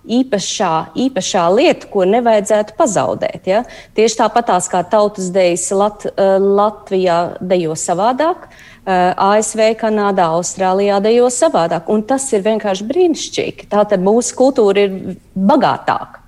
īpašā, 0.08 0.70
īpašā 0.96 1.44
lieta, 1.52 1.90
ko 1.92 2.06
nevajadzētu 2.08 2.78
pazaudēt. 2.80 3.50
Ja? 3.52 3.66
Tieši 4.00 4.22
tāpatās 4.22 4.72
kā 4.72 4.86
tautas 4.88 5.28
dejas 5.36 5.68
Lat, 5.76 6.08
Latvijā 6.40 7.20
dejo 7.44 7.76
savādāk. 7.76 8.48
ASV, 8.88 9.66
Kanādā, 9.80 10.32
Austrālijā 10.40 11.04
dejo 11.04 11.28
savādāk. 11.28 11.92
Un 11.92 12.08
tas 12.08 12.32
ir 12.32 12.48
vienkārši 12.48 12.88
brīnišķīgi. 12.88 13.68
Tātad 13.76 14.04
mūsu 14.04 14.40
kultūra 14.40 14.88
ir 14.88 15.18
bagātāka. 15.36 16.24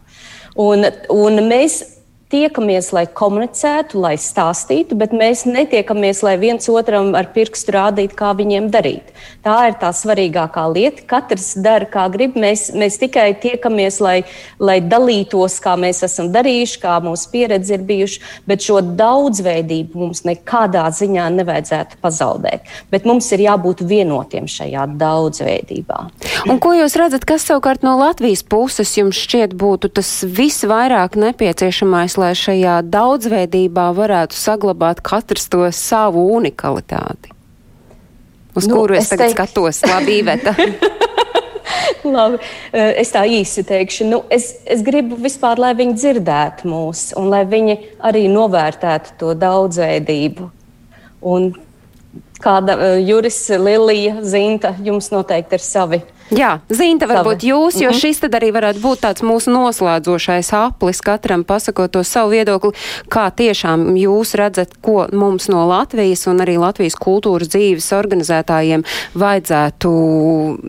Un, 0.59 0.87
un 1.11 1.47
mēs 1.47 1.81
tiekamies, 2.33 2.89
lai 2.95 3.05
komunicētu, 3.05 3.99
lai 4.01 4.15
stāstītu, 4.19 4.97
bet 4.97 5.13
mēs 5.15 5.45
netiekamies, 5.45 6.23
lai 6.25 6.35
viens 6.41 6.65
otram 6.71 7.13
ar 7.17 7.29
pirkstu 7.35 7.75
rādītu, 7.75 8.17
kā 8.17 8.31
viņiem 8.37 8.71
darīt. 8.73 9.11
Tā 9.45 9.55
ir 9.69 9.77
tā 9.81 9.91
svarīgākā 9.93 10.63
lieta. 10.73 11.05
Katrs 11.09 11.53
dara, 11.61 11.85
kā 11.89 12.07
grib. 12.13 12.37
Mēs, 12.39 12.67
mēs 12.75 12.97
tikai 13.01 13.27
tiekamies, 13.41 13.99
lai, 14.01 14.15
lai 14.59 14.79
dalītos, 14.81 15.59
kā 15.63 15.75
mēs 15.79 16.01
esam 16.07 16.31
darījuši, 16.33 16.79
kā 16.81 16.97
mūsu 17.05 17.29
pieredze 17.33 17.77
ir 17.77 17.85
bijuši, 17.85 18.21
bet 18.49 18.65
šo 18.65 18.81
daudzveidību 18.97 20.01
mums 20.01 20.25
nekādā 20.25 20.87
ziņā 20.97 21.29
nevajadzētu 21.37 22.01
pazaudēt. 22.01 22.65
Bet 22.93 23.05
mums 23.05 23.29
ir 23.35 23.45
jābūt 23.45 23.85
vienotiem 23.85 24.49
šajā 24.49 24.87
daudzveidībā. 24.97 26.01
Un 26.49 26.59
ko 26.61 26.73
jūs 26.77 26.97
redzat, 26.99 27.25
kas 27.29 27.45
savukārt 27.47 27.85
no 27.85 27.95
Latvijas 28.01 28.43
puses 28.45 28.97
jums 28.97 29.21
šķiet 29.21 29.53
būtu 29.57 29.93
tas 29.93 30.09
visvairāk 30.25 31.19
nepieciešamais? 31.21 32.14
Lai 32.21 32.33
šajā 32.37 32.79
daudzveidībā 32.91 33.89
varētu 33.97 34.37
saglabāt 34.37 35.01
katrs 35.05 35.49
to 35.51 35.65
savu 35.75 36.25
unikalitāti? 36.35 37.33
Uz 38.55 38.69
nu, 38.69 38.77
kuru 38.77 38.95
es, 38.95 39.07
es 39.07 39.11
tagad 39.13 39.27
teik... 39.27 39.35
skatos, 39.35 39.81
labi, 39.89 40.19
Iveta. 40.21 40.55
Labi, 42.05 42.37
eh, 42.71 42.93
es 43.01 43.11
tā 43.11 43.23
īsi 43.27 43.65
teikšu. 43.65 44.05
Nu, 44.07 44.21
es, 44.31 44.51
es 44.69 44.83
gribu 44.85 45.17
vispār, 45.19 45.59
lai 45.59 45.73
viņi 45.77 45.97
dzirdētu 45.97 46.69
mūs 46.69 47.07
un 47.19 47.31
lai 47.33 47.43
viņi 47.49 47.77
arī 48.05 48.27
novērtētu 48.31 49.15
to 49.19 49.33
daudzveidību. 49.41 50.49
Un 51.25 51.49
kāda 52.43 52.77
uh, 52.77 52.97
Juris, 53.01 53.39
Lilija, 53.57 54.19
Zinta, 54.23 54.75
jums 54.85 55.09
noteikti 55.13 55.57
ir 55.57 55.65
savi 55.65 56.01
Jā, 56.33 56.55
Zinta, 56.73 57.05
varbūt 57.05 57.43
Savi. 57.43 57.51
jūs, 57.51 57.75
jo 57.81 57.89
mm 57.89 57.93
-hmm. 57.93 57.99
šis 58.01 58.19
tad 58.19 58.33
arī 58.33 58.49
varētu 58.51 58.81
būt 58.81 58.99
tāds 59.05 59.21
mūsu 59.21 59.51
noslēdzošais 59.53 60.49
aplis, 60.57 61.01
katram 61.01 61.43
pasakot 61.43 61.91
to 61.91 62.03
savu 62.03 62.31
viedokli, 62.31 62.71
kā 63.09 63.29
tiešām 63.29 63.93
jūs 63.93 64.33
redzat, 64.33 64.73
ko 64.81 65.07
mums 65.11 65.47
no 65.47 65.67
Latvijas 65.67 66.27
un 66.27 66.39
arī 66.39 66.57
Latvijas 66.57 66.95
kultūras 66.95 67.47
dzīves 67.47 67.91
organizētājiem 67.93 68.83
vajadzētu 69.13 69.91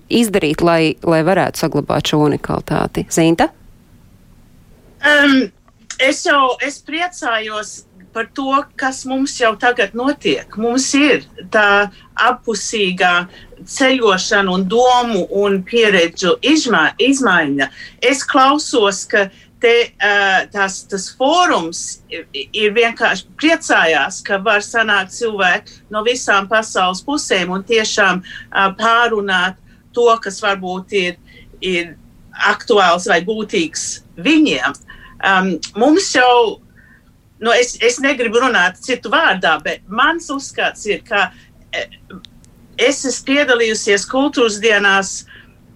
izdarīt, 0.09 0.61
lai, 0.61 0.95
lai 1.03 1.23
varētu 1.23 1.59
saglabāt 1.59 2.07
šo 2.07 2.19
unikalitāti. 2.19 3.07
Zinta? 3.11 3.49
Um, 5.07 5.51
es 5.99 6.27
jau 6.27 6.57
es 6.61 6.83
priecājos 6.83 7.87
par 8.17 8.31
to, 8.33 8.53
kas 8.81 9.03
mums 9.05 9.35
jau 9.37 9.53
tagad 9.61 9.93
notiek. 9.93 10.55
Mums 10.57 10.89
ir 10.97 11.27
tā 11.53 11.91
appusīgā 12.17 13.27
ceļošana 13.69 14.55
un 14.55 14.65
domu 14.69 15.27
un 15.43 15.59
pieredžu 15.69 16.39
izmā, 16.41 16.87
izmaiņa. 16.97 17.69
Es 18.01 18.25
klausos, 18.25 19.03
ka 19.11 19.27
te, 19.61 19.75
tās, 20.55 20.81
tas 20.89 21.11
fórums 21.19 21.83
ir, 22.09 22.73
vienkārši 22.77 23.29
priecājās, 23.37 24.23
ka 24.25 24.41
var 24.49 24.65
sanākt 24.65 25.13
cilvēki 25.17 25.81
no 25.93 26.05
visām 26.07 26.49
pasaules 26.49 27.05
pusēm 27.05 27.53
un 27.53 27.69
tiešām 27.69 28.25
pārunāt 28.81 29.61
to, 29.97 30.09
kas 30.25 30.41
varbūt 30.45 30.97
ir, 30.97 31.17
ir 31.61 31.97
aktuāls 32.49 33.09
vai 33.13 33.21
būtīgs 33.29 33.89
viņiem. 34.17 34.77
Um, 35.27 35.57
mums 35.77 36.11
jau, 36.17 36.63
nu, 37.41 37.53
es, 37.53 37.77
es 37.85 37.99
negribu 38.03 38.41
runāt 38.43 38.81
citu 38.85 39.13
vārdā, 39.13 39.57
bet 39.65 39.85
mans 39.89 40.31
uzskats 40.33 40.87
ir, 40.89 41.03
ka 41.07 41.31
es 42.77 43.05
esmu 43.09 43.27
piedalījusies 43.33 44.07
kultūras 44.11 44.61
dienās 44.63 45.19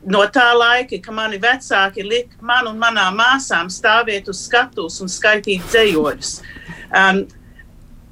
no 0.08 0.22
tā 0.32 0.46
laika, 0.56 0.98
kad 1.02 1.16
mani 1.16 1.40
vecāki 1.40 2.04
lika 2.06 2.40
man 2.44 2.70
un 2.70 2.80
manām 2.80 3.18
māsām 3.20 3.68
stāvēt 3.72 4.30
uz 4.32 4.46
skatuves 4.46 5.00
un 5.04 5.12
skaitīt 5.12 5.64
dzējoļus. 5.68 6.34
Um, 6.90 7.24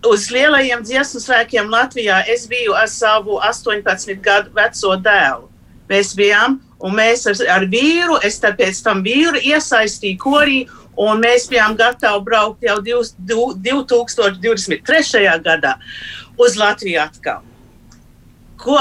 uz 0.06 0.28
lielajiem 0.30 0.84
dziesmu 0.84 1.20
svēkiem 1.24 1.70
Latvijā 1.72 2.22
es 2.30 2.46
biju 2.50 2.76
ar 2.76 2.88
savu 2.92 3.40
18 3.42 4.20
gadu 4.24 4.52
veco 4.54 4.96
dēlu. 5.02 5.48
Mēs 5.88 6.12
bijām, 6.16 6.58
un 6.84 6.94
mēs 6.94 7.24
ar, 7.30 7.40
ar 7.56 7.64
vīru, 7.70 8.18
es 8.24 8.36
tāpēc 8.42 8.82
tam 8.84 9.00
vīru 9.06 9.40
iesaistīju 9.40 10.20
korī, 10.20 10.58
un 10.98 11.20
mēs 11.22 11.46
bijām 11.50 11.76
gatavi 11.78 12.24
braukt 12.26 12.62
jau 12.66 12.78
2023. 12.82 15.40
gadā 15.44 15.74
uz 16.38 16.56
Latviju 16.58 17.00
atkal. 17.02 17.42
Ko, 18.58 18.78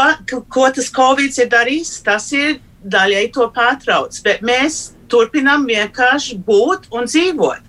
ko 0.49 0.69
tas 0.73 0.91
Covid 0.93 1.37
ir 1.37 1.49
darījis? 1.53 2.03
Tas 2.05 2.31
ir 2.33 2.59
daļai 2.81 3.31
to 3.35 3.51
pārtrauc, 3.53 4.23
bet 4.25 4.41
mēs 4.45 4.93
turpinām 5.11 5.65
vienkārši 5.69 6.37
būt 6.47 6.87
un 6.93 7.05
dzīvot. 7.09 7.61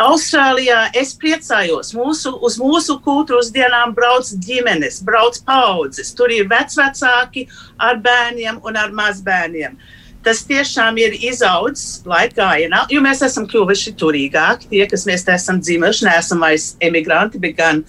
Austrālijā 0.00 0.90
es 0.96 1.12
priecājos, 1.20 1.92
mūsu, 1.92 2.32
uz 2.46 2.56
mūsu 2.60 2.96
kultūras 3.04 3.50
dienām 3.52 3.92
brauc 3.96 4.30
ģimenes, 4.46 5.02
brauc 5.04 5.36
paudzes. 5.44 6.14
Tur 6.16 6.32
ir 6.32 6.48
vecvecāki 6.48 7.48
ar 7.76 8.00
bērniem 8.00 8.62
un 8.64 8.76
ar 8.80 8.90
mazbērniem. 8.96 9.76
Tas 10.24 10.42
tiešām 10.44 10.98
ir 11.00 11.14
izaudzis 11.16 12.02
laikā, 12.04 12.50
jo 12.92 13.00
mēs 13.04 13.22
esam 13.24 13.46
kļuvuši 13.48 13.94
turīgāki. 14.00 14.68
Tie, 14.68 14.82
kas 14.90 15.06
mēs 15.08 15.24
esam 15.32 15.62
dzimuši, 15.64 16.04
neesam 16.10 16.42
vairs 16.44 16.74
emigranti, 16.84 17.40
bet 17.40 17.56
gan 17.56 17.80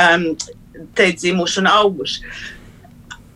um, 0.00 0.30
te 0.96 1.10
dzimuši 1.12 1.60
un 1.60 1.68
auguši. 1.72 2.32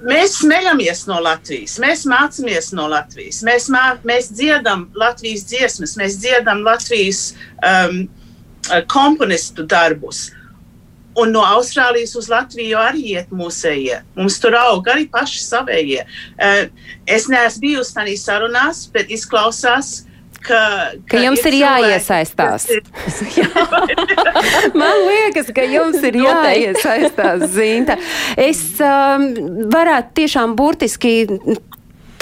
Mēs 0.02 0.40
smejamies 0.40 1.04
no 1.06 1.20
Latvijas, 1.22 1.76
mēs 1.82 2.06
mācāmies 2.10 2.72
no 2.74 2.88
Latvijas, 2.90 3.38
mēs, 3.46 3.68
mā, 3.70 3.84
mēs 4.08 4.32
dziedam 4.34 4.88
Latvijas 4.98 5.44
dziesmas, 5.46 5.92
mēs 6.00 6.16
dziedam 6.24 6.64
Latvijas 6.66 7.28
um, 7.62 8.00
komponistu 8.90 9.66
darbus. 9.68 10.30
Un 11.18 11.34
no 11.34 11.42
Austrālijas 11.44 12.14
uz 12.16 12.30
Latviju 12.32 12.78
arī 12.80 13.02
iet 13.16 13.34
mūsējie. 13.34 13.98
Mums 14.16 14.38
tur 14.40 14.56
aug 14.56 14.86
arī 14.88 15.04
paši 15.12 15.42
savējie. 15.44 16.06
Uh, 16.38 16.64
es 17.04 17.28
neesmu 17.28 17.66
bijusi 17.66 17.98
tādā 17.98 18.16
sarunās, 18.20 18.86
bet 18.94 19.12
izklausās, 19.12 20.00
ka 20.06 20.12
ka, 20.42 20.60
ka, 21.06 21.16
ka 21.16 21.22
jums 21.22 21.42
ir, 21.46 21.54
ir 21.54 21.58
jāiesaistās. 21.62 22.66
Ir... 22.72 22.82
Man 24.80 25.02
liekas, 25.06 25.50
ka 25.54 25.64
jums 25.68 26.02
ir 26.08 26.18
jāiesaistās, 26.22 27.46
Zinta. 27.54 27.98
Es 28.40 28.62
um, 28.82 29.28
varētu 29.72 30.16
tiešām 30.22 30.56
burtiski 30.58 31.14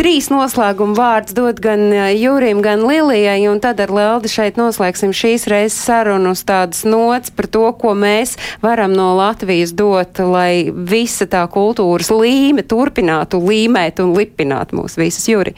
trīs 0.00 0.30
noslēguma 0.32 0.96
vārdus 0.96 1.34
dot 1.36 1.58
gan 1.60 1.90
Jūrim, 2.16 2.62
gan 2.64 2.86
Lilijai, 2.88 3.42
un 3.50 3.60
tad 3.60 3.82
ar 3.84 3.92
Leldi 3.92 4.30
šeit 4.32 4.56
noslēgsim 4.56 5.12
šīs 5.12 5.44
reizes 5.50 5.76
sarunu 5.84 6.32
uz 6.32 6.40
tādas 6.48 6.86
nots 6.88 7.32
par 7.34 7.50
to, 7.52 7.66
ko 7.76 7.92
mēs 7.98 8.36
varam 8.64 8.94
no 8.96 9.10
Latvijas 9.18 9.74
dot, 9.76 10.22
lai 10.24 10.72
visa 10.72 11.28
tā 11.28 11.44
kultūras 11.52 12.08
līme 12.14 12.64
turpinātu 12.64 13.42
līmēt 13.44 14.00
un 14.00 14.14
lipināt 14.16 14.72
mūs 14.76 14.96
visus, 15.00 15.28
Jūri. 15.28 15.52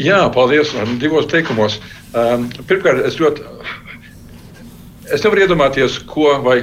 Jā, 0.00 0.22
paldies. 0.32 0.72
Divos 1.02 1.28
teikumos. 1.28 1.76
Um, 2.16 2.48
pirmkārt, 2.70 3.04
es 3.04 3.20
ļoti. 3.20 3.44
Es 5.12 5.26
nevaru 5.26 5.44
iedomāties, 5.44 5.98
ko, 6.08 6.38
vai, 6.40 6.62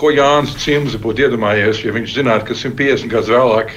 ko 0.00 0.10
Jānis 0.14 0.56
Cims 0.60 0.96
būtu 1.00 1.26
iedomājies, 1.26 1.82
ja 1.84 1.92
viņš 1.92 2.16
zinātu, 2.16 2.48
ka 2.48 2.56
150 2.56 3.10
gadus 3.12 3.32
vēlāk 3.34 3.74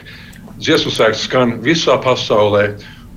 dziesmu 0.64 0.94
sēklis 0.94 1.26
skan 1.28 1.58
visā 1.66 1.98
pasaulē. 2.04 2.74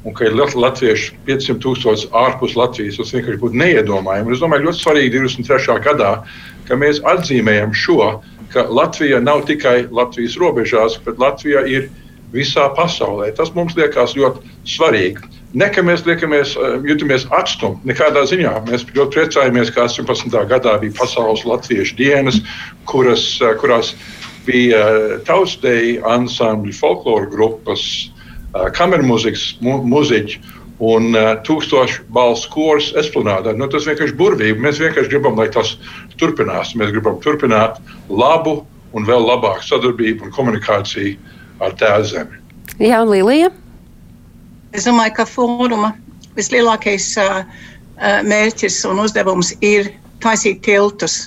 Un 0.07 0.15
ka 0.15 0.29
ir 0.29 0.37
latvieši 0.39 1.17
500 1.27 1.59
tūkstoši 1.65 2.09
ārpus 2.15 2.53
Latvijas, 2.55 3.01
tas 3.01 3.11
vienkārši 3.11 3.41
būtu 3.43 3.59
neiedomājami. 3.59 4.37
Es 4.37 4.43
domāju, 4.43 4.69
ļoti 4.69 4.79
svarīgi 4.79 5.19
23. 5.19 5.81
gadā, 5.83 6.11
ka 6.69 6.79
mēs 6.79 7.01
atzīmējam 7.03 7.75
šo, 7.75 8.13
ka 8.55 8.69
Latvija 8.71 9.19
nav 9.19 9.43
tikai 9.51 9.89
Latvijas 9.91 10.39
robežās, 10.39 11.01
bet 11.03 11.19
Latvija 11.19 11.65
ir 11.67 11.89
visā 12.31 12.69
pasaulē. 12.79 13.33
Tas 13.35 13.51
mums 13.59 13.75
liekas 13.75 14.15
ļoti 14.15 14.47
svarīgi. 14.77 15.27
Ne 15.55 15.69
ka 15.71 15.83
mēs 15.83 16.03
liekamies, 16.07 16.57
eh, 16.57 16.77
jutamies 16.89 17.27
atstumti, 17.31 17.87
nekādā 17.87 18.25
ziņā. 18.27 18.53
Mēs 18.67 18.87
ļoti 18.91 19.15
priecājamies, 19.15 19.73
ka 19.75 19.87
18. 19.87 20.45
gadā 20.51 20.81
bija 20.81 20.97
Pasaules 20.99 21.45
Latviešu 21.47 21.97
dienas, 21.97 22.41
kuras, 22.87 23.39
eh, 23.41 23.55
kurās 23.55 23.95
bija 24.47 24.83
tautsteja 25.27 26.03
ansambļi, 26.07 26.75
folkloru 26.75 27.31
grupas, 27.31 28.11
kameru 28.73 29.03
mūzikas 29.03 29.57
mu 29.61 29.81
muziķi 29.83 30.39
un 30.79 31.11
tūkstošu 31.43 32.05
balsu 32.15 32.49
kurs 32.53 32.93
esplanādā. 32.95 33.57
Nu, 33.57 33.67
tas 33.67 33.89
vienkārši 33.89 34.15
burvīgi. 34.15 34.61
Mēs 34.63 34.79
vienkārši 34.79 35.11
gribam, 35.11 35.35
lai 35.35 35.49
tas 35.49 35.77
turpinās. 36.21 36.77
Mēs 36.79 36.95
gribam 36.95 37.19
turpināt 37.19 37.81
labu 38.09 38.61
un 38.95 39.05
vēl 39.09 39.27
labāku 39.27 39.67
sadarbību 39.67 40.29
un 40.29 40.35
komunikāciju 40.37 41.17
ar 41.61 41.75
tēvu 41.81 42.11
zemi. 42.13 42.43
Jā, 42.79 43.03
Līlija. 43.09 43.51
Es 44.77 44.85
domāju, 44.89 45.15
ka 45.17 45.25
fóruma 45.29 45.95
vislielākais 46.37 47.09
uh, 47.23 47.41
mērķis 48.29 48.83
un 48.91 49.01
uzdevums 49.07 49.55
ir 49.65 49.89
taisīt 50.21 50.61
tiltus 50.67 51.25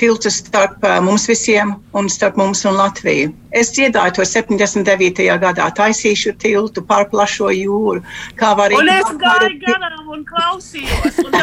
tiltu 0.00 0.30
starp 0.32 0.84
mums 1.04 1.26
visiem 1.28 1.74
un 1.98 2.08
starp 2.08 2.38
mums 2.40 2.64
un 2.68 2.78
Latviju. 2.78 3.32
Es 3.60 3.72
dziedāju 3.76 4.16
to 4.16 4.24
79. 4.24 5.26
gadā, 5.42 5.68
taisīšu 5.76 6.34
tiltu 6.40 6.84
pār 6.88 7.08
plašo 7.12 7.50
jūru. 7.52 8.00
Kā 8.40 8.54
var 8.58 8.72
un 8.76 8.88
es 8.94 9.12
gāju 9.20 9.52
garām 9.66 10.12
un 10.16 10.24
klausījos. 10.28 11.20
Un 11.26 11.36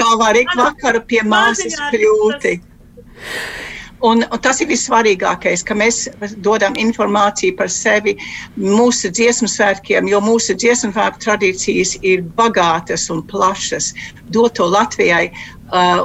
kā 0.00 0.10
var 0.22 0.38
ik 0.38 0.52
vakaru 0.58 1.02
pie 1.10 1.22
māsas 1.26 1.78
kļūti. 1.90 2.58
Un, 4.04 4.24
un 4.28 4.40
tas 4.44 4.58
ir 4.60 4.68
vissvarīgākais, 4.68 5.62
ka 5.64 5.74
mēs 5.74 6.02
dodam 6.44 6.74
informāciju 6.76 7.56
par 7.56 7.70
sevi 7.72 8.12
mūsu 8.60 9.08
dziesmu 9.08 9.48
svētkiem, 9.48 10.10
jo 10.10 10.20
mūsu 10.20 10.52
dziesmu 10.52 10.92
svētku 10.92 11.22
tradīcijas 11.24 11.96
ir 12.04 12.26
bagātas 12.36 13.08
un 13.14 13.22
plašas. 13.30 13.94
Dot 14.28 14.58
to 14.58 14.66
Latvijai 14.68 15.30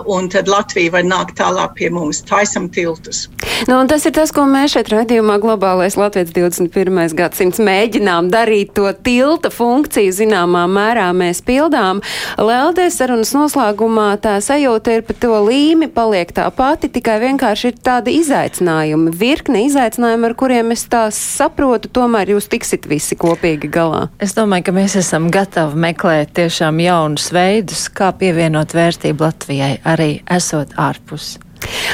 un 0.05 0.29
tad 0.29 0.49
Latvija 0.49 0.91
var 0.91 1.05
nākt 1.05 1.37
tālāk 1.37 1.75
pie 1.77 1.89
mums, 1.93 2.21
taisam 2.25 2.69
tiltus. 2.69 3.27
Nu, 3.69 3.77
tas 3.87 4.05
ir 4.09 4.13
tas, 4.15 4.31
ko 4.33 4.47
mēs 4.49 4.73
šeit 4.73 4.89
redzījumā 4.89 5.37
globālais 5.41 5.97
Latvijas 5.99 6.31
21. 6.33 7.13
gadsimts 7.17 7.61
mēģinām 7.61 8.31
darīt 8.33 8.73
to 8.77 8.89
tilta 9.05 9.51
funkciju, 9.53 10.13
zināmā 10.15 10.63
mērā 10.71 11.11
mēs 11.13 11.43
pildām. 11.45 12.01
Leldēs 12.41 12.97
sarunas 12.97 13.33
noslēgumā 13.37 14.07
tā 14.23 14.39
sajūta 14.41 14.97
ir 14.97 15.05
par 15.05 15.19
to 15.21 15.35
līmi 15.45 15.91
paliek 15.93 16.33
tā 16.33 16.47
pati, 16.55 16.89
tikai 16.89 17.19
vienkārši 17.21 17.69
ir 17.69 17.77
tādi 17.85 18.17
izaicinājumi, 18.21 19.13
virkne 19.21 19.65
izaicinājumi, 19.67 20.29
ar 20.31 20.37
kuriem 20.39 20.73
es 20.73 20.87
tā 20.89 21.05
saprotu, 21.13 21.91
tomēr 21.93 22.33
jūs 22.33 22.49
tiksit 22.49 22.89
visi 22.89 23.17
kopīgi 23.19 23.69
galā. 23.71 24.07
Es 24.21 24.33
domāju, 24.37 24.71
ka 24.71 24.77
mēs 24.79 24.97
esam 25.03 25.29
gatavi 25.33 25.77
meklēt 25.85 26.33
tiešām 26.39 26.81
jaunus 26.81 27.29
veidus, 27.35 27.85
kā 27.93 28.09
pievienot 28.17 28.73
vērtību 28.73 29.27
Latvijai. 29.27 29.50
Latvijai 29.51 29.81
arī 29.83 30.21
esot 30.31 30.71
ārpus. 30.79 31.33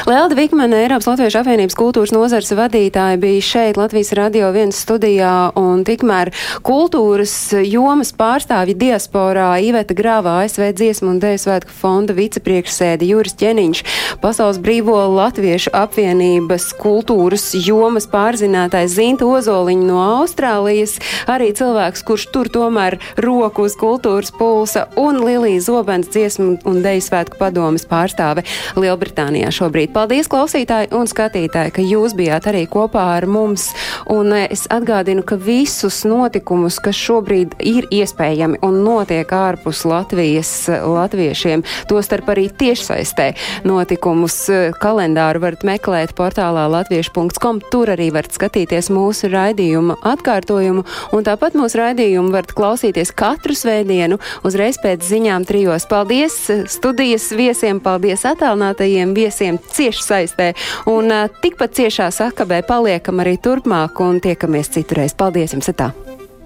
Lelda 0.08 0.34
Vikmane, 0.34 0.76
Eiropas 0.84 1.08
Latviešu 1.10 1.40
apvienības 1.42 1.76
kultūras 1.76 2.12
nozars 2.14 2.48
vadītāja, 2.56 3.18
bija 3.20 3.42
šeit 3.44 3.76
Latvijas 3.76 4.14
radio 4.16 4.48
viens 4.54 4.78
studijā, 4.80 5.50
un 5.58 5.82
tikmēr 5.84 6.30
kultūras 6.64 7.34
jomas 7.66 8.14
pārstāvji 8.16 8.76
diasporā 8.78 9.50
Iveta 9.60 9.96
Grāvā, 9.98 10.38
ASV 10.46 10.70
dziesmu 10.78 11.10
un 11.12 11.18
dēļu 11.20 11.42
svētku 11.42 11.74
fonda 11.74 12.16
vicepriekšsēdi 12.16 13.10
Juris 13.10 13.36
Ķeniņš, 13.40 13.82
Pasaules 14.22 14.60
brīvo 14.64 14.96
Latviešu 15.12 15.74
apvienības 15.76 16.70
kultūras 16.80 17.50
jomas 17.58 18.08
pārzinātājs 18.08 18.96
Zinta 18.96 19.28
Ozoliņa 19.28 19.90
no 19.90 20.00
Austrālijas, 20.22 20.96
arī 21.28 21.50
cilvēks, 21.58 22.06
kurš 22.08 22.28
tur 22.32 22.52
tomēr 22.54 22.96
roku 23.20 23.68
uz 23.68 23.76
kultūras 23.76 24.32
pulsa, 24.32 24.86
un 24.96 25.20
Lilija 25.26 25.66
Zobens 25.68 26.08
dziesmu 26.14 26.56
un 26.64 26.82
dēļu 26.86 27.06
svētku 27.10 27.42
padomas 27.42 27.84
pārstāve 27.88 28.46
Lielbritānijā 28.78 29.52
šobrīd. 29.58 29.92
Paldies, 29.94 30.28
klausītāji 30.30 30.92
un 30.96 31.08
skatītāji, 31.10 31.74
ka 31.74 31.84
jūs 31.84 32.14
bijāt 32.18 32.48
arī 32.50 32.64
kopā 32.70 33.04
ar 33.16 33.26
mums. 33.30 33.70
Un 34.10 34.32
eh, 34.36 34.46
es 34.54 34.66
atgādinu, 34.72 35.24
ka 35.26 35.38
visus 35.40 36.04
notikumus, 36.08 36.78
kas 36.82 36.98
šobrīd 36.98 37.56
ir 37.66 37.88
iespējami 37.94 38.60
un 38.66 38.80
notiek 38.86 39.28
ārpus 39.34 39.84
Latvijas 39.88 40.52
latviešiem, 40.68 41.64
tostarp 41.90 42.30
arī 42.34 42.48
tiešsaistē 42.60 43.30
notikumus 43.68 44.38
eh, 44.52 44.70
kalendāru 44.82 45.42
varat 45.46 45.66
meklēt 45.66 46.14
portālā 46.18 46.68
latviešu.com. 46.78 47.62
Tur 47.72 47.94
arī 47.94 48.10
varat 48.14 48.36
skatīties 48.36 48.92
mūsu 48.94 49.32
raidījuma 49.32 49.98
atkārtojumu. 50.12 50.84
Un 51.16 51.26
tāpat 51.26 51.56
mūsu 51.58 51.82
raidījumu 51.82 52.32
varat 52.34 52.54
klausīties 52.56 53.12
katru 53.16 53.56
svētdienu 53.58 54.20
uzreiz 54.46 54.78
pēc 54.82 55.04
ziņām 55.08 55.46
trijos. 55.48 55.88
Paldies 55.90 56.36
studijas 56.70 57.30
viesiem, 57.36 57.80
paldies 57.82 58.24
attālinātajiem 58.28 59.14
viesiem 59.16 59.47
visiem 59.48 59.58
cieši 59.72 60.02
saistē. 60.02 60.52
Un 60.86 61.10
tikpat 61.42 61.72
ciešā 61.78 62.10
sakabē 62.12 62.62
paliekam 62.66 63.20
arī 63.20 63.38
turpmāk 63.40 64.00
un 64.00 64.20
tiekamies 64.20 64.68
citurreiz. 64.74 65.16
Paldies 65.16 65.56
jums! 65.56 65.70
Tā. 65.78 65.92